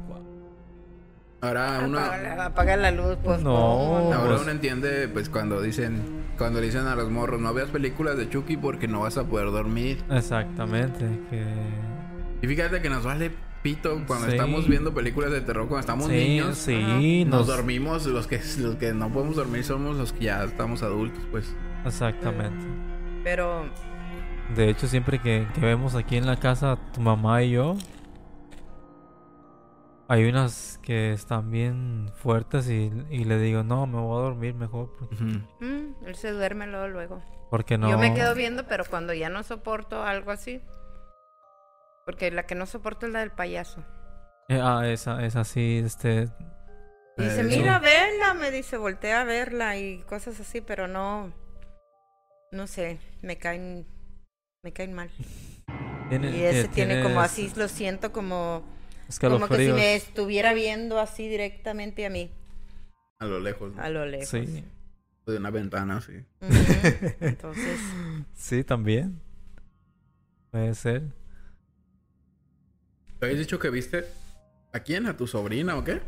Ahora 1.41 1.83
uno, 1.85 1.99
Apaga, 1.99 2.37
la- 2.37 2.45
apaga 2.47 2.77
la 2.77 2.91
luz, 2.91 3.19
pues. 3.23 3.43
No. 3.43 3.51
¿cómo 3.55 4.13
ahora 4.15 4.27
pues- 4.29 4.43
uno 4.43 4.51
entiende, 4.53 5.09
pues 5.09 5.29
cuando 5.29 5.61
dicen, 5.61 6.01
cuando 6.39 6.61
le 6.61 6.67
dicen 6.67 6.87
a 6.87 6.95
los 6.95 7.11
morros, 7.11 7.39
no 7.41 7.53
veas 7.53 7.69
películas 7.69 8.17
de 8.17 8.31
Chucky 8.31 8.57
porque 8.57 8.89
no 8.89 9.01
vas 9.01 9.19
a 9.19 9.25
poder 9.25 9.51
dormir. 9.51 10.03
exactamente, 10.11 11.05
que 11.29 11.45
Y 12.41 12.47
fíjate 12.47 12.81
que 12.81 12.89
nos 12.89 13.05
vale 13.05 13.31
pito 13.63 13.91
cuando 14.07 14.27
Sí. 14.27 14.33
estamos 14.33 14.69
viendo 14.69 14.95
películas 14.95 15.33
de 15.33 15.41
terror, 15.43 15.67
cuando 15.67 15.81
estamos 15.81 16.07
sí, 16.07 16.13
niños. 16.13 16.57
sí, 16.57 17.25
Nos 17.27 17.41
nos, 17.41 17.47
dormimos, 17.49 18.07
los 18.07 18.27
que, 18.27 18.41
los 18.61 18.77
que 18.77 18.93
no 18.95 19.09
podemos 19.11 19.37
dormir 19.37 19.65
somos 19.65 19.97
los 19.97 20.13
que 20.15 20.27
ya 20.27 20.45
estamos 20.45 20.83
adultos, 20.83 21.21
pues. 21.31 21.55
Exactamente. 21.85 22.64
Pero 23.22 23.64
De 24.55 24.68
hecho, 24.68 24.87
siempre 24.87 25.18
que, 25.20 25.47
que 25.55 25.61
vemos 25.61 25.95
aquí 25.95 26.16
en 26.16 26.26
la 26.26 26.37
casa 26.37 26.78
tu 26.93 27.01
mamá 27.01 27.43
y 27.43 27.53
yo, 27.53 27.76
hay 30.09 30.28
unas 30.28 30.78
que 30.82 31.12
están 31.12 31.51
bien 31.51 32.11
fuertes 32.16 32.68
y, 32.68 32.93
y 33.11 33.24
le 33.24 33.39
digo, 33.39 33.62
no, 33.62 33.87
me 33.87 33.99
voy 34.01 34.18
a 34.18 34.22
dormir 34.24 34.55
mejor 34.55 34.91
porque, 34.99 35.14
mm, 35.24 35.95
él 36.07 36.14
se 36.14 36.30
duerme 36.32 36.66
luego, 36.66 36.89
luego. 36.89 37.22
porque 37.51 37.78
no... 37.78 37.89
Yo 37.89 37.97
me 37.99 38.12
quedo 38.12 38.35
viendo, 38.35 38.66
pero 38.66 38.85
cuando 38.85 39.14
ya 39.14 39.30
no 39.30 39.43
soporto 39.43 40.03
algo 40.03 40.30
así. 40.30 40.61
Porque 42.05 42.30
la 42.30 42.43
que 42.45 42.55
no 42.55 42.66
soporto 42.66 43.07
es 43.07 43.12
la 43.12 43.20
del 43.20 43.30
payaso. 43.30 43.82
Eh, 44.49 44.61
ah, 44.62 44.82
esa, 44.87 45.24
esa 45.24 45.43
sí, 45.45 45.80
este... 45.82 46.28
Dice, 47.16 47.41
Eh, 47.41 47.45
mira, 47.45 47.78
verla, 47.78 48.35
me 48.35 48.51
dice, 48.51 48.76
voltea 48.76 49.22
a 49.22 49.24
verla 49.24 49.78
y 49.78 50.01
cosas 50.03 50.39
así, 50.39 50.61
pero 50.61 50.87
no, 50.87 51.32
no 52.55 52.67
sé, 52.67 52.99
me 53.23 53.37
caen, 53.39 53.87
me 54.65 54.73
caen 54.73 54.95
mal. 54.95 55.11
Tiene, 56.09 56.31
Y 56.31 56.43
ese 56.43 56.69
tiene 56.69 57.01
como 57.03 57.21
así, 57.21 57.53
lo 57.57 57.69
siento 57.69 58.13
como, 58.13 58.63
como 59.23 59.49
que 59.49 59.59
si 59.67 59.73
me 59.73 59.95
estuviera 59.95 60.53
viendo 60.55 60.99
así 60.99 61.29
directamente 61.29 62.07
a 62.07 62.11
mí, 62.11 62.31
A 63.19 63.27
lo 63.27 63.41
lejos, 63.41 63.75
¿no? 63.75 63.83
a 63.83 63.91
lo 63.91 64.07
lejos. 64.07 64.29
Sí, 64.29 64.65
de 65.27 65.37
una 65.37 65.51
ventana, 65.51 66.01
sí. 66.01 66.25
Entonces, 67.21 67.79
sí, 68.35 68.65
también. 68.65 69.21
Puede 70.51 70.75
ser. 70.75 71.03
¿Te 73.19 73.27
habías 73.27 73.41
dicho 73.41 73.59
que 73.59 73.71
viste 73.71 74.05
a 74.73 74.81
quién? 74.81 75.07
¿A 75.07 75.17
tu 75.17 75.27
sobrina 75.27 75.77
o 75.77 75.85
qué? 75.85 76.01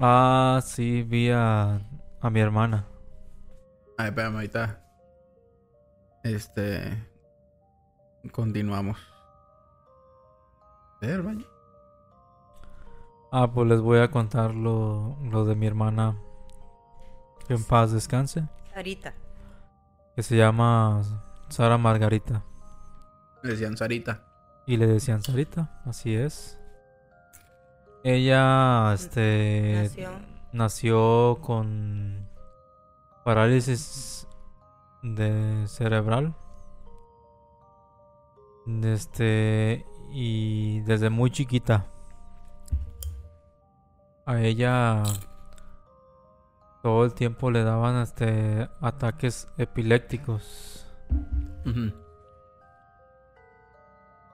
Ah, 0.00 0.60
sí, 0.64 1.02
vi 1.02 1.30
a, 1.30 1.80
a 2.20 2.30
mi 2.30 2.40
hermana. 2.40 2.86
Ay, 3.96 4.08
espérame, 4.08 4.36
ahorita. 4.36 4.87
Este. 6.28 7.06
Continuamos. 8.32 8.98
Ver, 11.00 11.22
baño. 11.22 11.46
Ah, 13.32 13.50
pues 13.52 13.66
les 13.68 13.80
voy 13.80 14.00
a 14.00 14.10
contar 14.10 14.54
lo, 14.54 15.16
lo 15.22 15.46
de 15.46 15.54
mi 15.54 15.66
hermana. 15.66 16.18
Que 17.46 17.54
en 17.54 17.64
paz 17.64 17.92
descanse. 17.92 18.46
Sarita, 18.74 19.14
Que 20.16 20.22
se 20.22 20.36
llama 20.36 21.02
Sara 21.48 21.78
Margarita. 21.78 22.44
Le 23.42 23.52
decían 23.52 23.76
Sarita. 23.78 24.22
Y 24.66 24.76
le 24.76 24.86
decían 24.86 25.22
Sarita, 25.22 25.80
así 25.86 26.14
es. 26.14 26.58
Ella, 28.04 28.92
este... 28.92 29.84
nació. 29.84 30.10
nació 30.52 31.38
con 31.40 32.28
parálisis 33.24 34.27
de 35.02 35.66
cerebral. 35.66 36.34
Este 38.84 39.86
y 40.10 40.80
desde 40.80 41.10
muy 41.10 41.30
chiquita 41.30 41.86
a 44.26 44.40
ella 44.40 45.02
todo 46.82 47.04
el 47.04 47.14
tiempo 47.14 47.50
le 47.50 47.62
daban 47.64 47.96
este 48.02 48.68
ataques 48.80 49.48
epilépticos 49.56 50.86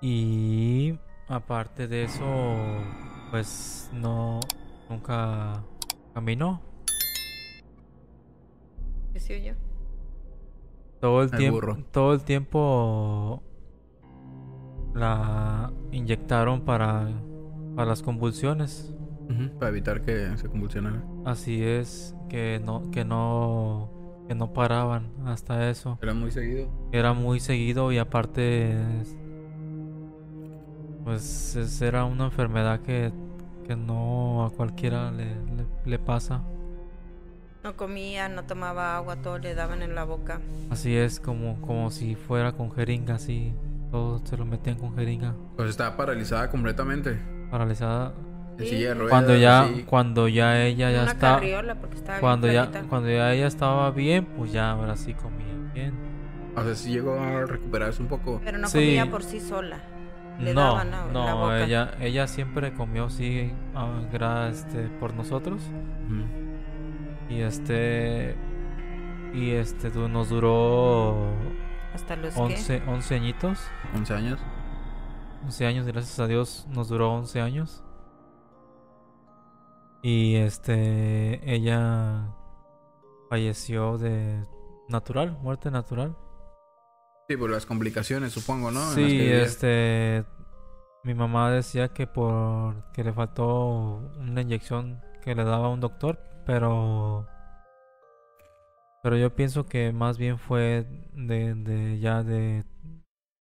y 0.01 0.99
aparte 1.29 1.89
de 1.89 2.05
eso 2.05 2.25
pues 3.31 3.91
no 3.93 4.41
nunca 4.89 5.63
caminó 6.13 6.61
¿qué 9.13 9.21
se 9.21 9.37
oyó? 9.37 9.55
Todo 11.05 11.23
el, 11.23 11.29
El 11.33 11.37
tiempo, 11.37 11.55
burro. 11.61 11.77
todo 11.93 12.15
el 12.15 12.21
tiempo 12.23 13.43
la 14.95 15.71
inyectaron 15.93 16.63
para, 16.63 17.09
para 17.77 17.89
las 17.91 18.03
convulsiones. 18.03 18.91
Para 19.59 19.69
evitar 19.71 20.01
que 20.03 20.35
se 20.39 20.49
convulsionara. 20.49 21.03
Así 21.27 21.63
es, 21.63 22.15
que 22.31 22.59
no, 22.65 22.91
que 22.91 23.05
no, 23.05 23.91
que 24.29 24.35
no 24.35 24.55
paraban 24.55 25.09
hasta 25.27 25.69
eso. 25.69 25.99
Era 26.01 26.15
muy 26.15 26.31
seguido. 26.31 26.69
Era 26.91 27.13
muy 27.13 27.39
seguido 27.41 27.93
y 27.93 27.99
aparte, 27.99 28.73
es- 29.03 29.15
pues 31.05 31.55
es- 31.57 31.83
era 31.83 32.05
una 32.07 32.25
enfermedad 32.27 32.81
que, 32.81 33.13
que 33.67 33.77
no 33.77 34.47
a 34.47 34.51
cualquiera 34.51 35.11
le, 35.11 35.27
le, 35.27 35.67
le 35.85 35.99
pasa. 35.99 36.43
No 37.65 37.77
comía, 37.77 38.29
no 38.29 38.45
tomaba 38.45 38.95
agua, 38.97 39.17
todo 39.17 39.39
le 39.39 39.55
daban 39.55 39.83
en 39.83 39.95
la 39.95 40.05
boca. 40.05 40.39
Así 40.71 40.95
es, 40.95 41.19
como, 41.19 41.61
como 41.63 41.91
si 41.91 42.15
fuera 42.15 42.53
con 42.53 42.71
jeringa, 42.71 43.15
así. 43.15 43.55
Todo 43.91 44.19
se 44.27 44.37
lo 44.37 44.45
metían 44.45 44.77
con 44.77 44.95
jeringa. 44.95 45.35
Pues 45.57 45.71
estaba 45.71 45.97
paralizada 45.97 46.51
completamente. 46.51 47.19
Paralizada. 47.51 48.13
Sí. 48.59 48.67
silla 48.67 48.89
de 48.91 48.95
ruedas. 48.95 49.11
cuando 49.11 49.35
ya 49.37 49.63
así. 49.63 49.83
cuando 49.83 50.29
ya 50.29 50.63
ella 50.65 50.93
ya 50.93 51.05
estaba 51.07 51.41
bien 51.41 51.57
cuando 52.21 52.47
ya 52.53 52.71
cuando 52.89 53.11
ya 53.11 53.33
ella 53.33 53.47
estaba 53.49 53.91
bien 53.91 54.27
pues 54.37 54.53
ya 54.53 54.71
ahora 54.71 54.95
sí 54.97 55.13
comía 55.13 55.73
bien 55.75 55.93
O 56.57 56.63
sea, 56.63 56.73
sí 56.77 56.93
llegó 56.93 57.19
a 57.19 57.47
recuperarse 57.47 58.01
un 58.01 58.07
poco. 58.07 58.41
Pero 58.45 58.59
no 58.59 58.69
Sí. 58.69 58.79
comía 58.79 59.11
por 59.11 59.25
sí 59.25 59.41
sola. 59.41 59.81
Le 60.39 60.55
no 60.55 60.61
daban 60.61 60.91
la 60.93 61.05
no 61.07 61.37
boca. 61.39 61.65
ella 61.65 61.95
ella 62.01 62.29
siempre 62.29 62.73
comió 62.75 63.11
sí 63.11 63.51
este 64.51 64.83
por 65.01 65.15
nosotros 65.15 65.61
Ujú. 66.07 66.44
Y 67.29 67.41
este 67.41 68.37
y 69.33 69.51
este 69.51 69.91
nos 69.91 70.29
duró 70.29 71.33
Hasta 71.95 72.17
los 72.17 72.35
que 72.35 72.41
11 72.41 72.83
11 72.87 73.15
añitos 73.15 73.59
11 73.95 74.15
años. 74.15 74.41
11 75.45 75.67
años 75.67 75.87
gracias 75.87 76.19
a 76.21 76.27
Dios 76.27 76.67
nos 76.71 76.89
duró 76.89 77.13
11 77.13 77.41
años 77.41 77.83
y 80.03 80.37
este 80.37 81.41
ella 81.53 82.29
falleció 83.29 83.99
de 83.99 84.47
natural 84.89 85.33
muerte 85.43 85.71
natural 85.71 86.17
Sí, 87.29 87.37
por 87.39 87.51
las 87.51 87.65
complicaciones, 87.65 88.33
supongo, 88.33 88.71
¿no? 88.71 88.81
En 88.81 88.87
las 88.87 88.95
que 88.97 89.09
Sí, 89.09 89.21
este. 89.23 90.25
Mi 91.05 91.15
mamá 91.15 91.51
decía 91.51 91.89
que 91.89 92.07
por 92.07 92.91
que 92.93 93.05
le 93.05 93.13
faltó 93.13 94.13
una 94.19 94.43
inyección 94.43 95.01
que 95.23 95.35
le 95.35 95.45
daba 95.45 95.69
un 95.69 95.81
doctor, 95.81 96.19
pero. 96.47 97.27
Pero 99.03 99.17
yo 99.19 99.35
pienso 99.35 99.67
que 99.67 99.93
más 99.93 100.17
bien 100.17 100.39
fue 100.39 100.87
de, 101.13 101.55
de 101.55 101.99
ya 102.01 102.23
de, 102.23 102.65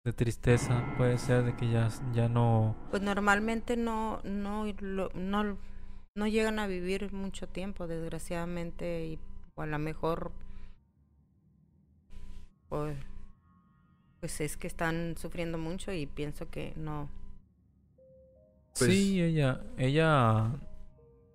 de 0.05 0.13
tristeza. 0.13 0.81
Puede 0.97 1.17
ser 1.17 1.43
de 1.43 1.55
que 1.57 1.69
ya, 1.69 1.89
ya 2.13 2.29
no. 2.29 2.75
Pues 2.89 3.01
normalmente 3.01 3.75
no, 3.75 4.21
no, 4.23 4.65
lo- 4.79 5.09
no, 5.13 5.57
no 6.15 6.27
llegan 6.27 6.57
a 6.59 6.67
vivir 6.67 7.11
mucho 7.11 7.47
tiempo, 7.49 7.87
desgraciadamente, 7.87 9.05
y 9.05 9.19
o 9.55 9.61
a 9.61 9.65
lo 9.65 9.77
mejor, 9.77 10.31
pues, 12.69 12.97
pues 14.21 14.39
es 14.39 14.55
que 14.55 14.67
están 14.67 15.15
sufriendo 15.17 15.57
mucho 15.57 15.91
y 15.91 16.05
pienso 16.05 16.49
que 16.49 16.71
no. 16.77 17.09
Pues- 18.77 18.89
Sí, 18.89 19.21
ella. 19.21 19.59
Ella. 19.77 20.53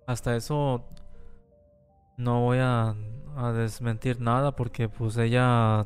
Hasta 0.07 0.35
eso. 0.35 0.83
No 2.17 2.41
voy 2.41 2.57
a, 2.59 2.95
a 3.35 3.51
desmentir 3.53 4.19
nada 4.19 4.55
porque 4.55 4.89
pues 4.89 5.17
ella. 5.17 5.85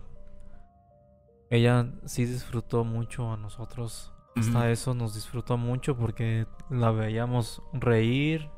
Ella 1.49 1.87
sí 2.05 2.25
disfrutó 2.25 2.83
mucho 2.85 3.31
a 3.33 3.37
nosotros. 3.37 4.13
Hasta 4.37 4.71
eso 4.71 4.93
nos 4.93 5.13
disfrutó 5.13 5.57
mucho 5.57 5.97
porque 5.97 6.45
la 6.69 6.91
veíamos 6.91 7.61
reír. 7.73 8.49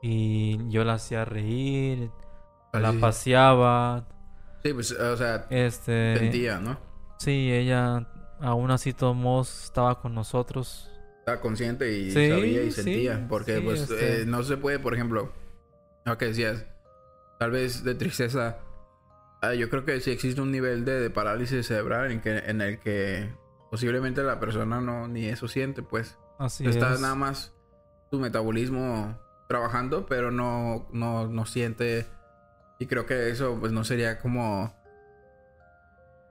Y 0.00 0.68
yo 0.70 0.84
la 0.84 0.94
hacía 0.94 1.24
reír. 1.24 2.12
La 2.72 2.92
paseaba. 2.92 4.06
Sí, 4.62 4.72
pues, 4.72 4.92
o 4.92 5.16
sea, 5.16 5.46
Este. 5.50 6.16
sentía, 6.18 6.60
¿no? 6.60 6.78
Sí, 7.18 7.50
ella 7.52 8.06
aún 8.40 8.70
así 8.70 8.92
tomos 8.92 9.64
estaba 9.64 10.00
con 10.00 10.14
nosotros. 10.14 10.88
Estaba 11.18 11.40
consciente 11.40 11.92
y 11.98 12.12
Sí, 12.12 12.28
sabía 12.28 12.62
y 12.62 12.70
sí, 12.70 12.82
sentía. 12.82 13.26
porque, 13.28 13.56
sí, 13.56 13.62
pues, 13.64 13.80
este- 13.82 14.22
eh, 14.22 14.26
no 14.26 14.44
se 14.44 14.56
puede, 14.56 14.78
por 14.78 14.94
ejemplo, 14.94 15.32
lo 16.08 16.18
que 16.18 16.26
decías, 16.26 16.64
tal 17.38 17.50
vez 17.50 17.84
de 17.84 17.94
tristeza. 17.94 18.58
ah, 19.40 19.54
yo 19.54 19.68
creo 19.70 19.84
que 19.84 20.00
sí 20.00 20.10
existe 20.10 20.40
un 20.40 20.50
nivel 20.50 20.84
de, 20.84 21.00
de 21.00 21.10
parálisis 21.10 21.66
cerebral 21.66 22.10
en, 22.10 22.20
que, 22.20 22.38
en 22.38 22.60
el 22.60 22.78
que 22.80 23.30
posiblemente 23.70 24.22
la 24.22 24.40
persona 24.40 24.80
no 24.80 25.08
ni 25.08 25.26
eso 25.26 25.48
siente, 25.48 25.82
pues. 25.82 26.18
Así 26.38 26.66
Está 26.66 26.94
es. 26.94 27.00
nada 27.00 27.14
más 27.14 27.52
tu 28.10 28.18
metabolismo 28.20 29.18
trabajando, 29.48 30.06
pero 30.06 30.30
no, 30.30 30.88
no, 30.92 31.26
no 31.28 31.46
siente. 31.46 32.06
Y 32.78 32.86
creo 32.86 33.06
que 33.06 33.30
eso, 33.30 33.56
pues, 33.60 33.72
no 33.72 33.84
sería 33.84 34.18
como. 34.20 34.72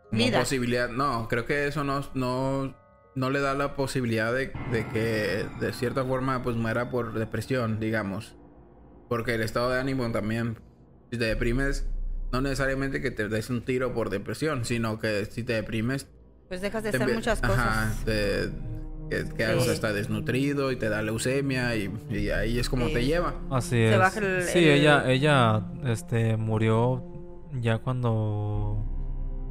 como 0.10 0.24
Vida. 0.24 0.40
posibilidad. 0.40 0.90
No, 0.90 1.28
creo 1.28 1.46
que 1.46 1.68
eso 1.68 1.84
no, 1.84 2.02
no, 2.14 2.74
no 3.16 3.30
le 3.30 3.42
da 3.42 3.54
la 3.54 3.76
posibilidad 3.76 4.34
de, 4.34 4.54
de 4.72 4.88
que 4.88 5.46
de 5.60 5.74
cierta 5.74 6.06
forma, 6.06 6.42
pues, 6.44 6.56
muera 6.56 6.90
por 6.90 7.14
depresión, 7.14 7.80
digamos. 7.80 8.36
Porque 9.10 9.36
el 9.36 9.42
estado 9.42 9.70
de 9.72 9.80
ánimo 9.80 10.10
también. 10.12 10.58
Si 11.12 11.18
te 11.18 11.26
deprimes, 11.26 11.88
no 12.34 12.42
necesariamente 12.42 13.02
que 13.02 13.12
te 13.12 13.30
des 13.30 13.50
un 13.50 13.62
tiro 13.64 13.94
por 13.94 14.10
depresión, 14.10 14.66
sino 14.66 15.00
que 15.00 15.26
si 15.26 15.44
te 15.44 15.54
deprimes, 15.54 16.08
Pues 16.50 16.62
dejas 16.62 16.84
de 16.84 16.90
hacer 16.90 17.14
muchas 17.14 17.42
Ajá, 17.44 17.54
cosas. 17.94 18.06
te, 18.06 18.50
que, 19.10 19.26
Sí. 19.60 19.70
hasta 19.70 19.94
desnutrido 19.94 20.72
y 20.72 20.76
te 20.76 20.90
da 20.90 21.02
leucemia 21.02 21.76
y, 21.78 21.90
y 22.10 22.30
ahí 22.30 22.60
es 22.60 22.70
como 22.70 22.88
Sí. 22.88 22.94
te 22.94 23.06
lleva. 23.06 23.36
Así 23.50 23.70
Se 23.70 23.94
es. 23.94 24.00
baja 24.00 24.20
el- 24.20 24.44
sí, 24.44 24.60
el- 24.60 24.70
ella, 24.80 25.10
ella, 25.10 25.62
este, 25.86 26.36
murió 26.38 27.04
ya 27.62 27.78
cuando 27.80 28.84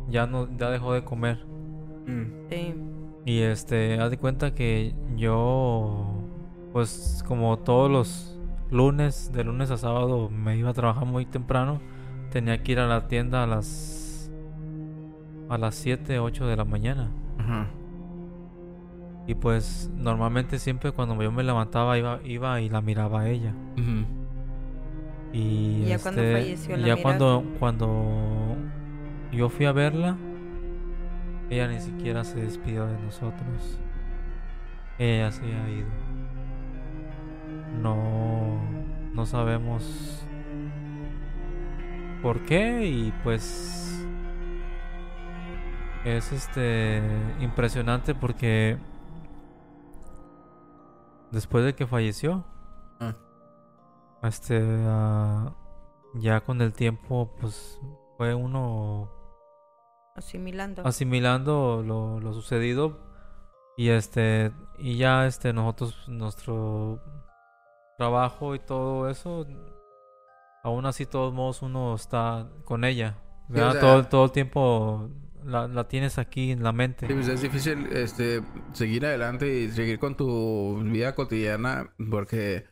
ya 0.09 0.27
no, 0.27 0.49
ya 0.59 0.71
dejó 0.71 0.93
de 0.93 1.05
comer. 1.05 1.39
Sí. 2.51 2.75
Y 3.25 3.41
este, 3.41 3.99
haz 3.99 4.11
de 4.11 4.19
cuenta 4.19 4.55
que 4.55 4.95
yo, 5.17 6.23
pues 6.73 7.25
como 7.27 7.59
todos 7.59 7.91
los 7.91 8.36
lunes, 8.71 9.33
de 9.33 9.45
lunes 9.45 9.71
a 9.71 9.77
sábado, 9.77 10.31
me 10.31 10.57
iba 10.57 10.71
a 10.71 10.75
trabajar 10.75 11.07
muy 11.07 11.27
temprano. 11.27 11.81
Tenía 12.31 12.63
que 12.63 12.73
ir 12.73 12.81
a 12.81 12.87
la 12.87 13.09
tienda 13.09 13.43
a 13.43 13.47
las 13.47 14.31
a 15.49 15.59
las 15.59 15.77
7, 15.77 16.19
8 16.19 16.47
de 16.47 16.57
la 16.57 16.65
mañana. 16.65 17.09
Ajá. 17.39 17.67
Y 19.27 19.35
pues 19.35 19.91
normalmente 19.95 20.59
siempre 20.59 20.93
cuando 20.93 21.21
yo 21.23 21.33
me 21.33 21.43
levantaba 21.43 21.99
iba, 21.99 22.21
iba 22.25 22.61
y 22.61 22.69
la 22.69 22.81
miraba 22.81 23.23
a 23.23 23.29
ella. 23.29 23.55
Ujú. 23.77 24.05
Y 25.33 25.85
Ya 25.87 25.99
cuando 25.99 26.23
este, 26.23 26.33
falleció, 26.33 26.77
¿la 26.77 26.87
ya 26.87 27.03
cuando 27.03 27.45
cuando 27.59 28.57
yo 29.33 29.49
fui 29.49 29.67
a 29.67 29.73
verla, 29.73 30.17
ella 31.51 31.69
ni 31.69 31.81
siquiera 31.81 32.25
se 32.25 32.41
despidió 32.41 32.87
de 32.87 32.99
nosotros. 33.01 33.79
Ella 34.99 35.31
se 35.31 35.45
ha 35.45 35.71
ido. 35.71 35.89
No 37.83 38.46
no 39.17 39.25
sabemos 39.25 40.23
por 42.23 42.45
qué 42.45 42.87
y 42.87 43.13
pues 43.25 44.07
es 46.05 46.33
este 46.33 47.03
impresionante 47.41 48.15
porque 48.15 48.79
después 51.33 51.65
de 51.65 51.75
que 51.75 51.87
falleció 51.87 52.45
Ah. 53.01 53.15
este 54.23 54.59
ah, 54.87 55.53
ya 56.15 56.41
con 56.43 56.61
el 56.61 56.73
tiempo 56.73 57.35
pues 57.41 57.81
fue 58.17 58.35
uno 58.35 59.11
Asimilando. 60.15 60.87
asimilando 60.87 61.83
lo, 61.85 62.21
lo 62.21 62.33
sucedido 62.33 62.99
y 63.77 63.89
este 63.91 64.53
y 64.79 64.97
ya 64.97 65.27
este 65.27 65.53
nosotros 65.53 66.09
nuestro 66.09 67.01
trabajo 67.97 68.55
y 68.55 68.59
todo 68.59 69.09
eso 69.11 69.47
aún 70.63 70.85
así 70.87 71.05
de 71.05 71.11
todos 71.11 71.33
modos 71.33 71.63
uno 71.63 71.95
está 71.95 72.49
con 72.65 72.85
ella 72.85 73.17
Sí, 73.49 73.53
o 73.53 73.55
¿verdad? 73.55 73.73
sea- 73.73 73.81
todo 73.81 74.05
todo 74.05 74.25
el 74.27 74.33
tiempo 74.33 75.11
la, 75.45 75.69
la 75.69 75.87
tienes 75.89 76.19
aquí 76.19 76.51
en 76.51 76.63
la 76.63 76.73
mente 76.73 77.07
Sí, 77.07 77.13
pues 77.15 77.29
es 77.29 77.41
difícil 77.41 77.87
este 77.93 78.43
seguir 78.73 79.07
adelante 79.07 79.47
y 79.63 79.71
seguir 79.71 79.99
con 79.99 80.17
tu 80.17 80.79
vida 80.83 81.15
cotidiana 81.15 81.95
porque 82.11 82.67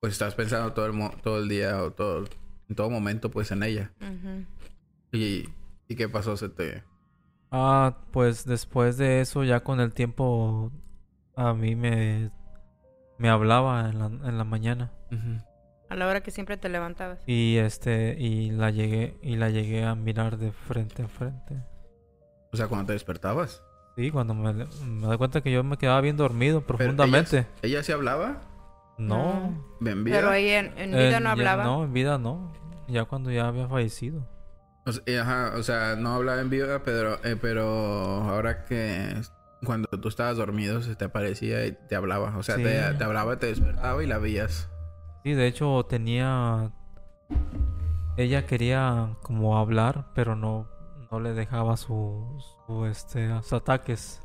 pues 0.00 0.12
estás 0.12 0.34
pensando 0.34 0.72
todo 0.74 0.86
el 0.86 0.92
mo- 0.92 1.12
todo 1.22 1.38
el 1.38 1.48
día 1.48 1.82
o 1.82 1.90
todo 1.92 2.24
en 2.68 2.76
todo 2.76 2.90
momento 2.90 3.30
pues 3.30 3.50
en 3.50 3.62
ella. 3.62 3.92
Y, 5.10 5.48
y 5.88 5.96
qué 5.96 6.08
pasó 6.08 6.36
se 6.36 6.50
te 6.50 6.84
Ah, 7.50 7.96
pues 8.12 8.44
después 8.44 8.98
de 8.98 9.22
eso, 9.22 9.42
ya 9.42 9.60
con 9.64 9.80
el 9.80 9.94
tiempo, 9.94 10.70
a 11.34 11.54
mí 11.54 11.74
me, 11.74 12.30
me 13.18 13.28
hablaba 13.28 13.88
en 13.90 13.98
la, 13.98 14.06
en 14.06 14.38
la 14.38 14.44
mañana. 14.44 14.90
A 15.90 15.94
la 15.96 16.06
hora 16.06 16.20
que 16.22 16.30
siempre 16.30 16.56
te 16.56 16.68
levantabas. 16.68 17.18
Y 17.26 17.56
este, 17.56 18.14
y 18.18 18.50
la 18.50 18.70
llegué, 18.70 19.18
y 19.22 19.36
la 19.36 19.50
llegué 19.50 19.84
a 19.84 19.94
mirar 19.94 20.36
de 20.38 20.52
frente 20.52 21.02
a 21.02 21.08
frente. 21.08 21.56
o 22.52 22.56
sea, 22.56 22.66
cuando 22.68 22.86
te 22.88 22.92
despertabas. 22.94 23.62
Sí, 23.96 24.10
cuando 24.12 24.32
me, 24.34 24.52
me 24.52 25.06
doy 25.06 25.18
cuenta 25.18 25.40
que 25.40 25.50
yo 25.50 25.64
me 25.64 25.76
quedaba 25.76 26.00
bien 26.00 26.16
dormido 26.16 26.60
Pero 26.60 26.76
profundamente. 26.78 27.38
ella, 27.38 27.48
ella 27.62 27.82
sí 27.82 27.90
hablaba 27.92 28.42
No. 28.96 29.60
en 29.84 30.04
vida. 30.04 30.16
Pero 30.16 30.30
ahí 30.30 30.50
en, 30.50 30.72
en 30.78 30.90
vida 30.92 31.18
no 31.20 31.26
ya- 31.26 31.32
hablaba. 31.32 31.64
no, 31.64 31.84
en 31.84 31.92
vida 31.92 32.16
no. 32.18 32.52
Ya 32.86 33.04
cuando 33.06 33.30
ya 33.32 33.48
había 33.48 33.66
fallecido. 33.68 34.24
O 34.86 34.92
sea, 34.92 35.02
eh, 35.06 35.18
ajá, 35.18 35.52
o 35.56 35.62
sea, 35.62 35.96
no 35.96 36.14
hablaba 36.14 36.40
en 36.40 36.48
vida, 36.48 36.82
pero, 36.84 37.14
eh, 37.24 37.36
pero 37.40 37.64
ahora 37.66 38.64
que 38.64 39.14
cuando 39.64 39.88
tú 39.88 40.08
estabas 40.08 40.36
dormido 40.36 40.82
se 40.82 40.94
te 40.96 41.04
aparecía 41.06 41.66
y 41.66 41.72
te 41.72 41.96
hablaba. 41.96 42.36
O 42.36 42.42
sea, 42.42 42.56
Sí. 42.56 42.62
te, 42.62 42.80
te 42.94 43.04
hablaba, 43.04 43.38
te 43.38 43.46
despertaba 43.46 44.02
y 44.02 44.06
la 44.06 44.18
veías. 44.18 44.68
Sí, 45.24 45.32
de 45.34 45.46
hecho 45.46 45.84
tenía... 45.88 46.72
Ella 48.16 48.46
quería 48.46 49.16
como 49.22 49.58
hablar, 49.58 50.06
pero 50.14 50.34
no, 50.34 50.68
no 51.10 51.20
le 51.20 51.34
dejaba 51.34 51.76
su, 51.76 52.42
su, 52.66 52.84
este, 52.86 53.28
sus 53.42 53.52
ataques. 53.52 54.20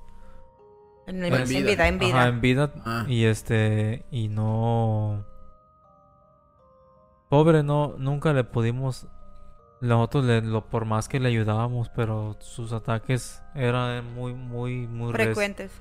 En, 1.06 1.24
En 1.24 1.34
en 1.34 1.48
vida. 1.48 1.70
vida. 1.72 1.88
en 1.88 2.00
vida. 2.00 2.18
Ajá, 2.20 2.28
en 2.30 2.42
vida. 2.42 2.74
Ah. 2.86 3.06
Y 3.08 3.26
este, 3.26 4.06
y 4.10 4.30
no. 4.30 5.26
Pobre, 7.30 7.62
no, 7.64 7.96
nunca 7.98 8.34
le 8.34 8.44
pudimos. 8.44 9.08
Nosotros, 9.84 10.24
le, 10.24 10.42
lo, 10.42 10.66
por 10.70 10.86
más 10.86 11.10
que 11.10 11.20
le 11.20 11.28
ayudábamos, 11.28 11.90
pero 11.90 12.38
sus 12.40 12.72
ataques 12.72 13.42
eran 13.54 14.14
muy, 14.16 14.34
muy, 14.34 14.88
muy, 14.88 15.12
rec- 15.12 15.26
Frecuentes. 15.26 15.72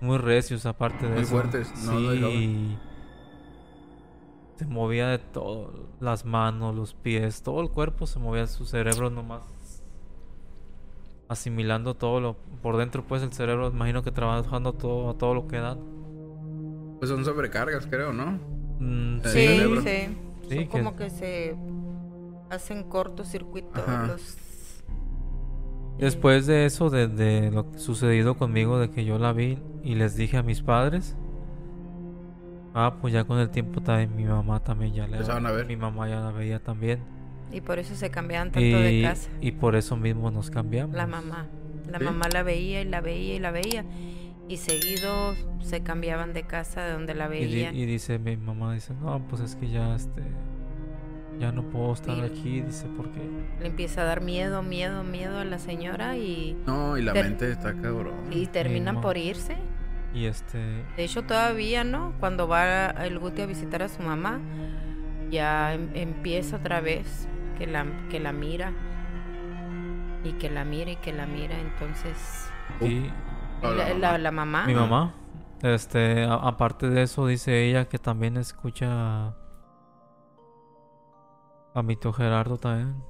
muy 0.00 0.18
recios, 0.18 0.66
aparte 0.66 1.06
de 1.06 1.12
Muy 1.14 1.22
eso. 1.22 1.30
fuertes, 1.30 1.72
no 1.86 1.98
sí. 2.00 2.76
Se 4.56 4.66
movía 4.66 5.06
de 5.08 5.18
todo: 5.18 5.90
las 6.00 6.24
manos, 6.24 6.74
los 6.74 6.94
pies, 6.94 7.42
todo 7.42 7.60
el 7.60 7.70
cuerpo 7.70 8.06
se 8.08 8.18
movía, 8.18 8.48
su 8.48 8.64
cerebro 8.66 9.10
nomás. 9.10 9.42
Asimilando 11.28 11.94
todo 11.94 12.20
lo 12.20 12.36
por 12.62 12.76
dentro, 12.76 13.04
pues 13.06 13.22
el 13.22 13.32
cerebro, 13.32 13.68
imagino 13.68 14.02
que 14.02 14.10
trabajando 14.10 14.72
todo 14.72 15.10
a 15.10 15.14
todo 15.14 15.34
lo 15.34 15.46
que 15.46 15.58
da. 15.58 15.78
Pues 16.98 17.10
son 17.10 17.24
sobrecargas, 17.24 17.86
creo, 17.86 18.12
¿no? 18.12 18.38
Mm, 18.80 19.20
Sí, 19.24 19.30
sí. 19.82 20.16
Sí, 20.48 20.56
Son 20.56 20.64
que- 20.64 20.68
como 20.68 20.96
que 20.96 21.08
se 21.10 21.56
hacen 22.52 22.84
cortocircuito 22.84 23.70
Ajá. 23.74 24.06
los... 24.06 24.36
Después 25.98 26.46
de 26.46 26.64
eso, 26.66 26.90
de, 26.90 27.06
de 27.08 27.50
lo 27.50 27.66
sucedido 27.76 28.36
conmigo, 28.36 28.78
de 28.78 28.90
que 28.90 29.04
yo 29.04 29.18
la 29.18 29.32
vi 29.32 29.58
y 29.84 29.94
les 29.94 30.16
dije 30.16 30.36
a 30.36 30.42
mis 30.42 30.60
padres, 30.62 31.16
ah, 32.74 32.96
pues 33.00 33.12
ya 33.12 33.24
con 33.24 33.38
el 33.38 33.50
tiempo 33.50 33.80
también 33.82 34.16
mi 34.16 34.24
mamá 34.24 34.60
también 34.64 34.92
ya 34.94 35.06
le 35.06 35.14
Empezaron 35.18 35.46
a 35.46 35.52
ver. 35.52 35.66
mi 35.66 35.76
mamá 35.76 36.08
ya 36.08 36.20
la 36.20 36.32
veía 36.32 36.58
también 36.58 37.00
Y 37.52 37.60
por 37.60 37.78
eso 37.78 37.94
se 37.94 38.10
cambiaban 38.10 38.50
tanto 38.50 38.78
de 38.78 38.92
y, 38.94 39.02
casa. 39.02 39.30
y 39.40 39.52
por 39.52 39.76
eso 39.76 39.96
mismo 39.96 40.30
nos 40.30 40.50
cambiamos. 40.50 40.96
La 40.96 41.06
mamá. 41.06 41.46
La 41.90 41.98
¿Sí? 41.98 42.04
mamá 42.04 42.26
la 42.32 42.42
veía 42.42 42.80
y 42.82 42.84
la 42.86 43.00
veía 43.00 43.34
y 43.34 43.38
la 43.38 43.50
veía. 43.50 43.84
Y 44.48 44.56
seguido 44.56 45.34
se 45.60 45.82
cambiaban 45.82 46.32
de 46.32 46.42
casa 46.44 46.82
de 46.82 46.92
donde 46.92 47.14
la 47.14 47.26
Y, 47.34 47.44
di- 47.46 47.54
veían. 47.54 47.76
y 47.76 47.86
dice 47.86 48.18
mi 48.18 48.36
mamá 48.36 48.72
dice 48.74 48.92
no, 49.00 49.20
pues 49.28 49.40
es 49.42 49.54
que 49.56 49.68
ya 49.70 49.94
este 49.94 50.22
ya 51.38 51.50
no 51.52 51.62
puedo 51.62 51.92
estar 51.92 52.14
Sí. 52.14 52.20
aquí, 52.22 52.60
dice 52.62 52.86
porque 52.96 53.20
Le 53.60 53.66
empieza 53.66 54.02
a 54.02 54.04
dar 54.04 54.20
miedo, 54.20 54.62
miedo, 54.62 55.02
miedo 55.02 55.38
a 55.38 55.44
la 55.44 55.58
señora 55.58 56.16
y, 56.16 56.56
No, 56.66 56.96
y 56.96 57.02
la 57.02 57.14
mente 57.14 57.50
está 57.50 57.72
cabrón. 57.74 58.14
y 58.30 58.46
terminan 58.46 59.00
por 59.00 59.16
irse. 59.16 59.56
y 60.14 60.26
este 60.26 60.58
De 60.96 61.04
hecho, 61.04 61.22
todavía, 61.22 61.84
¿no? 61.84 62.12
Cuando 62.20 62.46
va 62.46 62.90
el 62.90 63.18
Guti 63.18 63.42
a 63.42 63.46
visitar 63.46 63.82
a 63.82 63.88
su 63.88 64.02
mamá, 64.02 64.40
ya 65.30 65.72
em- 65.74 65.88
empieza 65.94 66.56
otra 66.56 66.80
vez 66.82 67.26
que 67.58 67.66
la, 67.66 67.86
que 68.10 68.20
la 68.20 68.32
mira. 68.32 68.72
Y 70.24 70.32
que 70.34 70.50
la 70.50 70.64
mira 70.64 70.90
y 70.92 70.96
que 70.96 71.12
la 71.12 71.26
mira. 71.26 71.58
Entonces, 71.58 72.50
y 72.80 73.10
No, 73.62 73.70
la 73.72 73.88
la, 73.88 73.94
mamá. 73.94 74.18
la- 74.18 74.30
mamá. 74.30 74.66
mi 74.66 74.74
mamá 74.74 75.14
este 75.62 76.24
aparte 76.28 76.88
de 76.90 77.02
eso 77.02 77.26
dice 77.26 77.64
ella 77.68 77.84
que 77.88 77.98
también 77.98 78.36
escucha 78.36 79.32
a 81.74 81.82
mi 81.82 81.96
tío 81.96 82.12
Gerardo 82.12 82.56
también 82.58 83.02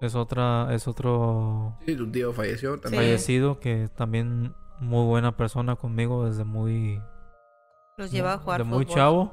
es 0.00 0.14
otra 0.14 0.72
es 0.74 0.86
otro 0.88 1.76
Sí, 1.86 1.96
tu 1.96 2.10
tío 2.10 2.32
falleció 2.32 2.78
también. 2.80 3.02
fallecido 3.02 3.60
que 3.60 3.88
también 3.94 4.54
muy 4.80 5.04
buena 5.06 5.36
persona 5.36 5.76
conmigo 5.76 6.26
desde 6.26 6.44
muy 6.44 7.02
Los 7.96 8.10
lleva 8.10 8.34
a 8.34 8.38
jugar 8.38 8.58
de 8.58 8.64
muy 8.64 8.86
chavo 8.86 9.32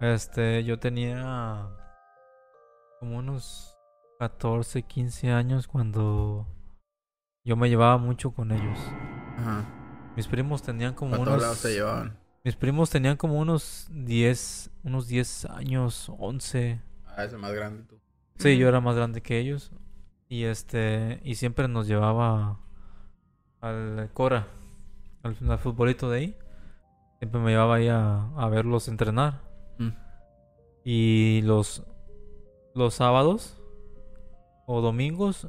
este 0.00 0.62
yo 0.64 0.78
tenía 0.78 1.68
como 3.00 3.18
unos 3.18 3.76
14 4.20 4.82
15 4.82 5.32
años 5.32 5.66
cuando 5.68 6.46
yo 7.44 7.56
me 7.56 7.68
llevaba 7.68 7.98
mucho 7.98 8.30
con 8.32 8.52
ellos 8.52 8.78
Ajá. 9.38 9.64
Mis 10.16 10.26
primos 10.26 10.62
tenían 10.62 10.94
como 10.94 11.12
Para 11.12 11.24
todos 11.24 11.36
unos... 11.36 11.42
lados 11.42 11.64
llevaban. 11.64 12.18
Mis 12.42 12.56
primos 12.56 12.90
tenían 12.90 13.16
como 13.16 13.38
unos 13.38 13.86
10, 13.92 14.70
unos 14.82 15.06
10 15.06 15.44
años, 15.44 16.10
11. 16.18 16.80
Ah, 17.18 17.24
ese 17.24 17.36
más 17.36 17.52
grande 17.52 17.82
tú. 17.82 17.98
Sí, 18.38 18.56
yo 18.56 18.68
era 18.68 18.80
más 18.80 18.94
grande 18.94 19.20
que 19.22 19.38
ellos. 19.40 19.72
Y 20.28 20.44
este, 20.44 21.20
y 21.24 21.34
siempre 21.34 21.66
nos 21.66 21.88
llevaba 21.88 22.60
al 23.60 24.08
Cora, 24.14 24.46
al, 25.24 25.36
al 25.50 25.58
futbolito 25.58 26.08
de 26.08 26.18
ahí. 26.18 26.36
Siempre 27.18 27.40
me 27.40 27.50
llevaba 27.50 27.74
ahí 27.74 27.88
a, 27.88 28.28
a 28.36 28.48
verlos 28.48 28.86
entrenar. 28.86 29.42
Mm. 29.78 29.88
Y 30.84 31.42
los, 31.42 31.82
los 32.74 32.94
sábados 32.94 33.60
o 34.66 34.80
domingos, 34.80 35.48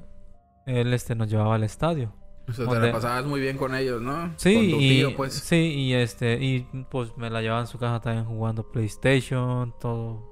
él 0.65 0.91
este, 0.91 1.13
nos 1.13 1.29
llevaba 1.29 1.53
al 1.53 1.63
estadio. 1.63 2.15
O 2.47 2.51
sea, 2.51 2.67
te 2.67 2.79
la 2.79 2.91
pasabas 2.91 3.25
muy 3.25 3.41
bien 3.41 3.57
con 3.57 3.75
ellos, 3.75 4.01
¿no? 4.01 4.33
Sí, 4.37 4.55
Con 4.55 4.69
tu 4.71 4.75
y, 4.77 4.89
tío, 4.89 5.15
pues. 5.15 5.33
sí, 5.35 5.55
y 5.55 5.93
este, 5.93 6.43
y 6.43 6.61
pues 6.89 7.15
me 7.15 7.29
la 7.29 7.43
llevaba 7.43 7.61
en 7.61 7.67
su 7.67 7.77
casa 7.77 7.99
también 7.99 8.25
jugando 8.25 8.71
PlayStation, 8.71 9.71
todo. 9.79 10.28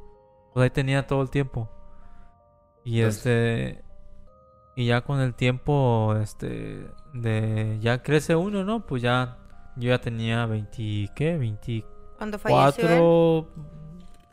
Pues 0.57 0.63
ahí 0.63 0.69
tenía 0.71 1.05
todo 1.05 1.21
el 1.21 1.29
tiempo. 1.29 1.69
Y 2.83 3.01
Entonces- 3.01 3.17
este, 3.27 3.83
y 4.75 4.87
ya 4.87 5.01
con 5.01 5.19
el 5.19 5.35
tiempo, 5.35 6.15
este, 6.19 6.89
de, 7.13 7.77
ya 7.79 8.01
crece 8.01 8.35
uno, 8.35 8.63
¿no? 8.63 8.83
Pues 8.83 9.03
ya, 9.03 9.37
yo 9.75 9.89
ya 9.89 10.01
tenía 10.01 10.47
20, 10.47 11.11
¿qué? 11.15 11.37
24, 11.37 12.17
Cuando 12.17 12.39
falleció 12.39 13.39
él, 13.39 13.45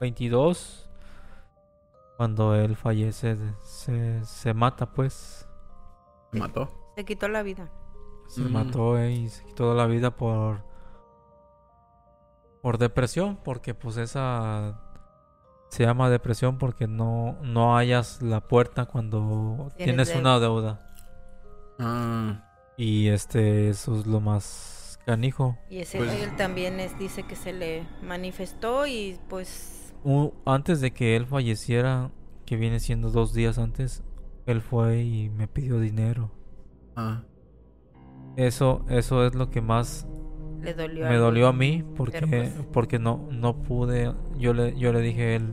22. 0.01 0.89
Cuando 2.17 2.55
él 2.55 2.75
fallece, 2.75 3.37
se, 3.61 4.25
se 4.25 4.55
mata, 4.55 4.87
pues. 4.87 5.47
Te 6.33 6.39
mató. 6.39 6.71
se 6.97 7.05
quitó 7.05 7.29
la 7.29 7.43
vida. 7.43 7.71
Se 8.29 8.41
Mm. 8.41 8.51
mató 8.53 8.97
eh, 8.99 9.13
y 9.13 9.29
se 9.29 9.45
quitó 9.45 9.75
la 9.75 9.85
vida 9.85 10.11
por 10.17 10.63
por 12.63 12.79
depresión, 12.79 13.37
porque 13.45 13.75
pues 13.75 13.99
esa 13.99 14.81
se 15.75 15.85
llama 15.85 16.09
depresión 16.11 16.59
porque 16.59 16.87
no 16.87 17.37
no 17.43 17.77
hallas 17.77 18.23
la 18.23 18.41
puerta 18.41 18.87
cuando 18.87 19.71
Tienes 19.77 20.09
tienes 20.09 20.17
una 20.21 20.39
deuda 20.41 20.81
Ah, 21.79 22.45
y 22.77 23.09
este 23.09 23.69
eso 23.69 23.99
es 23.99 24.07
lo 24.07 24.21
más 24.21 24.99
canijo. 25.05 25.59
Y 25.69 25.79
ese 25.81 25.99
Pues- 25.99 26.13
él 26.23 26.35
también 26.37 26.81
es, 26.81 26.99
dice 26.99 27.25
que 27.25 27.37
se 27.37 27.53
le 27.53 27.87
manifestó 28.03 28.87
y 28.87 29.19
pues 29.29 29.93
U- 30.05 30.33
antes 30.47 30.81
de 30.81 30.93
que 30.93 31.17
él 31.17 31.27
falleciera, 31.27 32.11
que 32.47 32.57
viene 32.57 32.79
siendo 32.81 33.11
dos 33.11 33.33
días 33.35 33.59
antes, 33.59 34.03
él 34.47 34.61
fue 34.61 35.03
y 35.03 35.31
me 35.31 35.49
pidió 35.49 35.79
dinero. 35.81 36.31
ah. 36.97 37.23
Eso 38.37 38.85
eso 38.89 39.25
es 39.27 39.35
lo 39.35 39.49
que 39.51 39.61
más 39.61 40.07
le 40.61 40.75
dolió. 40.75 41.07
me 41.07 41.17
dolió 41.17 41.47
a 41.49 41.53
mí 41.53 41.85
porque 41.97 42.27
pues- 42.27 42.53
porque 42.73 42.99
no 42.99 43.29
no 43.31 43.63
pude 43.63 44.13
yo 44.39 44.53
le 44.55 44.77
yo 44.79 44.93
le 44.93 45.01
dije 45.01 45.23
a 45.23 45.37
él 45.37 45.53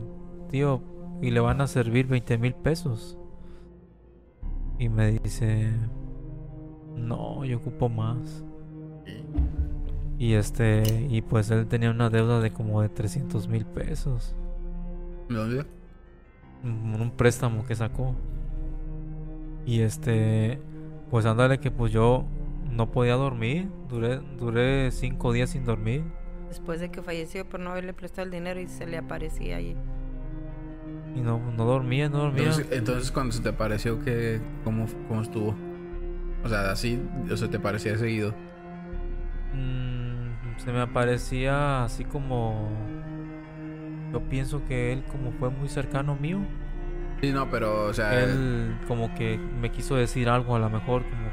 tío 0.52 0.82
y 1.20 1.30
le 1.30 1.40
van 1.40 1.60
a 1.60 1.66
servir 1.66 2.06
20 2.06 2.38
mil 2.38 2.54
pesos. 2.54 3.18
Y 4.78 4.88
me 4.88 5.10
dice 5.12 5.72
no 6.96 7.44
yo 7.44 7.56
ocupo 7.56 7.88
más 7.88 8.44
y 10.18 10.34
este 10.34 11.06
y 11.10 11.22
pues 11.22 11.50
él 11.50 11.66
tenía 11.66 11.90
una 11.90 12.10
deuda 12.10 12.40
de 12.40 12.52
como 12.52 12.82
de 12.82 12.88
300 12.88 13.48
mil 13.48 13.64
pesos. 13.66 14.36
¿De 15.28 15.34
dónde? 15.34 15.66
un 16.62 17.00
un 17.00 17.10
préstamo 17.10 17.64
que 17.64 17.74
sacó. 17.74 18.14
Y 19.66 19.80
este 19.80 20.60
pues 21.10 21.26
ándale 21.26 21.58
que 21.58 21.70
pues 21.70 21.92
yo 21.92 22.24
no 22.70 22.90
podía 22.90 23.14
dormir. 23.14 23.68
Duré 23.88 24.20
duré 24.38 24.90
cinco 24.90 25.32
días 25.32 25.50
sin 25.50 25.64
dormir. 25.64 26.04
Después 26.48 26.80
de 26.80 26.90
que 26.90 27.02
falleció 27.02 27.48
por 27.48 27.60
no 27.60 27.70
haberle 27.70 27.94
prestado 27.94 28.26
el 28.26 28.30
dinero 28.30 28.60
y 28.60 28.68
se 28.68 28.86
le 28.86 28.98
aparecía 28.98 29.56
ahí. 29.56 29.76
Y 31.14 31.20
no, 31.20 31.38
no 31.52 31.64
dormía, 31.64 32.08
no 32.08 32.18
dormía. 32.18 32.44
Entonces, 32.44 32.66
entonces, 32.70 33.12
cuando 33.12 33.32
se 33.32 33.42
te 33.42 33.52
pareció 33.52 33.98
que... 34.00 34.40
¿Cómo, 34.64 34.86
cómo 35.08 35.22
estuvo? 35.22 35.54
O 36.44 36.48
sea, 36.48 36.70
así... 36.70 37.00
O 37.30 37.36
sea, 37.36 37.48
te 37.48 37.58
parecía 37.58 37.96
seguido. 37.98 38.34
Mm, 39.54 40.58
se 40.58 40.72
me 40.72 40.80
aparecía 40.80 41.84
así 41.84 42.04
como... 42.04 42.70
Yo 44.12 44.20
pienso 44.28 44.64
que 44.66 44.92
él 44.92 45.04
como 45.10 45.32
fue 45.32 45.50
muy 45.50 45.68
cercano 45.68 46.16
mío, 46.16 46.40
Sí, 47.22 47.32
no, 47.32 47.48
pero... 47.48 47.84
O 47.86 47.94
sea... 47.94 48.20
él 48.20 48.76
como 48.88 49.14
que 49.14 49.38
me 49.38 49.70
quiso 49.70 49.94
decir 49.94 50.28
algo 50.28 50.56
a 50.56 50.58
lo 50.58 50.68
mejor, 50.68 51.02
como 51.04 51.30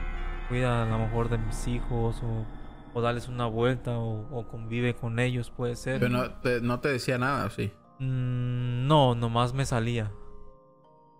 cuida 0.47 0.83
a 0.83 0.85
lo 0.85 0.99
mejor 0.99 1.29
de 1.29 1.39
mis 1.39 1.67
hijos 1.67 2.21
o, 2.23 2.45
o 2.93 3.01
darles 3.01 3.27
una 3.27 3.47
vuelta 3.47 3.97
o, 3.97 4.27
o 4.31 4.47
convive 4.47 4.93
con 4.93 5.17
ellos, 5.17 5.49
puede 5.49 5.75
ser. 5.75 5.99
Pero 5.99 6.11
no 6.11 6.29
te, 6.29 6.61
no 6.61 6.79
te 6.79 6.89
decía 6.89 7.17
nada, 7.17 7.49
¿sí? 7.49 7.71
Mm, 7.99 8.87
no, 8.87 9.15
nomás 9.15 9.53
me 9.53 9.65
salía. 9.65 10.11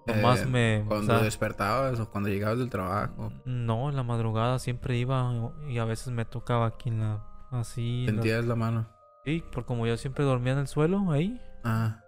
Nomás 0.08 0.42
Eh, 0.44 0.46
me... 0.48 0.82
o 0.82 0.86
Cuando 0.88 1.06
sea, 1.14 1.22
despertabas 1.24 2.00
o 2.00 2.10
cuando 2.10 2.30
llegabas 2.30 2.58
del 2.60 2.70
trabajo. 2.70 3.32
no, 3.46 3.90
en 3.90 3.96
la 3.96 4.04
madrugada 4.04 4.58
siempre 4.60 4.98
iba 4.98 5.32
y 5.68 5.78
a 5.78 5.86
veces 5.86 6.12
me 6.12 6.26
tocaba 6.26 6.66
aquí 6.68 6.90
en 6.90 7.00
la... 7.02 7.26
Así... 7.52 8.06
la- 8.06 8.14
Sentías 8.14 8.46
la 8.46 8.56
mano. 8.56 8.88
Sí, 9.26 9.44
por 9.52 9.66
como 9.66 9.86
yo 9.86 9.98
siempre 9.98 10.24
dormía 10.24 10.54
en 10.54 10.60
el 10.60 10.68
suelo 10.68 11.12
ahí 11.12 11.40
Ah, 11.64 12.02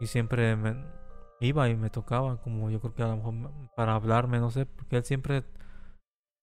y 0.00 0.06
siempre 0.06 0.56
me 0.56 0.74
iba 1.40 1.68
y 1.68 1.76
me 1.76 1.90
tocaba, 1.90 2.40
como 2.40 2.70
yo 2.70 2.80
creo 2.80 2.94
que 2.94 3.02
a 3.02 3.08
lo 3.08 3.16
mejor 3.16 3.32
me- 3.34 3.50
para 3.76 3.94
hablarme, 3.94 4.38
no 4.40 4.50
sé, 4.50 4.64
porque 4.66 4.96
él 4.96 5.04
siempre 5.04 5.44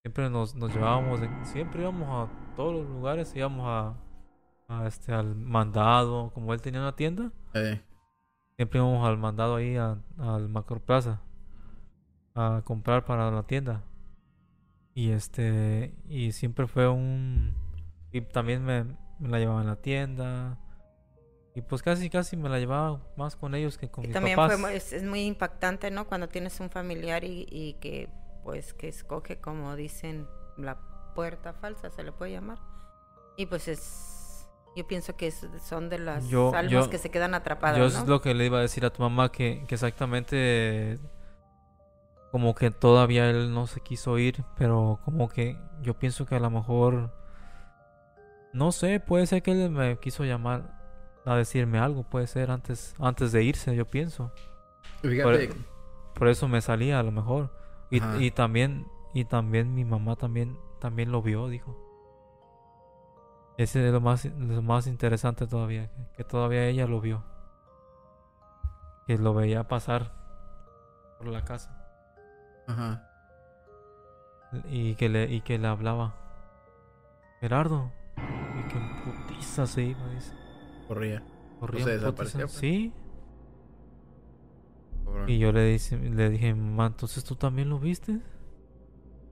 siempre 0.04 0.30
nos, 0.30 0.54
nos 0.54 0.72
llevábamos, 0.72 1.20
de- 1.20 1.28
siempre 1.44 1.82
íbamos 1.82 2.08
a 2.28 2.54
todos 2.56 2.74
los 2.76 2.88
lugares, 2.88 3.34
íbamos 3.34 3.66
a, 3.66 3.94
a 4.68 4.86
este 4.86 5.12
al 5.12 5.34
mandado, 5.34 6.30
como 6.34 6.52
él 6.54 6.60
tenía 6.60 6.80
una 6.80 6.94
tienda, 6.96 7.32
eh. 7.54 7.80
siempre 8.56 8.78
íbamos 8.78 9.06
al 9.06 9.18
mandado 9.18 9.56
ahí 9.56 9.76
a- 9.76 9.98
al 10.18 10.48
Macroplaza 10.48 11.20
a 12.34 12.62
comprar 12.64 13.04
para 13.04 13.30
la 13.30 13.42
tienda. 13.44 13.82
Y 14.94 15.10
este 15.10 15.94
y 16.08 16.32
siempre 16.32 16.66
fue 16.66 16.88
un 16.88 17.54
y 18.12 18.20
también 18.22 18.64
me, 18.64 18.84
me 19.18 19.28
la 19.28 19.38
llevaba 19.38 19.60
en 19.62 19.66
la 19.68 19.76
tienda. 19.76 20.58
Y 21.54 21.62
pues 21.62 21.82
casi 21.82 22.08
casi 22.10 22.36
me 22.36 22.48
la 22.48 22.58
llevaba 22.58 23.00
más 23.16 23.36
con 23.36 23.54
ellos 23.54 23.78
que 23.78 23.90
con 23.90 24.04
Y 24.04 24.08
mis 24.08 24.14
también 24.14 24.36
papás. 24.36 24.52
fue, 24.60 24.70
mu- 24.70 24.74
es, 24.76 24.92
es 24.92 25.02
muy 25.04 25.22
impactante, 25.24 25.90
¿no? 25.90 26.06
Cuando 26.06 26.28
tienes 26.28 26.60
un 26.60 26.70
familiar 26.70 27.24
y, 27.24 27.46
y 27.50 27.74
que, 27.80 28.08
pues, 28.44 28.74
que 28.74 28.88
escoge, 28.88 29.40
como 29.40 29.74
dicen, 29.74 30.28
la 30.56 30.78
puerta 31.14 31.52
falsa, 31.54 31.90
se 31.90 32.02
le 32.04 32.12
puede 32.12 32.32
llamar. 32.32 32.58
Y 33.36 33.46
pues 33.46 33.66
es, 33.66 34.17
yo 34.78 34.86
pienso 34.86 35.16
que 35.16 35.30
son 35.30 35.88
de 35.90 35.98
las 35.98 36.28
Yo- 36.28 36.54
almas 36.54 36.72
yo- 36.72 36.90
que 36.90 36.98
se 36.98 37.10
quedan 37.10 37.34
atrapadas, 37.34 37.76
Yo 37.76 37.82
¿no? 37.84 37.88
es 38.02 38.08
lo 38.08 38.20
que 38.22 38.32
le 38.34 38.46
iba 38.46 38.58
a 38.58 38.62
decir 38.62 38.84
a 38.86 38.90
tu 38.90 39.02
mamá 39.02 39.30
que, 39.30 39.64
que 39.68 39.74
exactamente 39.74 40.98
como 42.30 42.54
que 42.54 42.70
todavía 42.70 43.28
él 43.30 43.52
no 43.52 43.66
se 43.66 43.80
quiso 43.80 44.18
ir, 44.18 44.44
pero 44.56 45.00
como 45.04 45.28
que 45.28 45.56
yo 45.82 45.94
pienso 45.98 46.26
que 46.26 46.34
a 46.36 46.40
lo 46.40 46.50
mejor 46.50 47.12
no 48.52 48.72
sé, 48.72 49.00
puede 49.00 49.26
ser 49.26 49.42
que 49.42 49.52
él 49.52 49.70
me 49.70 49.98
quiso 49.98 50.24
llamar 50.24 50.78
a 51.24 51.36
decirme 51.36 51.78
algo, 51.78 52.04
puede 52.04 52.26
ser 52.26 52.50
antes 52.50 52.94
antes 52.98 53.32
de 53.32 53.42
irse, 53.44 53.74
yo 53.76 53.84
pienso. 53.86 54.32
Fíjate, 55.02 55.50
Por 56.14 56.28
eso 56.28 56.48
me 56.48 56.60
salía 56.60 56.98
a 56.98 57.02
lo 57.02 57.12
mejor. 57.12 57.52
Y, 57.90 58.00
y 58.24 58.30
también 58.30 58.86
y 59.14 59.24
también 59.24 59.74
mi 59.74 59.84
mamá 59.84 60.16
también 60.16 60.56
también 60.80 61.10
lo 61.12 61.22
vio, 61.22 61.48
dijo. 61.48 61.76
Ese 63.58 63.86
es 63.86 63.92
lo 63.92 64.00
más 64.00 64.24
lo 64.24 64.62
más 64.62 64.86
interesante 64.86 65.46
todavía, 65.46 65.90
que, 66.16 66.24
todavía 66.24 66.66
ella 66.66 66.86
lo 66.86 67.00
vio. 67.00 67.24
Que 69.06 69.18
lo 69.18 69.34
veía 69.34 69.68
pasar 69.68 70.12
por 71.18 71.26
la 71.28 71.44
casa 71.44 71.76
Ajá. 72.66 73.10
y 74.70 74.94
que 74.94 75.08
le 75.08 75.24
y 75.30 75.40
que 75.42 75.58
le 75.58 75.66
hablaba. 75.66 76.14
Gerardo, 77.40 77.92
y 78.16 78.68
que 78.68 78.78
en 78.78 79.02
putiza 79.02 79.66
se 79.66 79.82
iba, 79.82 80.08
dice. 80.08 80.32
Corría. 80.86 81.22
Corría 81.60 81.86
desaparecía, 81.86 82.46
putiza. 82.46 82.46
pues. 82.46 82.52
Sí, 82.52 82.92
y 85.26 85.38
yo 85.38 85.52
le 85.52 85.64
dice, 85.64 85.98
le 85.98 86.30
dije, 86.30 86.54
mamá, 86.54 86.86
entonces 86.86 87.24
tú 87.24 87.36
también 87.36 87.68
lo 87.68 87.78
viste? 87.78 88.20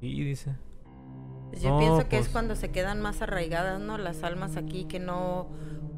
Y 0.00 0.24
dice, 0.24 0.56
Yo 1.60 1.70
No, 1.70 1.78
pienso 1.78 2.08
que 2.08 2.16
es 2.16 2.22
pues- 2.22 2.32
cuando 2.32 2.54
se 2.56 2.70
quedan 2.70 3.00
más 3.00 3.22
arraigadas, 3.22 3.80
¿no? 3.80 3.98
Las 3.98 4.22
almas 4.22 4.56
aquí 4.56 4.84
que 4.84 4.98
no, 4.98 5.48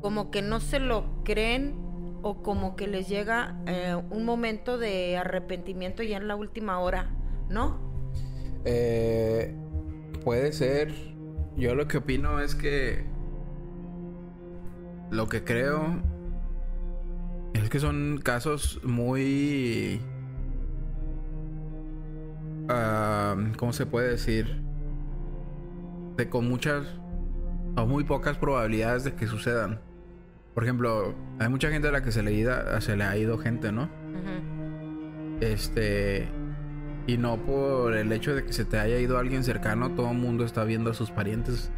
como 0.00 0.30
que 0.30 0.42
no 0.42 0.60
se 0.60 0.78
lo 0.78 1.04
creen 1.24 1.74
o 2.22 2.42
como 2.42 2.76
que 2.76 2.86
les 2.86 3.08
llega 3.08 3.60
eh, 3.66 3.96
un 4.10 4.24
momento 4.24 4.78
de 4.78 5.16
arrepentimiento 5.16 6.02
ya 6.02 6.16
en 6.16 6.28
la 6.28 6.36
última 6.36 6.78
hora, 6.80 7.10
¿no? 7.48 7.78
Eh, 8.64 9.54
puede 10.24 10.52
ser. 10.52 10.92
Yo 11.56 11.74
lo 11.74 11.88
que 11.88 11.98
opino 11.98 12.40
es 12.40 12.54
que. 12.54 13.04
Lo 15.10 15.28
que 15.28 15.42
creo. 15.44 16.02
Es 17.54 17.70
que 17.70 17.80
son 17.80 18.20
casos 18.22 18.80
muy. 18.84 20.00
ah, 22.68 23.36
¿Cómo 23.56 23.72
se 23.72 23.86
puede 23.86 24.10
decir? 24.10 24.62
De 26.18 26.28
con 26.28 26.46
muchas 26.48 26.84
son 27.76 27.88
muy 27.88 28.04
pocas 28.04 28.36
probabilidades 28.36 29.04
de 29.04 29.14
que 29.14 29.26
sucedan. 29.26 29.80
Por 30.52 30.64
ejemplo, 30.64 31.14
hay 31.38 31.48
mucha 31.48 31.70
gente 31.70 31.88
a 31.88 31.92
la 31.92 32.02
que 32.02 32.10
se 32.12 32.22
le, 32.22 32.32
ida- 32.32 32.78
se 32.80 32.96
le 32.96 33.04
ha 33.04 33.16
ido 33.16 33.38
gente, 33.38 33.70
¿no? 33.72 33.84
Ujú. 33.84 35.38
Este. 35.40 36.28
Y 37.06 37.16
no 37.16 37.36
por 37.38 37.94
el 37.94 38.12
hecho 38.12 38.34
de 38.34 38.44
que 38.44 38.52
se 38.52 38.64
te 38.66 38.78
haya 38.78 38.98
ido 38.98 39.16
alguien 39.16 39.44
cercano, 39.44 39.92
todo 39.92 40.10
el 40.10 40.18
mundo 40.18 40.44
está 40.44 40.64
viendo 40.64 40.90
a 40.90 40.94
sus 40.94 41.10
parientes. 41.10 41.70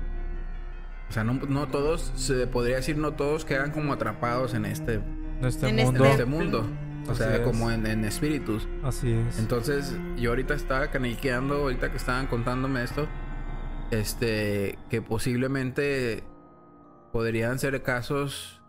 O 1.08 1.12
sea, 1.12 1.22
no, 1.24 1.34
no 1.34 1.68
todos, 1.68 2.12
se 2.16 2.46
podría 2.46 2.76
decir, 2.76 2.96
no 2.96 3.12
todos 3.12 3.44
quedan 3.44 3.70
como 3.72 3.92
atrapados 3.92 4.54
en 4.54 4.64
este, 4.64 4.94
En 4.94 5.44
este 5.44 5.68
En 5.68 5.78
este 5.78 5.84
mundo. 5.92 6.04
en 6.04 6.10
este 6.10 6.24
mundo. 6.24 6.66
O 7.06 7.10
Así 7.12 7.22
sea, 7.22 7.34
es. 7.36 7.40
como 7.40 7.70
en, 7.70 7.86
en 7.86 8.04
espíritus. 8.04 8.66
Así 8.82 9.12
es. 9.12 9.38
Entonces, 9.38 9.96
yo 10.16 10.30
ahorita 10.30 10.54
estaba 10.54 10.88
caniqueando, 10.88 11.56
ahorita 11.56 11.90
que 11.90 11.96
estaban 11.96 12.26
contándome 12.26 12.82
esto, 12.82 13.06
este, 13.90 14.78
que 14.88 15.02
posiblemente 15.02 16.22
podrían 17.12 17.58
ser 17.58 17.82
casos 17.82 18.62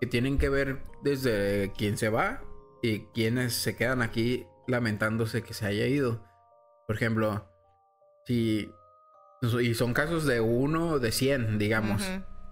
que 0.00 0.06
tienen 0.06 0.38
que 0.38 0.48
ver 0.48 0.82
desde 1.02 1.72
quién 1.76 1.96
se 1.96 2.08
va 2.08 2.42
y 2.82 3.00
quienes 3.14 3.54
se 3.54 3.76
quedan 3.76 4.02
aquí 4.02 4.46
lamentándose 4.66 5.42
que 5.42 5.54
se 5.54 5.66
haya 5.66 5.86
ido. 5.86 6.24
Por 6.86 6.96
ejemplo, 6.96 7.46
si 8.26 8.70
y 9.62 9.74
son 9.74 9.94
casos 9.94 10.26
de 10.26 10.40
uno 10.40 10.98
de 10.98 11.12
100, 11.12 11.58
digamos. 11.58 12.02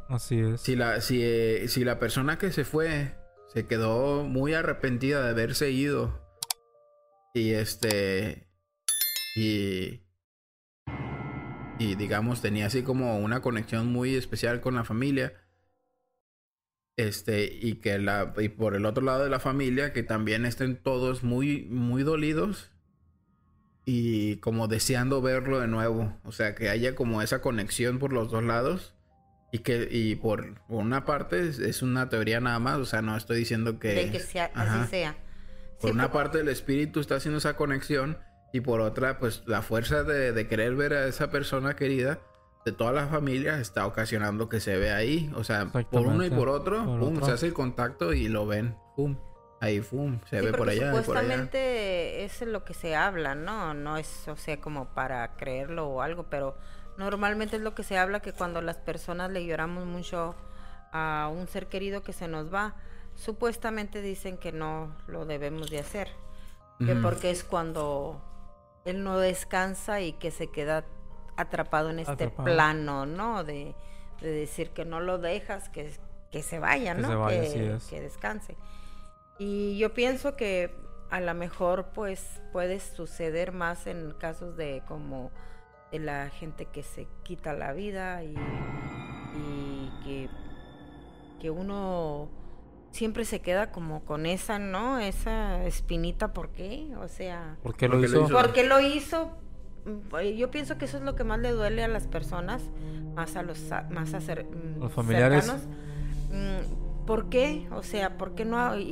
Así 0.08 0.40
es. 0.40 0.60
Si 0.62 0.74
la, 0.74 1.00
si, 1.00 1.22
eh, 1.22 1.66
si 1.68 1.84
la 1.84 1.98
persona 1.98 2.38
que 2.38 2.50
se 2.50 2.64
fue 2.64 3.14
se 3.48 3.66
quedó 3.66 4.24
muy 4.24 4.54
arrepentida 4.54 5.22
de 5.22 5.30
haberse 5.30 5.70
ido. 5.70 6.18
Y 7.34 7.52
este. 7.52 8.48
Y. 9.36 10.00
Y 11.78 11.94
digamos, 11.94 12.42
tenía 12.42 12.66
así 12.66 12.82
como 12.82 13.18
una 13.18 13.40
conexión 13.40 13.86
muy 13.92 14.14
especial 14.14 14.60
con 14.60 14.74
la 14.74 14.84
familia. 14.84 15.34
Este, 16.96 17.44
y 17.44 17.76
que 17.76 17.98
la. 17.98 18.34
Y 18.38 18.48
por 18.48 18.74
el 18.74 18.84
otro 18.84 19.04
lado 19.04 19.22
de 19.22 19.30
la 19.30 19.38
familia, 19.38 19.92
que 19.92 20.02
también 20.02 20.44
estén 20.44 20.76
todos 20.76 21.22
muy, 21.22 21.66
muy 21.70 22.02
dolidos. 22.02 22.72
Y 23.84 24.36
como 24.38 24.68
deseando 24.68 25.22
verlo 25.22 25.60
de 25.60 25.68
nuevo. 25.68 26.18
O 26.24 26.32
sea, 26.32 26.54
que 26.54 26.68
haya 26.68 26.94
como 26.94 27.22
esa 27.22 27.40
conexión 27.40 27.98
por 27.98 28.12
los 28.12 28.30
dos 28.30 28.42
lados. 28.42 28.94
Y 29.50 29.60
que, 29.60 29.88
y 29.90 30.16
por 30.16 30.60
una 30.68 31.06
parte 31.06 31.48
es, 31.48 31.58
es 31.58 31.80
una 31.80 32.10
teoría 32.10 32.38
nada 32.38 32.58
más, 32.58 32.76
o 32.76 32.84
sea, 32.84 33.00
no 33.00 33.16
estoy 33.16 33.38
diciendo 33.38 33.78
que. 33.78 33.94
De 33.94 34.10
que 34.10 34.18
sea, 34.18 34.50
Ajá. 34.54 34.82
así 34.82 34.90
sea. 34.90 35.16
Por 35.80 35.90
Sí, 35.90 35.94
una 35.94 36.10
parte 36.10 36.40
el 36.40 36.48
espíritu 36.48 37.00
está 37.00 37.14
haciendo 37.14 37.38
esa 37.38 37.56
conexión. 37.56 38.18
Y 38.52 38.60
por 38.60 38.80
otra, 38.80 39.18
pues 39.18 39.42
la 39.46 39.62
fuerza 39.62 40.02
de, 40.04 40.32
de 40.32 40.48
querer 40.48 40.74
ver 40.74 40.94
a 40.94 41.06
esa 41.06 41.30
persona 41.30 41.76
querida 41.76 42.18
de 42.64 42.72
toda 42.72 42.92
la 42.92 43.06
familia 43.06 43.60
está 43.60 43.86
ocasionando 43.86 44.48
que 44.48 44.60
se 44.60 44.76
vea 44.78 44.96
ahí. 44.96 45.30
O 45.34 45.44
sea, 45.44 45.66
por 45.66 46.06
uno 46.06 46.24
y 46.24 46.30
por 46.30 46.48
otro, 46.48 46.84
Por 46.84 47.00
pum, 47.00 47.14
otro. 47.14 47.26
se 47.26 47.32
hace 47.32 47.46
el 47.46 47.52
contacto 47.54 48.12
y 48.12 48.28
lo 48.28 48.46
ven. 48.46 48.74
Pum. 48.96 49.16
Ahí, 49.60 49.80
pum, 49.80 50.20
se 50.30 50.38
Sí, 50.38 50.46
ve 50.46 50.52
por 50.52 50.68
allá 50.68 50.76
y 50.76 51.02
por 51.04 51.16
allá. 51.16 51.32
Supuestamente 51.36 52.24
es 52.24 52.40
lo 52.42 52.64
que 52.64 52.74
se 52.74 52.94
habla, 52.94 53.34
¿no? 53.34 53.74
No 53.74 53.96
es, 53.96 54.28
o 54.28 54.36
sea, 54.36 54.60
como 54.60 54.94
para 54.94 55.36
creerlo 55.36 55.88
o 55.88 56.00
algo, 56.02 56.24
pero 56.30 56.56
normalmente 56.96 57.56
es 57.56 57.62
lo 57.62 57.74
que 57.74 57.82
se 57.82 57.98
habla 57.98 58.20
que 58.20 58.32
cuando 58.32 58.62
las 58.62 58.76
personas 58.76 59.30
le 59.32 59.44
lloramos 59.44 59.84
mucho 59.84 60.36
a 60.92 61.28
un 61.32 61.48
ser 61.48 61.66
querido 61.66 62.02
que 62.02 62.12
se 62.12 62.28
nos 62.28 62.52
va, 62.54 62.76
supuestamente 63.16 64.00
dicen 64.00 64.38
que 64.38 64.52
no 64.52 64.94
lo 65.06 65.26
debemos 65.26 65.70
de 65.70 65.80
hacer, 65.80 66.08
que 66.78 66.94
porque 66.94 67.30
es 67.32 67.42
cuando 67.42 68.22
él 68.90 69.04
no 69.04 69.18
descansa 69.18 70.00
y 70.00 70.12
que 70.12 70.30
se 70.30 70.48
queda 70.48 70.84
atrapado 71.36 71.90
en 71.90 71.98
este 72.00 72.12
Atrapado. 72.12 72.44
plano, 72.44 73.06
¿no? 73.06 73.44
De, 73.44 73.74
de 74.20 74.30
decir 74.30 74.70
que 74.70 74.84
no 74.84 75.00
lo 75.00 75.18
dejas, 75.18 75.68
que, 75.68 75.92
que 76.30 76.42
se 76.42 76.58
vaya, 76.58 76.94
Que 76.94 77.02
¿no? 77.02 77.08
se 77.08 77.14
vaya, 77.14 77.40
que, 77.40 77.74
es. 77.74 77.84
que 77.86 78.00
descanse. 78.00 78.56
Y 79.38 79.78
yo 79.78 79.94
pienso 79.94 80.34
que 80.36 80.74
a 81.10 81.20
lo 81.20 81.32
mejor 81.34 81.86
pues 81.94 82.40
puede 82.52 82.80
suceder 82.80 83.52
más 83.52 83.86
en 83.86 84.12
casos 84.18 84.56
de 84.56 84.82
como 84.88 85.30
de 85.92 86.00
la 86.00 86.28
gente 86.28 86.66
que 86.66 86.82
se 86.82 87.06
quita 87.22 87.52
la 87.54 87.72
vida 87.72 88.22
y, 88.24 88.34
y 89.36 89.90
que, 90.04 90.28
que 91.40 91.50
uno 91.50 92.28
siempre 92.98 93.24
se 93.24 93.40
queda 93.40 93.70
como 93.70 94.04
con 94.04 94.26
esa, 94.26 94.58
¿no? 94.58 94.98
Esa 94.98 95.64
espinita, 95.64 96.32
¿por 96.32 96.48
qué? 96.50 96.88
O 97.00 97.06
sea, 97.06 97.56
¿Por 97.62 97.76
qué 97.76 97.86
lo 97.86 97.94
Porque 97.94 98.08
lo 98.08 98.16
hizo? 98.18 98.26
hizo. 98.26 98.34
¿por 98.36 98.52
qué 98.52 98.64
lo 98.66 98.80
hizo? 98.80 99.30
Mm, 99.84 100.36
Yo 100.36 100.50
pienso 100.50 100.76
que 100.78 100.86
eso 100.86 100.96
es 100.98 101.04
lo 101.04 101.14
que 101.14 101.22
más 101.22 101.38
le 101.38 101.50
duele 101.52 101.84
a 101.84 101.88
las 101.88 102.08
personas, 102.08 102.60
más 103.14 103.36
a 103.36 103.42
los 103.44 103.60
más 103.90 104.14
a 104.14 104.18
cer- 104.20 104.46
mm, 104.50 104.80
Los 104.80 104.92
familiares. 104.92 105.44
cercanos. 105.44 105.66
Mm, 106.32 107.06
¿Por 107.06 107.28
qué? 107.30 107.68
O 107.70 107.82
sea, 107.84 108.18
¿por 108.18 108.34
qué 108.34 108.44
no? 108.44 108.76
Y, 108.76 108.82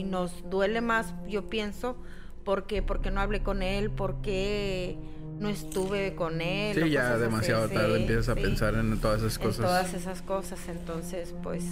y 0.00 0.04
nos 0.04 0.50
duele 0.50 0.80
más, 0.80 1.14
yo 1.28 1.48
pienso, 1.48 1.96
porque 2.44 2.82
porque 2.82 3.10
no 3.12 3.20
hablé 3.20 3.42
con 3.42 3.62
él, 3.62 3.90
porque 3.90 4.98
no 5.38 5.48
estuve 5.48 6.14
con 6.16 6.40
él. 6.40 6.74
Sí, 6.82 6.90
ya 6.90 7.02
cosas 7.02 7.12
así, 7.14 7.22
demasiado 7.22 7.68
tarde 7.68 7.94
sí, 7.94 8.00
empiezas 8.02 8.28
a 8.30 8.34
sí, 8.34 8.40
pensar 8.42 8.74
en 8.74 9.00
todas 9.00 9.22
esas 9.22 9.36
en 9.38 9.42
cosas. 9.46 9.64
todas 9.64 9.94
esas 9.94 10.22
cosas. 10.22 10.68
Entonces, 10.68 11.34
pues, 11.42 11.64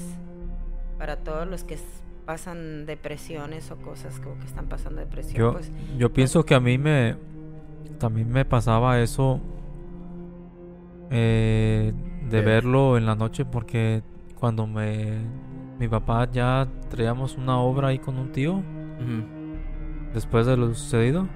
para 0.99 1.17
todos 1.17 1.47
los 1.47 1.65
que 1.65 1.79
pasan 2.25 2.87
depresiones 2.87 3.71
o 3.71 3.77
cosas 3.77 4.19
como 4.21 4.39
que 4.39 4.47
están 4.47 4.67
pasando 4.67 5.01
depresión, 5.01 5.39
Yo, 5.39 5.53
pues, 5.53 5.73
yo 5.97 6.13
pienso 6.13 6.45
que 6.45 6.55
a 6.55 6.61
mí 6.61 6.77
me 6.77 7.17
también 7.99 8.31
me 8.31 8.45
pasaba 8.45 9.01
eso 9.01 9.41
eh, 11.11 11.93
de 12.29 12.41
verlo 12.41 12.99
en 12.99 13.07
la 13.07 13.15
noche 13.15 13.45
porque 13.45 14.03
cuando 14.35 14.67
me 14.67 15.19
mi 15.79 15.89
papá 15.89 16.29
ya 16.31 16.67
traíamos 16.89 17.37
una 17.37 17.59
obra 17.59 17.89
ahí 17.89 17.99
con 17.99 18.19
un 18.19 18.33
tío 18.33 18.63
después 20.13 20.47
de 20.47 20.57
lo 20.57 20.75
sucedido 20.75 21.29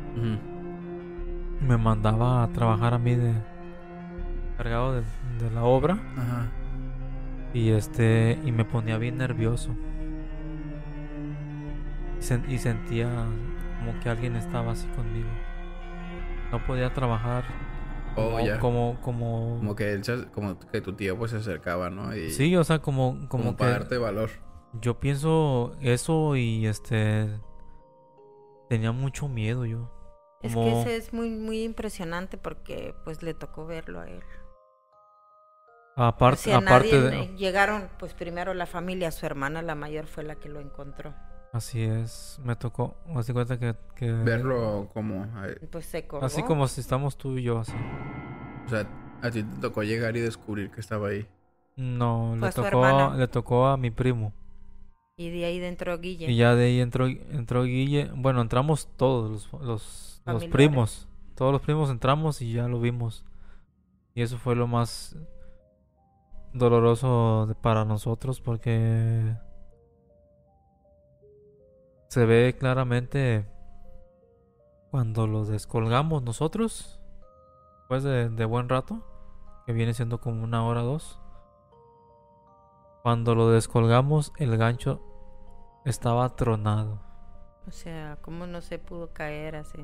me 1.60 1.76
mandaba 1.76 2.42
a 2.42 2.48
trabajar 2.48 2.94
a 2.94 2.98
mí 2.98 3.14
de 3.14 3.32
cargado 4.56 4.94
de, 4.94 5.02
de 5.38 5.50
la 5.54 5.64
obra. 5.64 5.98
Ajá. 6.16 6.50
Y 7.52 7.70
este 7.70 8.38
y 8.44 8.52
me 8.52 8.64
ponía 8.64 8.96
bien 8.98 9.18
nervioso 9.18 9.74
y, 12.18 12.22
sen- 12.22 12.48
y 12.48 12.58
sentía 12.58 13.08
como 13.78 13.98
que 14.00 14.08
alguien 14.08 14.36
estaba 14.36 14.72
así 14.72 14.86
conmigo 14.88 15.28
no 16.52 16.64
podía 16.66 16.92
trabajar 16.92 17.44
Oh, 18.16 18.32
como, 18.32 18.40
ya. 18.44 18.58
como 18.58 18.98
como 19.02 19.56
Como 19.58 19.76
que 19.76 19.92
él 19.92 20.02
se- 20.02 20.26
como 20.32 20.58
que 20.58 20.80
tu 20.80 20.94
tío 20.94 21.16
pues 21.16 21.30
se 21.30 21.36
acercaba, 21.36 21.90
¿no? 21.90 22.14
Y 22.14 22.30
sí 22.30 22.56
o 22.56 22.64
sea 22.64 22.80
como 22.80 23.12
como, 23.12 23.28
como, 23.28 23.50
que 23.52 23.56
para 23.58 23.70
darte 23.70 23.98
valor. 23.98 24.30
yo 24.80 24.98
pienso 24.98 25.76
eso 25.80 26.34
y 26.34 26.66
este 26.66 27.28
tenía 28.68 28.90
mucho 28.90 29.28
miedo 29.28 29.64
yo 29.64 29.90
es 30.42 30.56
que 30.56 30.80
ese 30.80 30.96
es 30.96 31.12
muy 31.12 31.30
muy 31.30 31.62
impresionante 31.62 32.36
porque 32.36 32.94
pues 33.04 33.22
le 33.22 33.32
tocó 33.34 33.64
verlo 33.66 34.00
a 34.00 34.08
él. 34.08 34.22
Aparte 35.96 36.54
O 36.54 36.58
sea, 36.58 36.58
aparte 36.58 36.98
nadie- 37.00 37.28
de, 37.30 37.36
llegaron 37.36 37.88
pues 37.98 38.14
primero 38.14 38.54
la 38.54 38.66
familia, 38.66 39.10
su 39.10 39.26
hermana 39.26 39.62
la 39.62 39.74
mayor 39.74 40.06
fue 40.06 40.24
la 40.24 40.36
que 40.36 40.48
lo 40.48 40.60
encontró. 40.60 41.14
así 41.52 41.82
es 41.82 42.38
me 42.44 42.54
tocó 42.56 42.96
me 43.06 43.22
di 43.22 43.32
cuenta 43.32 43.58
que, 43.58 43.74
que 43.96 44.10
Verlo 44.12 44.88
como... 44.94 45.24
eh, 45.46 45.58
Pues 45.70 45.86
se 45.86 46.06
colgó. 46.06 46.24
así 46.24 46.42
como 46.42 46.66
si 46.68 46.80
estamos 46.80 47.16
tú 47.18 47.36
y 47.38 47.42
yo 47.42 47.58
así 47.58 47.72
O 48.66 48.68
sea, 48.68 48.86
a 49.22 49.30
ti 49.30 49.42
te 49.42 49.60
tocó 49.60 49.82
llegar 49.82 50.16
y 50.16 50.20
descubrir 50.20 50.70
que 50.70 50.80
estaba 50.80 51.08
ahí. 51.08 51.26
no 51.76 52.36
le 52.36 52.50
tocó 52.52 52.84
a, 52.84 53.16
le 53.16 53.28
tocó 53.28 53.66
a 53.66 53.76
mi 53.76 53.90
primo 53.90 54.32
y 55.16 55.28
de 55.30 55.44
ahí 55.44 55.58
dentro 55.58 55.98
Guille. 55.98 56.30
Y 56.30 56.36
ya 56.36 56.54
de 56.54 56.64
ahí 56.64 56.80
entró, 56.80 57.06
entró 57.06 57.64
Guille. 57.64 58.10
Bueno, 58.14 58.40
entramos 58.40 58.88
todos 58.96 59.30
los, 59.52 59.62
los, 59.62 60.22
los 60.24 60.46
primos. 60.46 61.08
Todos 61.34 61.52
los 61.52 61.60
primos 61.60 61.90
entramos 61.90 62.40
y 62.40 62.54
ya 62.54 62.68
lo 62.68 62.80
vimos. 62.80 63.26
Y 64.14 64.22
eso 64.22 64.38
fue 64.38 64.56
lo 64.56 64.66
más 64.66 65.14
doloroso 66.52 67.54
para 67.62 67.84
nosotros 67.84 68.40
porque 68.40 69.34
se 72.08 72.26
ve 72.26 72.56
claramente 72.58 73.46
cuando 74.90 75.26
lo 75.28 75.44
descolgamos 75.44 76.22
nosotros, 76.24 76.98
después 77.78 78.02
de, 78.02 78.28
de 78.28 78.44
buen 78.44 78.68
rato, 78.68 79.04
que 79.66 79.72
viene 79.72 79.94
siendo 79.94 80.20
como 80.20 80.42
una 80.42 80.64
hora 80.66 80.82
o 80.82 80.86
dos. 80.86 81.20
Cuando 83.02 83.34
lo 83.36 83.50
descolgamos, 83.50 84.32
el 84.38 84.56
gancho 84.58 85.00
estaba 85.84 86.34
tronado. 86.34 87.00
O 87.68 87.70
sea, 87.70 88.18
cómo 88.22 88.46
no 88.48 88.60
se 88.60 88.78
pudo 88.80 89.12
caer 89.12 89.54
así. 89.56 89.78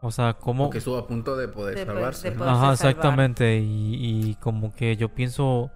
O 0.00 0.10
sea, 0.10 0.34
como... 0.34 0.64
Porque 0.64 0.78
estuvo 0.78 0.96
a 0.96 1.06
punto 1.06 1.36
de 1.36 1.48
poder 1.48 1.74
De 1.74 1.84
poder- 1.84 1.96
salvarse. 1.98 2.30
de 2.30 2.36
¿no? 2.36 2.38
poder- 2.38 2.52
Ajá, 2.54 2.60
salvar. 2.60 2.72
exactamente. 2.92 3.58
Y, 3.58 4.28
y 4.30 4.34
como 4.36 4.72
que 4.72 4.96
yo 4.96 5.10
pienso 5.14 5.70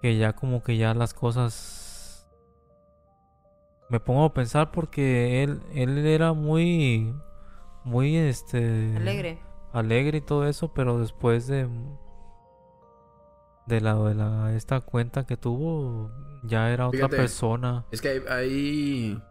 que 0.00 0.16
ya 0.16 0.34
como 0.34 0.62
que 0.62 0.76
ya 0.76 0.94
las 0.94 1.14
cosas... 1.14 2.28
Me 3.88 3.98
pongo 4.00 4.24
a 4.24 4.34
pensar 4.34 4.70
porque 4.70 5.42
él, 5.42 5.62
él 5.74 5.98
era 6.06 6.32
muy... 6.32 7.14
Muy 7.84 8.16
este... 8.16 8.96
Alegre. 8.96 9.38
alegre 9.72 10.18
y 10.18 10.20
todo 10.20 10.46
eso, 10.46 10.72
pero 10.72 10.98
después 10.98 11.46
de 11.46 11.68
de 13.66 13.80
la 13.80 13.94
de 13.94 14.14
la 14.14 14.52
esta 14.54 14.80
cuenta 14.80 15.24
que 15.24 15.36
tuvo 15.36 16.10
ya 16.42 16.70
era 16.70 16.88
otra 16.88 16.98
Fíjate. 16.98 17.16
persona. 17.16 17.86
Es 17.90 18.00
que 18.00 18.08
hay, 18.08 18.20
hay, 18.28 19.22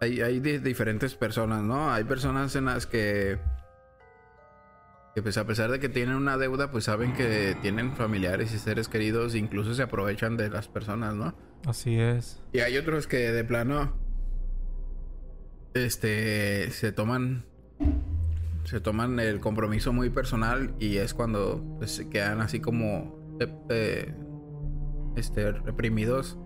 hay, 0.00 0.20
hay 0.22 0.40
de 0.40 0.58
diferentes 0.58 1.14
personas, 1.14 1.62
¿no? 1.62 1.92
Hay 1.92 2.04
personas 2.04 2.56
en 2.56 2.64
las 2.66 2.86
que, 2.86 3.38
que 5.18 5.22
pues 5.22 5.36
a 5.36 5.44
pesar 5.44 5.68
de 5.72 5.80
que 5.80 5.88
tienen 5.88 6.14
una 6.14 6.38
deuda, 6.38 6.70
pues 6.70 6.84
saben 6.84 7.12
que 7.12 7.56
tienen 7.60 7.96
familiares 7.96 8.54
y 8.54 8.58
seres 8.58 8.86
queridos, 8.86 9.34
incluso 9.34 9.74
se 9.74 9.82
aprovechan 9.82 10.36
de 10.36 10.48
las 10.48 10.68
personas, 10.68 11.16
¿no? 11.16 11.34
Así 11.66 11.98
es. 11.98 12.40
Y 12.52 12.60
hay 12.60 12.76
otros 12.76 13.08
que 13.08 13.32
de 13.32 13.42
plano, 13.42 13.96
este, 15.74 16.70
se 16.70 16.92
toman, 16.92 17.46
se 18.62 18.78
toman 18.78 19.18
el 19.18 19.40
compromiso 19.40 19.92
muy 19.92 20.08
personal 20.08 20.72
y 20.78 20.98
es 20.98 21.14
cuando 21.14 21.64
pues, 21.78 21.90
se 21.90 22.08
quedan 22.08 22.40
así 22.40 22.60
como, 22.60 23.36
eh, 23.40 23.52
eh, 23.70 24.14
este, 25.16 25.50
reprimidos 25.50 26.38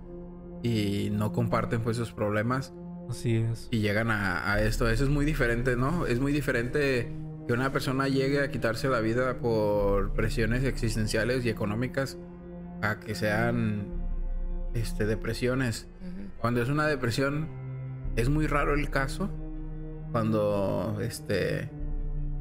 y 0.62 1.10
no 1.12 1.32
comparten 1.32 1.82
pues 1.82 1.98
sus 1.98 2.10
problemas 2.10 2.72
Así 3.10 3.36
es. 3.36 3.68
y 3.70 3.80
llegan 3.80 4.10
a, 4.10 4.50
a 4.50 4.62
esto. 4.62 4.88
Eso 4.88 5.04
es 5.04 5.10
muy 5.10 5.26
diferente, 5.26 5.76
¿no? 5.76 6.06
Es 6.06 6.20
muy 6.20 6.32
diferente 6.32 7.12
que 7.46 7.52
una 7.52 7.72
persona 7.72 8.08
llegue 8.08 8.40
a 8.40 8.50
quitarse 8.50 8.88
la 8.88 9.00
vida 9.00 9.38
por 9.38 10.12
presiones 10.12 10.64
existenciales 10.64 11.44
y 11.44 11.48
económicas 11.48 12.18
a 12.82 13.00
que 13.00 13.14
sean 13.14 13.86
este, 14.74 15.06
depresiones. 15.06 15.88
Ujú. 16.00 16.28
Cuando 16.38 16.62
es 16.62 16.68
una 16.68 16.86
depresión, 16.86 17.48
es 18.16 18.28
muy 18.28 18.46
raro 18.46 18.74
el 18.74 18.90
caso. 18.90 19.28
Cuando 20.12 20.98
este, 21.00 21.70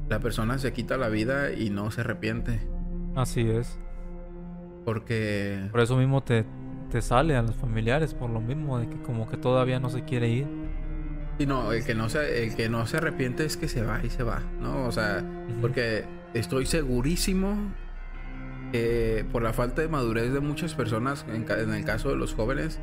la 0.09 0.19
persona 0.19 0.57
se 0.57 0.73
quita 0.73 0.97
la 0.97 1.09
vida 1.09 1.53
y 1.53 1.69
no 1.69 1.89
se 1.89 2.01
arrepiente. 2.01 2.59
Así 3.15 3.49
es. 3.49 3.79
Porque 4.85 5.67
Por 5.71 5.79
eso 5.79 5.95
mismo 5.95 6.21
te, 6.21 6.45
te 6.89 7.01
sale 7.01 7.35
a 7.35 7.41
los 7.41 7.55
familiares, 7.55 8.13
por 8.13 8.29
lo 8.29 8.41
mismo, 8.41 8.79
de 8.79 8.89
que 8.89 9.01
como 9.01 9.29
que 9.29 9.37
todavía 9.37 9.79
no 9.79 9.89
se 9.89 10.03
quiere 10.03 10.29
ir. 10.29 10.47
Sí, 11.37 11.45
no, 11.45 11.71
el 11.71 11.83
que 11.83 11.95
no 11.95 12.09
se, 12.09 12.43
el 12.43 12.55
que 12.55 12.69
no 12.69 12.85
se 12.85 12.97
arrepiente 12.97 13.45
es 13.45 13.57
que 13.57 13.67
se 13.67 13.81
va 13.83 13.99
y 14.03 14.09
se 14.09 14.23
va, 14.23 14.41
¿no? 14.59 14.85
O 14.85 14.91
sea, 14.91 15.23
porque 15.59 16.05
estoy 16.33 16.65
segurísimo 16.65 17.73
que 18.71 19.25
por 19.31 19.41
la 19.41 19.51
falta 19.53 19.81
de 19.81 19.87
madurez 19.87 20.31
de 20.31 20.39
muchas 20.39 20.75
personas, 20.75 21.25
en, 21.27 21.49
en 21.49 21.73
el 21.73 21.83
caso 21.83 22.09
de 22.09 22.15
los 22.15 22.33
jóvenes, 22.35 22.79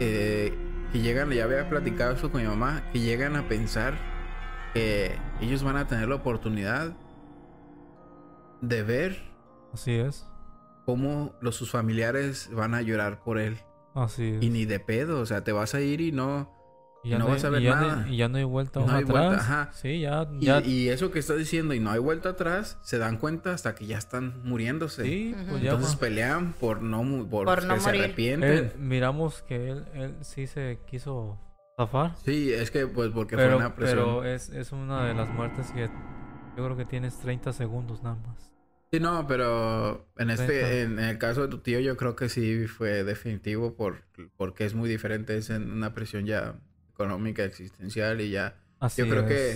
eh, 0.00 0.52
que 0.92 1.00
llegan, 1.00 1.30
ya 1.30 1.44
había 1.44 1.68
platicado 1.68 2.12
esto 2.14 2.30
con 2.30 2.40
mi 2.42 2.48
mamá, 2.48 2.82
que 2.92 3.00
llegan 3.00 3.36
a 3.36 3.48
pensar 3.48 3.94
que 4.72 5.18
ellos 5.40 5.62
van 5.62 5.76
a 5.76 5.86
tener 5.86 6.08
la 6.08 6.16
oportunidad 6.16 6.96
de 8.60 8.82
ver 8.82 9.22
Así 9.72 9.92
es. 9.92 10.26
cómo 10.84 11.34
los, 11.40 11.56
sus 11.56 11.70
familiares 11.70 12.50
van 12.52 12.74
a 12.74 12.82
llorar 12.82 13.22
por 13.22 13.38
él. 13.38 13.58
Así 13.94 14.24
es. 14.30 14.42
Y 14.42 14.50
ni 14.50 14.64
de 14.64 14.80
pedo, 14.80 15.20
o 15.20 15.26
sea, 15.26 15.44
te 15.44 15.52
vas 15.52 15.74
a 15.74 15.80
ir 15.80 16.00
y 16.00 16.12
no... 16.12 16.52
Y 17.04 17.10
ya 17.10 17.18
no 17.18 17.26
hay- 17.26 17.32
vas 17.32 17.44
a 17.44 17.50
ver 17.50 17.60
y 17.60 17.64
ya 17.66 17.74
no 17.76 17.86
nada. 17.86 18.08
y 18.08 18.16
ya 18.16 18.28
no 18.28 18.38
hay 18.38 18.44
vuelta 18.44 18.80
No 18.80 18.90
hay 18.90 19.04
vuelta, 19.04 19.26
atrás. 19.28 19.42
ajá. 19.42 19.70
Sí, 19.74 20.00
ya, 20.00 20.26
Y, 20.40 20.46
ya. 20.46 20.62
y 20.64 20.88
eso 20.88 21.10
que 21.10 21.18
estás 21.18 21.36
diciendo 21.36 21.74
y 21.74 21.78
no 21.80 21.90
hay 21.90 21.98
vuelta 21.98 22.30
atrás, 22.30 22.78
se 22.82 22.96
dan 22.96 23.18
cuenta 23.18 23.52
hasta 23.52 23.74
que 23.74 23.84
ya 23.84 23.98
están 23.98 24.42
muriéndose. 24.42 25.02
sí, 25.04 25.34
pues 25.50 25.62
ya. 25.62 25.72
Entonces 25.72 25.96
pelean 25.96 26.54
por 26.54 26.80
no 26.80 27.02
por, 27.28 27.44
Por 27.44 27.64
no 27.64 27.74
que 27.74 27.80
se 27.80 27.86
morir. 27.88 28.04
arrepienten. 28.04 28.50
él- 28.50 28.72
miramos 28.78 29.42
que 29.42 29.68
él, 29.70 29.84
él 29.92 30.14
sí 30.22 30.46
se 30.46 30.78
quiso 30.86 31.38
zafar. 31.76 32.14
Sí, 32.24 32.50
es 32.50 32.70
que 32.70 32.86
pues 32.86 33.10
porque 33.10 33.36
fue 33.36 33.44
Pero, 33.44 33.58
una 33.58 33.74
presión. 33.76 33.98
pero 33.98 34.24
es, 34.24 34.48
es 34.48 34.72
una 34.72 35.04
de 35.04 35.12
las 35.12 35.28
muertes 35.28 35.70
que 35.72 35.90
yo 36.56 36.64
creo 36.64 36.74
que 36.76 36.86
tienes 36.86 37.18
30 37.18 37.52
segundos 37.52 38.02
nada 38.02 38.16
más. 38.26 38.50
Sí, 38.96 39.00
no, 39.00 39.26
pero 39.26 40.08
en 40.16 40.28
Neta. 40.28 40.42
este 40.44 40.82
en, 40.82 40.98
en 40.98 41.04
el 41.06 41.18
caso 41.18 41.42
de 41.42 41.48
tu 41.48 41.58
tío 41.58 41.80
yo 41.80 41.96
creo 41.96 42.14
que 42.16 42.28
sí 42.28 42.66
fue 42.66 43.04
definitivo 43.04 43.74
por 43.74 44.02
porque 44.36 44.64
es 44.64 44.74
muy 44.74 44.88
diferente 44.88 45.36
es 45.36 45.50
en 45.50 45.70
una 45.70 45.94
presión 45.94 46.26
ya 46.26 46.54
económica, 46.90 47.44
existencial 47.44 48.20
y 48.20 48.30
ya 48.30 48.56
Así 48.80 49.02
creo 49.02 49.26
que- 49.26 49.52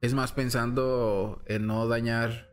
es. 0.00 0.14
más 0.14 0.32
pensando 0.32 1.42
en 1.46 1.66
no 1.66 1.86
dañar 1.86 2.48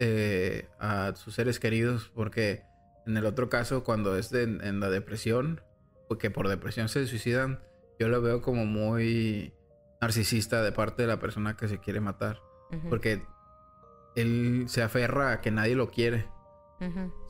eh, 0.00 0.68
a 0.80 1.12
sus 1.16 1.34
seres 1.34 1.58
queridos, 1.60 2.10
porque 2.14 2.62
en 3.06 3.16
el 3.16 3.24
otro 3.26 3.48
caso, 3.48 3.84
cuando 3.84 4.16
es 4.16 4.30
de- 4.30 4.42
en 4.42 4.80
la 4.80 4.90
depresión, 4.90 5.60
porque 6.08 6.30
por 6.30 6.48
depresión 6.48 6.88
se 6.88 7.06
suicidan, 7.06 7.60
yo 7.98 8.08
lo 8.08 8.20
veo 8.20 8.42
como 8.42 8.66
muy 8.66 9.52
narcisista 10.00 10.62
de 10.62 10.72
parte 10.72 11.02
de 11.02 11.08
la 11.08 11.18
persona 11.20 11.56
que 11.56 11.68
se 11.68 11.78
quiere 11.78 12.00
matar, 12.00 12.40
porque 12.90 13.22
él 14.14 14.64
se 14.68 14.82
aferra 14.82 15.32
a 15.32 15.40
que 15.40 15.50
nadie 15.50 15.74
lo 15.74 15.90
quiere, 15.90 16.26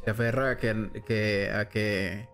se 0.04 0.10
aferra 0.10 0.50
a 0.50 0.56
que, 0.56 1.02
que- 1.06 1.50
a 1.54 1.68
que 1.68 2.28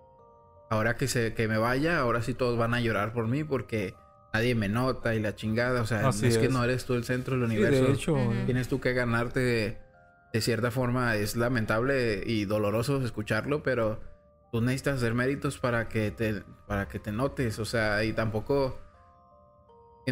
ahora 0.70 0.96
que 0.96 1.09
se 1.09 1.34
que 1.34 1.49
me 1.49 1.59
vaya, 1.59 1.99
ahora 1.99 2.22
sí 2.22 2.34
todos 2.34 2.59
van 2.59 2.74
a 2.74 2.80
llorar 2.80 3.12
por 3.12 3.26
mí 3.26 3.44
porque 3.44 3.94
nadie 4.32 4.55
me 4.55 4.68
nota 4.68 5.14
y 5.14 5.20
la 5.20 5.34
chingada, 5.34 5.80
o 5.82 5.86
sea, 5.86 6.07
Así 6.09 6.26
es, 6.26 6.38
que 6.38 6.49
no 6.49 6.62
eres 6.62 6.84
tú 6.84 6.94
el 6.94 7.05
centro 7.05 7.36
del 7.38 7.49
Sí, 7.49 7.57
universo. 7.57 7.84
de 7.86 7.92
hecho, 7.92 8.14
Ujú. 8.14 8.34
Tienes 8.46 8.68
tú 8.68 8.80
que 8.80 8.92
ganarte 8.92 9.40
de, 9.40 9.78
de 10.32 10.40
cierta 10.40 10.70
forma. 10.70 11.16
Es 11.16 11.34
lamentable 11.36 12.22
y 12.26 12.44
doloroso 12.44 13.03
escucharlo, 13.05 13.62
pero 13.62 14.01
tú 14.53 14.61
necesitas 14.61 14.96
hacer 14.99 15.14
méritos 15.14 15.59
para 15.59 15.88
que 15.88 16.11
te, 16.11 16.42
para 16.66 16.86
que 16.88 16.99
te 16.99 17.11
notes. 17.12 17.59
O 17.59 17.64
sea, 17.64 18.05
y 18.05 18.12
tampoco 18.12 18.78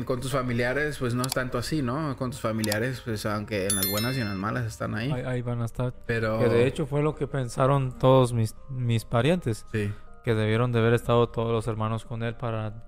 con 0.05 0.21
tus 0.21 0.33
familiares, 0.33 0.99
pues 0.99 1.15
no 1.15 1.23
es 1.23 1.33
tanto 1.33 1.59
así, 1.59 1.83
¿no? 1.83 2.17
Con 2.17 2.31
tus 2.31 2.41
familiares, 2.41 3.01
pues 3.05 3.25
aunque 3.27 3.67
en 3.67 3.77
las 3.77 3.89
buenas 3.91 4.17
y 4.17 4.21
en 4.21 4.29
las 4.29 4.37
malas 4.37 4.67
están 4.67 4.95
ahí. 4.95 5.11
ahí, 5.13 5.23
ahí 5.25 5.43
van 5.43 5.63
a 5.63 5.65
estar. 5.65 5.95
pero 6.07 6.39
Que 6.39 6.49
de 6.49 6.67
hecho 6.67 6.87
fue 6.87 7.03
lo 7.03 7.15
que 7.15 7.27
pensaron 7.27 7.97
todos 7.99 8.33
mis, 8.33 8.55
mis 8.71 9.05
parientes. 9.05 9.65
sí. 9.73 9.93
Que 10.25 10.35
debieron 10.35 10.73
de 10.73 10.81
haber 10.81 10.93
estado 10.95 11.29
todos 11.29 11.53
los 11.53 11.69
hermanos 11.69 12.05
con 12.05 12.25
él 12.25 12.35
para 12.35 12.83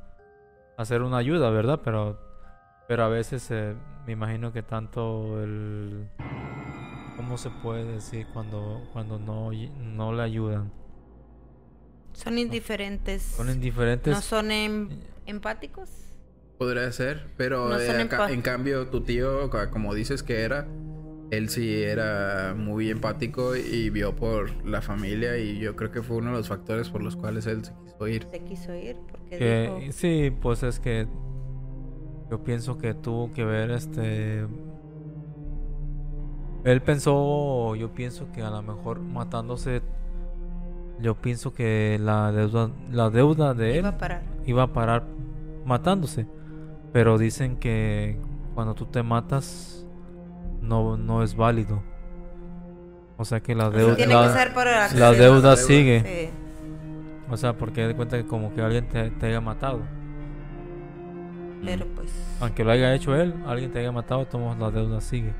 hacer 0.77 1.03
una 1.03 1.19
ayuda, 1.19 1.51
¿verdad? 1.51 1.81
Pero, 1.85 2.19
pero 2.89 3.05
a 3.05 3.09
veces 3.09 3.49
eh, 3.53 3.77
me 4.07 4.13
imagino 4.15 4.53
que 4.53 4.65
tanto 4.65 5.41
el... 5.41 6.09
¿Cómo 7.17 7.39
se 7.39 7.51
puede 7.51 7.85
decir 7.85 8.27
cuando, 8.33 8.83
cuando 8.93 9.21
no, 9.21 9.51
no 9.53 10.13
le 10.13 10.23
ayudan? 10.25 10.73
Son 12.13 12.37
indiferentes. 12.39 13.23
Son 13.23 13.49
indiferentes. 13.49 14.13
No 14.13 14.21
son 14.21 14.51
em- 14.51 14.89
empáticos. 15.25 15.89
Podría 16.59 16.91
ser, 16.93 17.29
pero 17.37 17.69
No 17.69 17.79
eh, 17.79 18.09
en 18.31 18.43
cambio 18.43 18.89
tu 18.89 19.03
tío, 19.03 19.49
como 19.71 19.95
dices 19.95 20.23
que 20.25 20.43
era, 20.43 20.67
él 21.31 21.49
sí 21.51 21.83
era 21.83 22.55
muy 22.57 22.91
empático 22.91 23.55
y 23.55 23.91
vio 23.91 24.17
por 24.17 24.65
la 24.67 24.81
familia 24.83 25.37
y 25.39 25.59
yo 25.59 25.77
creo 25.77 25.91
que 25.91 26.03
fue 26.03 26.17
uno 26.17 26.31
de 26.31 26.39
los 26.39 26.49
factores 26.49 26.89
por 26.89 27.03
los 27.03 27.17
cuales 27.17 27.47
él 27.47 27.65
se 27.65 27.73
quiso 27.85 28.09
ir. 28.09 28.27
Se 28.31 28.41
quiso 28.41 28.75
ir 28.75 28.97
porque 29.11 29.39
Que, 29.39 29.73
dijo... 29.81 29.93
sí, 29.93 30.33
pues 30.41 30.63
es 30.63 30.81
que 30.81 31.07
yo 32.31 32.43
pienso 32.43 32.79
que 32.79 32.95
tuvo 32.95 33.31
que 33.33 33.45
ver 33.45 33.71
este... 33.71 34.47
Él 36.65 36.83
pensó, 36.83 37.75
yo 37.77 37.95
pienso 37.95 38.31
que 38.33 38.43
a 38.43 38.51
lo 38.51 38.63
mejor 38.63 39.01
matándose, 39.01 39.81
yo 41.01 41.15
pienso 41.15 41.53
que 41.55 41.99
la 42.03 42.33
deuda, 42.33 42.71
la 42.91 43.11
deuda 43.11 43.55
de 43.55 43.73
él 43.73 43.79
Iba 43.79 43.89
a 43.91 43.99
parar. 43.99 44.23
iba 44.45 44.63
a 44.65 44.73
parar 44.73 45.05
matándose. 45.65 46.27
Pero 46.93 47.19
dicen 47.19 47.57
que 47.57 48.19
cuando 48.55 48.75
tú 48.75 48.87
te 48.87 49.03
matas 49.03 49.87
no, 50.63 50.97
no 50.97 51.23
es 51.23 51.35
válido. 51.37 51.83
O 53.17 53.25
sea 53.25 53.41
que 53.41 53.55
la 53.55 53.69
deuda, 53.71 53.97
Tiene 53.97 54.15
la, 54.15 54.29
que 54.29 54.33
ser 54.39 54.55
por 54.55 54.67
la 54.67 54.89
deuda 55.13 55.13
deuda. 55.13 55.57
sigue. 55.57 56.03
Sí. 56.05 56.31
O 57.31 57.37
sea, 57.37 57.53
porque 57.57 57.87
de 57.87 57.95
cuenta 57.95 58.17
que 58.17 58.27
como 58.27 58.55
que 58.55 58.63
alguien 58.63 58.89
te, 58.89 59.11
te 59.11 59.27
haya 59.27 59.41
matado. 59.41 59.83
Pero 61.65 61.87
pues... 61.95 62.11
Aunque 62.41 62.65
lo 62.65 62.71
haya 62.71 62.95
hecho 62.95 63.15
él, 63.17 63.35
alguien 63.47 63.73
te 63.73 63.81
haya 63.81 63.93
matado, 63.93 64.27
todos 64.27 64.57
la 64.59 64.71
deuda 64.71 65.01
sigue. 65.01 65.33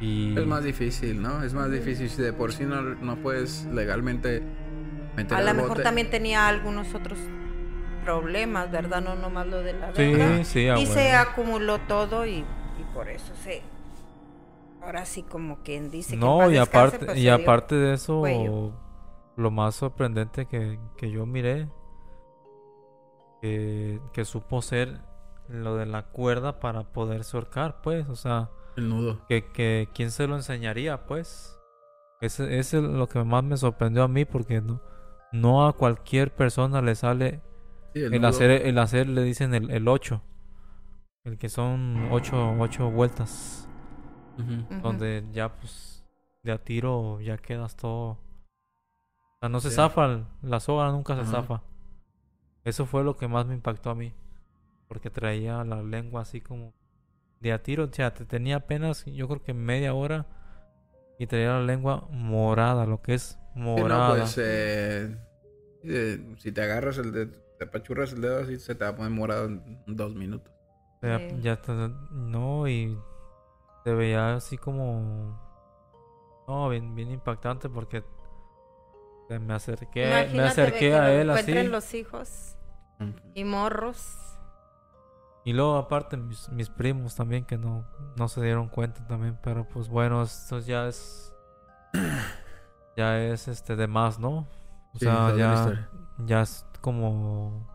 Y 0.00 0.36
Es 0.38 0.46
más 0.46 0.64
difícil, 0.64 1.20
¿no? 1.20 1.42
Es 1.42 1.54
más 1.54 1.70
difícil 1.70 2.08
si 2.08 2.22
de 2.22 2.32
por 2.32 2.52
sí 2.52 2.64
no, 2.64 2.80
no 2.82 3.16
puedes 3.16 3.66
legalmente 3.72 4.42
meter 5.16 5.36
A 5.36 5.42
lo 5.42 5.54
mejor 5.54 5.70
bote. 5.70 5.82
también 5.82 6.10
tenía 6.10 6.46
algunos 6.48 6.94
otros 6.94 7.18
problemas, 8.04 8.70
¿verdad? 8.70 9.02
No 9.02 9.14
nomás 9.16 9.46
lo 9.46 9.62
de 9.62 9.72
la 9.74 9.92
Sí, 9.94 10.02
deuda. 10.04 10.44
sí, 10.44 10.68
a 10.68 10.78
y 10.78 10.86
se 10.86 11.12
acumuló 11.12 11.80
todo 11.80 12.26
y, 12.26 12.38
y 12.76 12.84
por 12.94 13.08
eso 13.08 13.34
se... 13.36 13.62
Ahora 14.80 15.04
sí 15.06 15.22
como 15.22 15.62
quien 15.62 15.90
dice 15.90 16.18
que 16.20 16.30
en 16.30 16.36
no, 16.38 16.50
y 16.50 16.54
descanse, 16.54 16.96
aparte, 16.96 16.98
pues, 16.98 17.18
y 17.18 17.28
aparte 17.28 17.74
de 17.74 17.94
eso, 17.94 18.20
cuello. 18.20 18.72
lo 19.36 19.50
más 19.50 19.74
sorprendente 19.76 20.46
que, 20.46 20.78
que 20.96 21.10
yo 21.10 21.26
miré, 21.26 21.68
que, 23.40 24.00
que 24.12 24.24
supo 24.24 24.62
ser 24.62 25.00
lo 25.48 25.76
de 25.76 25.86
la 25.86 26.04
cuerda 26.10 26.60
para 26.60 26.84
poderse 26.92 27.36
ahorcar, 27.36 27.80
pues, 27.82 28.08
o 28.08 28.16
sea, 28.16 28.50
El 28.76 28.88
nudo. 28.88 29.20
que, 29.28 29.50
que 29.52 29.88
quién 29.94 30.10
se 30.10 30.26
lo 30.26 30.36
enseñaría, 30.36 31.06
pues. 31.06 31.58
Ese, 32.20 32.58
ese 32.58 32.78
es 32.78 32.82
lo 32.84 33.08
que 33.08 33.22
más 33.24 33.44
me 33.44 33.56
sorprendió 33.56 34.02
a 34.04 34.08
mí, 34.08 34.24
porque 34.24 34.60
no, 34.62 34.80
no 35.32 35.66
a 35.66 35.74
cualquier 35.74 36.34
persona 36.34 36.80
le 36.82 36.94
sale 36.94 37.42
Sí, 37.94 38.02
el 38.02 38.24
hacer, 38.24 38.50
el 38.50 38.78
hacer 38.78 39.08
le 39.08 39.22
dicen 39.22 39.54
el, 39.54 39.70
el 39.70 39.88
8. 39.88 40.20
El 41.24 41.38
que 41.38 41.48
son 41.48 42.08
ocho, 42.10 42.54
ocho 42.58 42.90
vueltas. 42.90 43.68
Ujú. 44.38 44.52
Ujú. 44.74 44.82
Donde 44.82 45.24
ya 45.32 45.48
pues 45.54 46.04
de 46.42 46.52
a 46.52 46.58
tiro 46.58 47.20
ya 47.20 47.38
quedas 47.38 47.76
todo. 47.76 48.10
O 48.10 48.18
sea, 49.40 49.48
no 49.48 49.60
se 49.60 49.70
zafa, 49.70 50.26
la 50.42 50.60
soga 50.60 50.90
nunca 50.90 51.16
se 51.16 51.24
zafa. 51.30 51.62
Eso 52.64 52.84
fue 52.86 53.04
lo 53.04 53.16
que 53.16 53.28
más 53.28 53.46
me 53.46 53.54
impactó 53.54 53.90
a 53.90 53.94
mí. 53.94 54.12
Porque 54.88 55.10
traía 55.10 55.64
la 55.64 55.82
lengua 55.82 56.22
así 56.22 56.40
como 56.40 56.74
de 57.40 57.52
a 57.52 57.62
tiro. 57.62 57.84
O 57.84 57.92
sea, 57.92 58.12
te 58.12 58.24
tenía 58.24 58.56
apenas, 58.56 59.04
yo 59.06 59.28
creo 59.28 59.42
que 59.42 59.54
media 59.54 59.94
hora. 59.94 60.26
Y 61.18 61.26
traía 61.26 61.52
la 61.52 61.62
lengua 61.62 62.08
morada, 62.10 62.86
lo 62.86 63.00
que 63.00 63.14
es 63.14 63.38
morada. 63.54 64.16
pues, 64.16 64.34
eh, 64.38 65.16
si 66.38 66.52
te 66.52 66.62
agarras 66.62 66.98
el 66.98 67.12
dedo, 67.12 67.32
te 67.58 67.64
apachurras 67.64 68.12
el 68.12 68.20
dedo 68.20 68.40
así, 68.40 68.58
se 68.58 68.74
te 68.74 68.84
va 68.84 68.90
a 68.90 68.96
poner 68.96 69.12
morado 69.12 69.46
en 69.46 69.82
dos 69.86 70.14
minutos. 70.14 70.52
Ya, 71.02 71.20
ya 71.40 71.60
no, 72.10 72.66
y 72.66 72.98
se 73.84 73.92
veía 73.92 74.36
así 74.36 74.56
como 74.56 75.38
no, 76.46 76.68
bien, 76.68 76.94
bien 76.94 77.10
impactante 77.10 77.68
porque 77.68 78.04
me 79.28 79.54
acerqué, 79.54 80.30
me 80.32 80.42
acerqué 80.42 80.94
a 80.94 81.12
él 81.12 81.30
así. 81.30 81.62
los 81.64 81.94
hijos 81.94 82.56
y 83.34 83.44
morros. 83.44 84.16
Y 85.44 85.52
luego 85.52 85.76
aparte 85.76 86.16
mis, 86.16 86.48
mis, 86.50 86.70
primos 86.70 87.14
también 87.16 87.44
que 87.44 87.58
no, 87.58 87.86
no 88.16 88.28
se 88.28 88.42
dieron 88.42 88.68
cuenta 88.68 89.06
también, 89.06 89.38
pero 89.42 89.68
pues 89.68 89.88
bueno, 89.88 90.22
esto 90.22 90.58
ya 90.60 90.88
es 90.88 91.34
ya 92.96 93.22
es 93.22 93.48
este 93.48 93.76
de 93.76 93.86
más, 93.86 94.18
¿no? 94.18 94.48
O 94.94 94.98
sea, 94.98 95.34
ya, 95.36 95.90
ya 96.24 96.42
es 96.42 96.64
como 96.80 97.68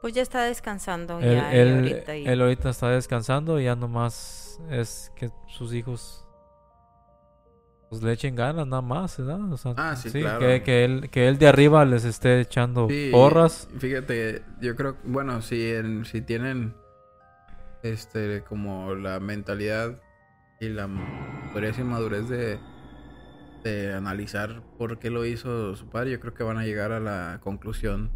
pues 0.00 0.14
ya 0.14 0.22
está 0.22 0.44
descansando 0.44 1.18
él, 1.18 1.34
ya 1.34 1.50
ahorita 1.50 2.14
él 2.14 2.40
ahorita 2.40 2.70
está 2.70 2.90
descansando 2.90 3.58
y 3.58 3.64
ya 3.64 3.74
nomás 3.74 4.60
es 4.70 5.10
que 5.16 5.30
sus 5.48 5.74
hijos 5.74 6.26
pues 7.88 8.02
le 8.02 8.12
echen 8.12 8.34
ganas 8.34 8.66
nada 8.66 8.82
más, 8.82 9.16
¿verdad? 9.18 9.52
O 9.52 9.56
sea, 9.56 9.74
ah, 9.76 9.96
sí, 9.96 10.10
que, 10.10 10.62
que, 10.64 10.84
él, 10.84 11.08
que 11.10 11.28
él 11.28 11.38
de 11.38 11.46
arriba 11.46 11.84
les 11.84 12.04
esté 12.04 12.40
echando 12.40 12.88
porras. 13.12 13.68
Fíjate, 13.78 14.42
yo 14.60 14.74
creo, 14.74 14.96
bueno, 15.04 15.40
si, 15.40 15.72
si 16.04 16.20
tienen 16.20 16.74
este 17.82 18.42
como 18.42 18.94
la 18.94 19.20
mentalidad 19.20 20.00
y 20.60 20.68
la 20.68 20.88
madurez 20.88 21.78
y 21.78 21.84
madurez 21.84 22.28
de, 22.28 22.58
de 23.66 23.94
analizar 23.94 24.62
por 24.78 24.98
qué 24.98 25.10
lo 25.10 25.24
hizo 25.24 25.74
su 25.76 25.86
padre, 25.88 26.12
yo 26.12 26.20
creo 26.20 26.34
que 26.34 26.44
van 26.44 26.58
a 26.58 26.64
llegar 26.64 26.92
a 26.92 27.00
la 27.00 27.40
conclusión 27.42 28.10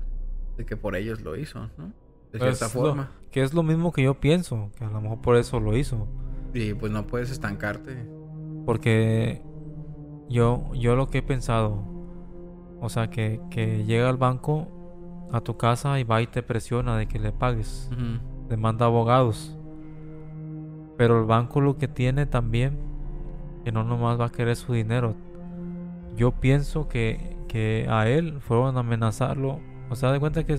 de 0.56 0.64
que 0.64 0.76
por 0.76 0.96
ellos 0.96 1.22
lo 1.22 1.36
hizo, 1.36 1.68
¿no? 1.76 1.92
De 2.32 2.38
pues 2.38 2.58
cierta 2.58 2.68
forma. 2.68 3.10
que 3.30 3.42
es 3.42 3.52
lo 3.52 3.62
mismo 3.62 3.92
que 3.92 4.02
yo 4.02 4.20
pienso, 4.20 4.70
que 4.76 4.84
a 4.84 4.90
lo 4.90 5.00
mejor 5.00 5.20
por 5.20 5.36
eso 5.36 5.58
lo 5.58 5.76
hizo. 5.76 6.06
Y 6.54 6.74
pues 6.74 6.92
no 6.92 7.06
puedes 7.06 7.30
estancarte. 7.30 8.06
Porque 8.64 9.42
yo, 10.28 10.70
yo 10.74 10.94
lo 10.94 11.08
que 11.08 11.18
he 11.18 11.22
pensado, 11.22 11.84
o 12.80 12.88
sea, 12.88 13.10
que, 13.10 13.40
que 13.50 13.84
llega 13.84 14.08
al 14.08 14.16
banco 14.16 14.68
a 15.32 15.40
tu 15.40 15.56
casa 15.56 15.98
y 15.98 16.04
va 16.04 16.22
y 16.22 16.26
te 16.26 16.42
presiona 16.42 16.96
de 16.96 17.06
que 17.06 17.18
le 17.18 17.32
pagues. 17.32 17.90
Manda 18.56 18.86
abogados. 18.86 19.56
Pero 20.96 21.20
el 21.20 21.24
banco 21.24 21.60
lo 21.60 21.78
que 21.78 21.88
tiene 21.88 22.26
también, 22.26 22.78
que 23.64 23.72
no 23.72 23.84
nomás 23.84 24.20
va 24.20 24.26
a 24.26 24.32
querer 24.32 24.56
su 24.56 24.72
dinero. 24.72 25.14
Yo 26.16 26.32
pienso 26.32 26.88
que, 26.88 27.36
que 27.48 27.86
a 27.88 28.08
él 28.08 28.40
fueron 28.40 28.76
a 28.76 28.80
amenazarlo. 28.80 29.60
O 29.88 29.96
sea, 29.96 30.12
de 30.12 30.20
cuenta 30.20 30.44
que 30.44 30.56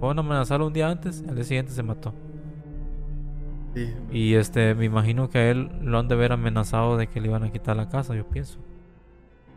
fueron 0.00 0.18
a 0.18 0.20
amenazarlo 0.20 0.66
un 0.66 0.72
día 0.72 0.88
antes, 0.88 1.24
el 1.28 1.34
día 1.34 1.44
siguiente 1.44 1.72
se 1.72 1.82
mató. 1.82 2.14
Y 4.10 4.34
este, 4.34 4.74
me 4.74 4.86
imagino 4.86 5.28
que 5.28 5.38
a 5.38 5.50
él 5.50 5.70
lo 5.82 5.98
han 5.98 6.08
de 6.08 6.14
haber 6.14 6.32
amenazado 6.32 6.96
de 6.96 7.06
que 7.06 7.20
le 7.20 7.28
iban 7.28 7.44
a 7.44 7.52
quitar 7.52 7.76
la 7.76 7.88
casa, 7.88 8.14
yo 8.14 8.26
pienso. 8.26 8.58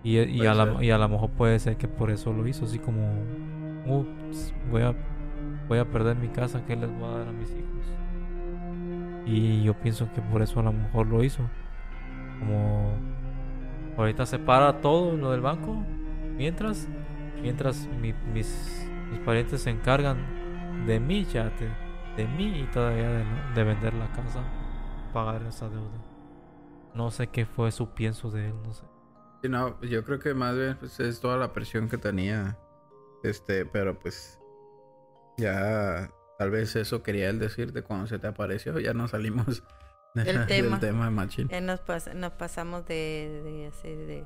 Y, 0.03 0.19
y, 0.19 0.45
a 0.45 0.53
la, 0.53 0.83
y, 0.83 0.91
a 0.91 0.97
lo 0.97 1.09
mejor 1.09 1.29
puede 1.31 1.59
ser 1.59 1.77
que 1.77 1.87
por 1.87 2.11
eso 2.11 2.33
lo 2.33 2.47
hizo, 2.47 2.65
así 2.65 2.79
como, 2.79 3.13
ups, 3.85 4.53
voy 4.69 4.81
a, 4.81 4.95
voy 5.67 5.77
a 5.79 5.85
perder 5.85 6.17
mi 6.17 6.27
casa, 6.27 6.63
¿qué 6.65 6.75
les 6.75 6.91
voy 6.91 7.07
a 7.07 7.17
dar 7.17 7.27
a 7.27 7.31
mis 7.31 7.49
hijos? 7.51 7.81
Y 9.25 9.63
yo 9.63 9.75
pienso 9.75 10.11
que 10.13 10.21
por 10.21 10.41
eso 10.41 10.59
a 10.59 10.63
lo 10.63 10.73
mejor 10.73 11.07
lo 11.07 11.23
hizo. 11.23 11.43
Como 12.39 12.93
ahorita 14.01 14.25
se 14.25 14.39
para 14.39 14.81
todo 14.81 15.15
lo 15.15 15.31
del 15.31 15.41
banco, 15.41 15.83
mientras, 16.35 16.87
mientras 17.41 17.87
mis, 18.01 18.15
mis 19.11 19.19
parientes 19.25 19.61
se 19.61 19.69
encargan 19.69 20.85
de 20.85 20.99
mí, 20.99 21.25
ya 21.25 21.51
de 22.17 22.27
mí 22.27 22.61
y 22.61 22.65
todavía 22.71 23.09
de, 23.09 23.25
de 23.55 23.63
vender 23.63 23.93
la 23.93 24.11
casa, 24.11 24.43
pagar 25.13 25.43
esa 25.43 25.69
deuda. 25.69 26.05
No 26.93 27.09
sé 27.09 27.27
qué 27.27 27.45
fue 27.45 27.71
su 27.71 27.89
pienso 27.89 28.29
de 28.31 28.47
él, 28.47 28.55
no 28.63 28.73
sé 28.73 28.85
no, 29.49 29.79
yo 29.81 30.03
creo 30.03 30.19
que 30.19 30.33
más 30.33 30.55
bien 30.55 30.77
pues, 30.79 30.99
es 30.99 31.19
toda 31.19 31.37
la 31.37 31.53
presión 31.53 31.89
que 31.89 31.97
tenía. 31.97 32.57
Este, 33.23 33.65
pero 33.65 33.99
pues 33.99 34.39
ya 35.37 36.11
tal 36.37 36.49
vez 36.51 36.75
eso 36.75 37.03
quería 37.03 37.29
él 37.29 37.39
decirte 37.39 37.83
cuando 37.83 38.07
se 38.07 38.19
te 38.19 38.27
apareció. 38.27 38.79
Ya 38.79 38.93
no 38.93 39.07
salimos 39.07 39.63
del 40.13 40.45
tema, 40.47 40.77
del 40.77 40.79
tema 40.79 41.05
de 41.05 41.11
Machine. 41.11 41.61
nos, 41.61 41.81
nos 42.15 42.31
pasamos 42.33 42.85
de, 42.85 43.41
de, 43.43 43.67
así 43.67 43.89
de... 43.89 44.25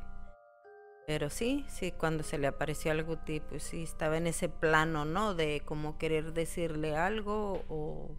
Pero 1.08 1.30
sí, 1.30 1.66
sí, 1.68 1.92
cuando 1.92 2.24
se 2.24 2.40
le 2.40 2.48
apareció 2.48 2.92
algo, 2.92 3.18
tipo, 3.20 3.60
sí, 3.60 3.84
estaba 3.84 4.18
en 4.18 4.26
ese 4.26 4.50
plano, 4.50 5.06
¿no? 5.06 5.36
De 5.36 5.62
como 5.64 6.00
querer 6.00 6.34
decirle 6.34 6.96
algo 6.98 7.64
o... 7.70 8.18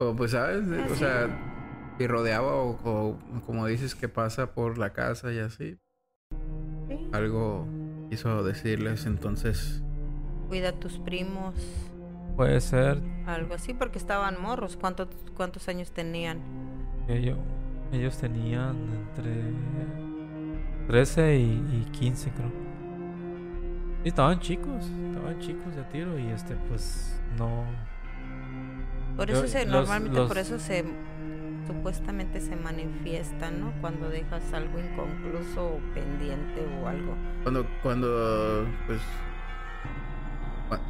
O 0.00 0.16
pues, 0.16 0.30
¿sabes? 0.30 0.64
O 0.66 0.94
ah, 0.94 0.96
sea, 0.96 1.94
y 1.98 2.06
rodeaba 2.06 2.54
o, 2.54 2.70
o, 2.82 3.18
como 3.44 3.66
dices 3.66 3.94
que 3.94 4.08
pasa 4.08 4.54
por 4.54 4.78
la 4.78 4.94
casa 4.94 5.32
y 5.32 5.38
así 5.38 5.78
algo 7.12 7.66
quiso 8.10 8.42
decirles, 8.42 9.06
entonces... 9.06 9.82
Cuida 10.48 10.70
a 10.70 10.72
tus 10.72 10.98
primos. 10.98 11.54
Puede 12.36 12.60
ser. 12.60 13.00
Algo 13.26 13.54
así, 13.54 13.72
porque 13.74 13.98
estaban 13.98 14.40
morros. 14.40 14.76
¿Cuántos, 14.76 15.08
cuántos 15.36 15.68
años 15.68 15.92
tenían? 15.92 16.40
Ellos, 17.08 17.38
ellos 17.92 18.16
tenían 18.18 18.76
entre 18.92 19.52
13 20.86 21.36
y, 21.38 21.86
15, 21.92 22.30
creo. 22.30 22.52
Y 24.04 24.08
estaban 24.08 24.38
chicos, 24.40 24.84
estaban 25.08 25.38
chicos 25.38 25.74
de 25.74 25.82
tiro 25.84 26.18
y 26.18 26.28
este, 26.28 26.56
pues, 26.68 27.20
no... 27.38 27.64
Por 29.16 29.30
eso 29.30 29.46
se, 29.46 29.64
normalmente 29.64 30.20
por 30.26 30.38
eso 30.38 30.58
se 30.58 30.84
supuestamente 31.66 32.40
se 32.40 32.56
manifiesta, 32.56 33.50
¿no? 33.50 33.72
Cuando 33.80 34.08
dejas 34.08 34.42
algo 34.52 34.78
inconcluso 34.78 35.66
o 35.66 35.80
pendiente 35.94 36.66
o 36.82 36.88
algo. 36.88 37.14
Cuando, 37.42 37.66
cuando, 37.82 38.66
pues, 38.86 39.00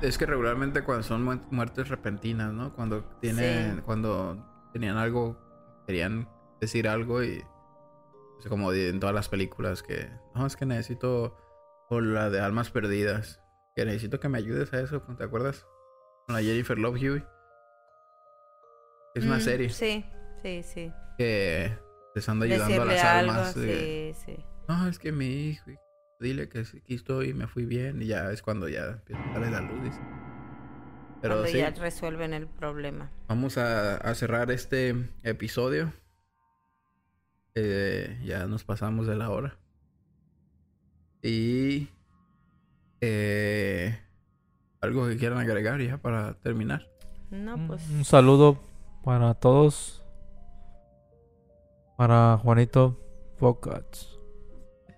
es 0.02 0.18
que 0.18 0.26
regularmente 0.26 0.82
cuando 0.82 1.02
son 1.02 1.42
muertes 1.50 1.88
repentinas, 1.88 2.52
¿no? 2.52 2.72
Cuando 2.72 3.04
tienen, 3.20 3.82
cuando 3.84 4.36
tenían 4.72 4.96
algo, 4.96 5.36
querían 5.86 6.28
decir 6.60 6.88
algo 6.88 7.22
y, 7.22 7.44
como 8.48 8.72
en 8.72 9.00
todas 9.00 9.14
las 9.14 9.28
películas 9.28 9.82
que, 9.82 10.08
no, 10.34 10.46
es 10.46 10.56
que 10.56 10.66
necesito, 10.66 11.36
o 11.88 12.00
la 12.00 12.30
de 12.30 12.40
almas 12.40 12.70
perdidas, 12.70 13.40
que 13.74 13.84
necesito 13.84 14.20
que 14.20 14.28
me 14.28 14.38
ayudes 14.38 14.72
a 14.72 14.80
eso, 14.80 15.02
¿te 15.02 15.24
acuerdas? 15.24 15.66
Con 16.26 16.36
la 16.36 16.42
Jennifer 16.42 16.78
Love 16.78 16.96
Hewitt. 17.02 17.24
Es 19.14 19.24
una 19.24 19.36
mm, 19.36 19.40
serie. 19.40 19.70
Sí. 19.70 20.04
Sí, 20.42 20.62
sí. 20.62 20.92
Que 21.16 21.72
les 22.14 22.28
anda 22.28 22.44
ayudando 22.44 22.82
a 22.82 22.84
las 22.84 23.04
almas. 23.04 23.52
sí, 23.54 24.12
sí. 24.14 24.44
No, 24.68 24.88
es 24.88 24.98
que 24.98 25.10
mi 25.10 25.26
hijo, 25.26 25.70
dile 26.20 26.48
que 26.48 26.60
aquí 26.60 26.94
estoy 26.94 27.30
y 27.30 27.34
me 27.34 27.46
fui 27.46 27.64
bien. 27.64 28.02
Y 28.02 28.06
ya 28.06 28.30
es 28.30 28.42
cuando 28.42 28.68
ya 28.68 28.86
empieza 28.86 29.22
a 29.22 29.32
darle 29.32 29.50
la 29.50 29.60
luz. 29.62 29.94
Pero 31.24 31.40
cuando 31.40 31.58
ya 31.58 31.70
resuelven 31.70 32.34
el 32.34 32.46
problema. 32.46 33.10
Vamos 33.28 33.56
a, 33.56 34.14
cerrar 34.14 34.50
este 34.50 34.94
episodio. 35.22 35.90
Eh, 37.54 38.20
ya 38.26 38.46
nos 38.46 38.62
pasamos 38.62 39.06
de 39.06 39.16
la 39.16 39.30
hora. 39.30 39.56
Y 41.22 41.88
eh, 43.00 43.98
algo 44.82 45.08
que 45.08 45.16
quieran 45.16 45.38
agregar 45.38 45.80
ya 45.80 45.96
para 45.96 46.34
terminar. 46.34 46.90
No, 47.30 47.56
pues. 47.68 47.88
Un 47.88 48.04
saludo 48.04 48.60
para 49.02 49.32
todos 49.32 50.04
para 51.96 52.36
Juanito 52.36 53.00
Focats. 53.38 54.18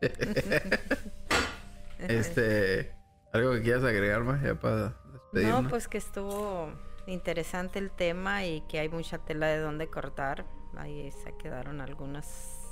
este, 2.00 2.92
algo 3.32 3.52
que 3.52 3.62
quieras 3.62 3.84
agregar 3.84 4.24
más 4.24 4.42
ya 4.42 4.56
para 4.56 5.05
No, 5.42 5.68
pues 5.68 5.88
que 5.88 5.98
estuvo 5.98 6.70
interesante 7.06 7.78
el 7.78 7.90
tema 7.90 8.44
y 8.44 8.62
que 8.62 8.78
hay 8.78 8.88
mucha 8.88 9.18
tela 9.18 9.46
de 9.46 9.58
donde 9.58 9.88
cortar. 9.88 10.44
Ahí 10.76 11.10
se 11.10 11.36
quedaron 11.36 11.80
algunas 11.80 12.62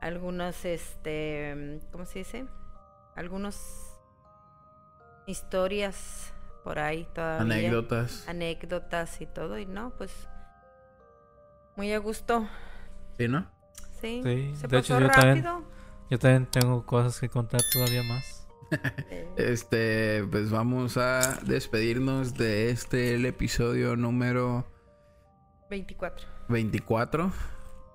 algunas 0.00 0.64
este, 0.64 1.80
¿cómo 1.92 2.04
se 2.06 2.20
dice? 2.20 2.46
Algunos 3.14 3.56
historias 5.26 6.32
por 6.64 6.78
ahí 6.78 7.06
todavía. 7.14 7.56
Anécdotas. 7.56 8.28
Anécdotas 8.28 9.20
y 9.20 9.26
todo 9.26 9.58
y 9.58 9.66
no, 9.66 9.90
pues 9.96 10.28
muy 11.76 11.92
a 11.92 11.98
gusto 11.98 12.46
¿Sí, 13.18 13.28
no? 13.28 13.46
Sí. 14.00 14.20
sí. 14.24 14.52
¿Se 14.56 14.66
de 14.66 14.78
pasó 14.78 14.78
hecho, 14.78 15.00
yo 15.00 15.08
rápido? 15.08 15.22
también, 15.22 15.64
Yo 16.10 16.18
también 16.18 16.46
tengo 16.46 16.84
cosas 16.84 17.18
que 17.20 17.28
contar 17.28 17.60
todavía 17.72 18.02
más. 18.02 18.41
Este, 19.36 20.24
pues 20.30 20.50
vamos 20.50 20.96
a 20.96 21.38
despedirnos 21.44 22.34
de 22.34 22.70
este 22.70 23.14
el 23.14 23.26
episodio 23.26 23.96
número 23.96 24.66
24. 25.70 26.26
24 26.48 27.32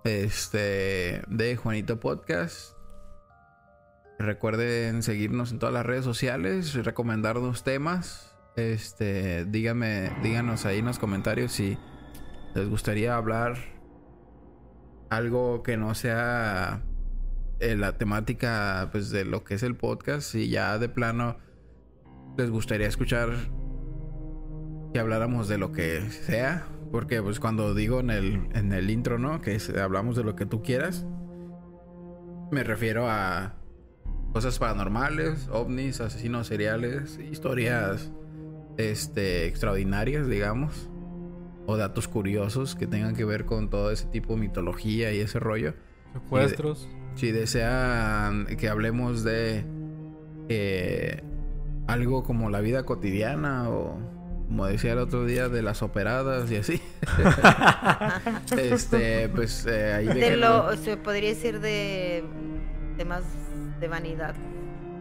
este 0.03 1.21
de 1.27 1.55
Juanito 1.55 1.99
Podcast. 1.99 2.75
Recuerden 4.19 5.03
seguirnos 5.03 5.51
en 5.51 5.59
todas 5.59 5.73
las 5.73 5.85
redes 5.85 6.03
sociales, 6.03 6.73
recomendarnos 6.73 7.63
temas. 7.63 8.35
Este, 8.55 9.45
díganme, 9.45 10.11
díganos 10.23 10.65
ahí 10.65 10.79
en 10.79 10.85
los 10.85 10.97
comentarios 10.97 11.51
si 11.51 11.77
les 12.55 12.67
gustaría 12.67 13.15
hablar 13.15 13.57
algo 15.09 15.61
que 15.61 15.77
no 15.77 15.93
sea 15.93 16.81
eh, 17.59 17.75
la 17.75 17.97
temática 17.97 18.89
pues 18.91 19.09
de 19.09 19.25
lo 19.25 19.43
que 19.43 19.55
es 19.55 19.63
el 19.63 19.75
podcast 19.75 20.35
y 20.35 20.49
ya 20.49 20.77
de 20.77 20.89
plano 20.89 21.37
les 22.37 22.49
gustaría 22.49 22.87
escuchar 22.87 23.29
que 24.93 24.99
habláramos 24.99 25.47
de 25.47 25.57
lo 25.57 25.71
que 25.71 26.01
sea, 26.09 26.67
porque 26.91 27.21
pues 27.21 27.39
cuando 27.39 27.73
digo 27.73 27.99
en 27.99 28.11
el 28.11 28.47
en 28.53 28.71
el 28.71 28.89
intro, 28.89 29.17
¿no? 29.17 29.41
Que 29.41 29.59
hablamos 29.81 30.15
de 30.15 30.23
lo 30.23 30.35
que 30.35 30.45
tú 30.45 30.61
quieras, 30.61 31.05
me 32.51 32.63
refiero 32.63 33.09
a 33.09 33.55
cosas 34.33 34.59
paranormales, 34.59 35.47
ovnis, 35.49 35.99
asesinos 35.99 36.47
seriales, 36.47 37.19
historias 37.31 38.11
este 38.77 39.47
extraordinarias, 39.47 40.27
digamos, 40.27 40.89
o 41.65 41.75
datos 41.75 42.07
curiosos 42.07 42.75
que 42.75 42.87
tengan 42.87 43.15
que 43.15 43.25
ver 43.25 43.45
con 43.45 43.69
todo 43.69 43.91
ese 43.91 44.05
tipo 44.07 44.35
de 44.35 44.41
mitología 44.41 45.11
y 45.11 45.19
ese 45.19 45.39
rollo. 45.39 45.73
Secuestros. 46.13 46.87
Si 47.17 47.31
desean 47.31 48.45
que 48.45 48.69
hablemos 48.69 49.23
de 49.23 49.65
eh, 50.49 51.23
algo 51.87 52.23
como 52.23 52.51
la 52.51 52.61
vida 52.61 52.83
cotidiana 52.83 53.69
o 53.69 53.97
como 54.47 54.67
decía 54.67 54.93
el 54.93 54.99
otro 54.99 55.25
día 55.25 55.49
de 55.49 55.61
las 55.63 55.81
operadas 55.81 56.49
y 56.51 56.57
así. 56.57 56.81
este, 58.57 59.29
pues 59.29 59.65
eh, 59.65 59.93
ahí 59.93 60.07
De 60.07 60.37
lo, 60.37 60.75
se 60.77 60.95
podría 60.95 61.29
decir 61.29 61.59
de 61.59 62.23
temas 62.97 63.23
de 63.79 63.87
vanidad. 63.87 64.35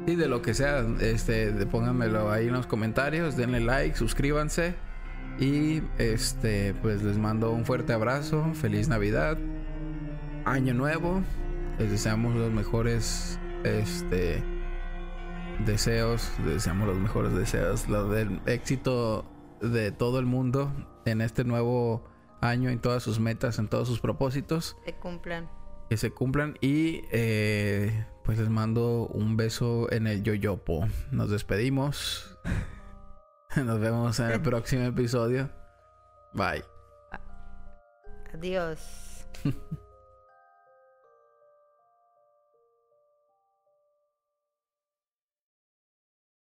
Sí, 0.06 0.16
de 0.16 0.26
lo 0.26 0.40
que 0.40 0.55
sea, 0.55 0.86
este, 1.01 1.52
pónganmelo 1.66 2.32
ahí 2.32 2.47
en 2.47 2.55
los 2.55 2.66
comentarios, 2.66 3.36
denle 3.36 3.60
like, 3.60 3.97
suscríbanse 3.97 4.74
y 5.38 5.82
este, 5.98 6.74
pues 6.80 7.02
les 7.02 7.18
mando 7.18 7.51
un 7.51 7.66
fuerte 7.66 7.93
abrazo, 7.93 8.55
feliz 8.55 8.88
Navidad, 8.88 9.36
año 10.44 10.74
nuevo, 10.74 11.22
les 11.78 11.90
deseamos 11.90 12.35
los 12.35 12.51
mejores, 12.53 13.39
este, 13.65 14.43
deseos, 15.65 16.32
les 16.44 16.55
deseamos 16.55 16.89
los 16.89 16.98
mejores 16.98 17.35
deseos, 17.35 17.89
lo 17.89 18.09
del 18.09 18.40
éxito 18.47 19.24
de 19.61 19.90
todo 19.93 20.19
el 20.19 20.27
mundo 20.27 20.73
en 21.05 21.20
este 21.20 21.44
nuevo 21.44 22.05
año, 22.40 22.70
en 22.70 22.81
todas 22.81 23.03
sus 23.03 23.20
metas, 23.20 23.59
en 23.59 23.69
todos 23.69 23.89
sus 23.89 24.01
propósitos 24.01 24.77
Se 24.85 24.94
cumplan. 24.94 25.48
que 25.89 25.97
se 25.97 26.11
cumplan 26.11 26.57
y 26.61 27.03
eh, 27.11 28.07
pues 28.24 28.39
les 28.39 28.48
mando 28.51 29.07
un 29.07 29.36
beso 29.36 29.90
en 29.93 30.07
el 30.07 30.23
yoyopo. 30.23 30.86
Nos 31.11 31.31
despedimos. 31.31 32.39
Nos 33.57 33.81
vemos 33.81 34.20
en 34.20 34.31
el 34.31 34.40
próximo 34.43 34.85
episodio. 34.85 35.51
Bye. 36.35 36.65
Adiós. 38.35 39.27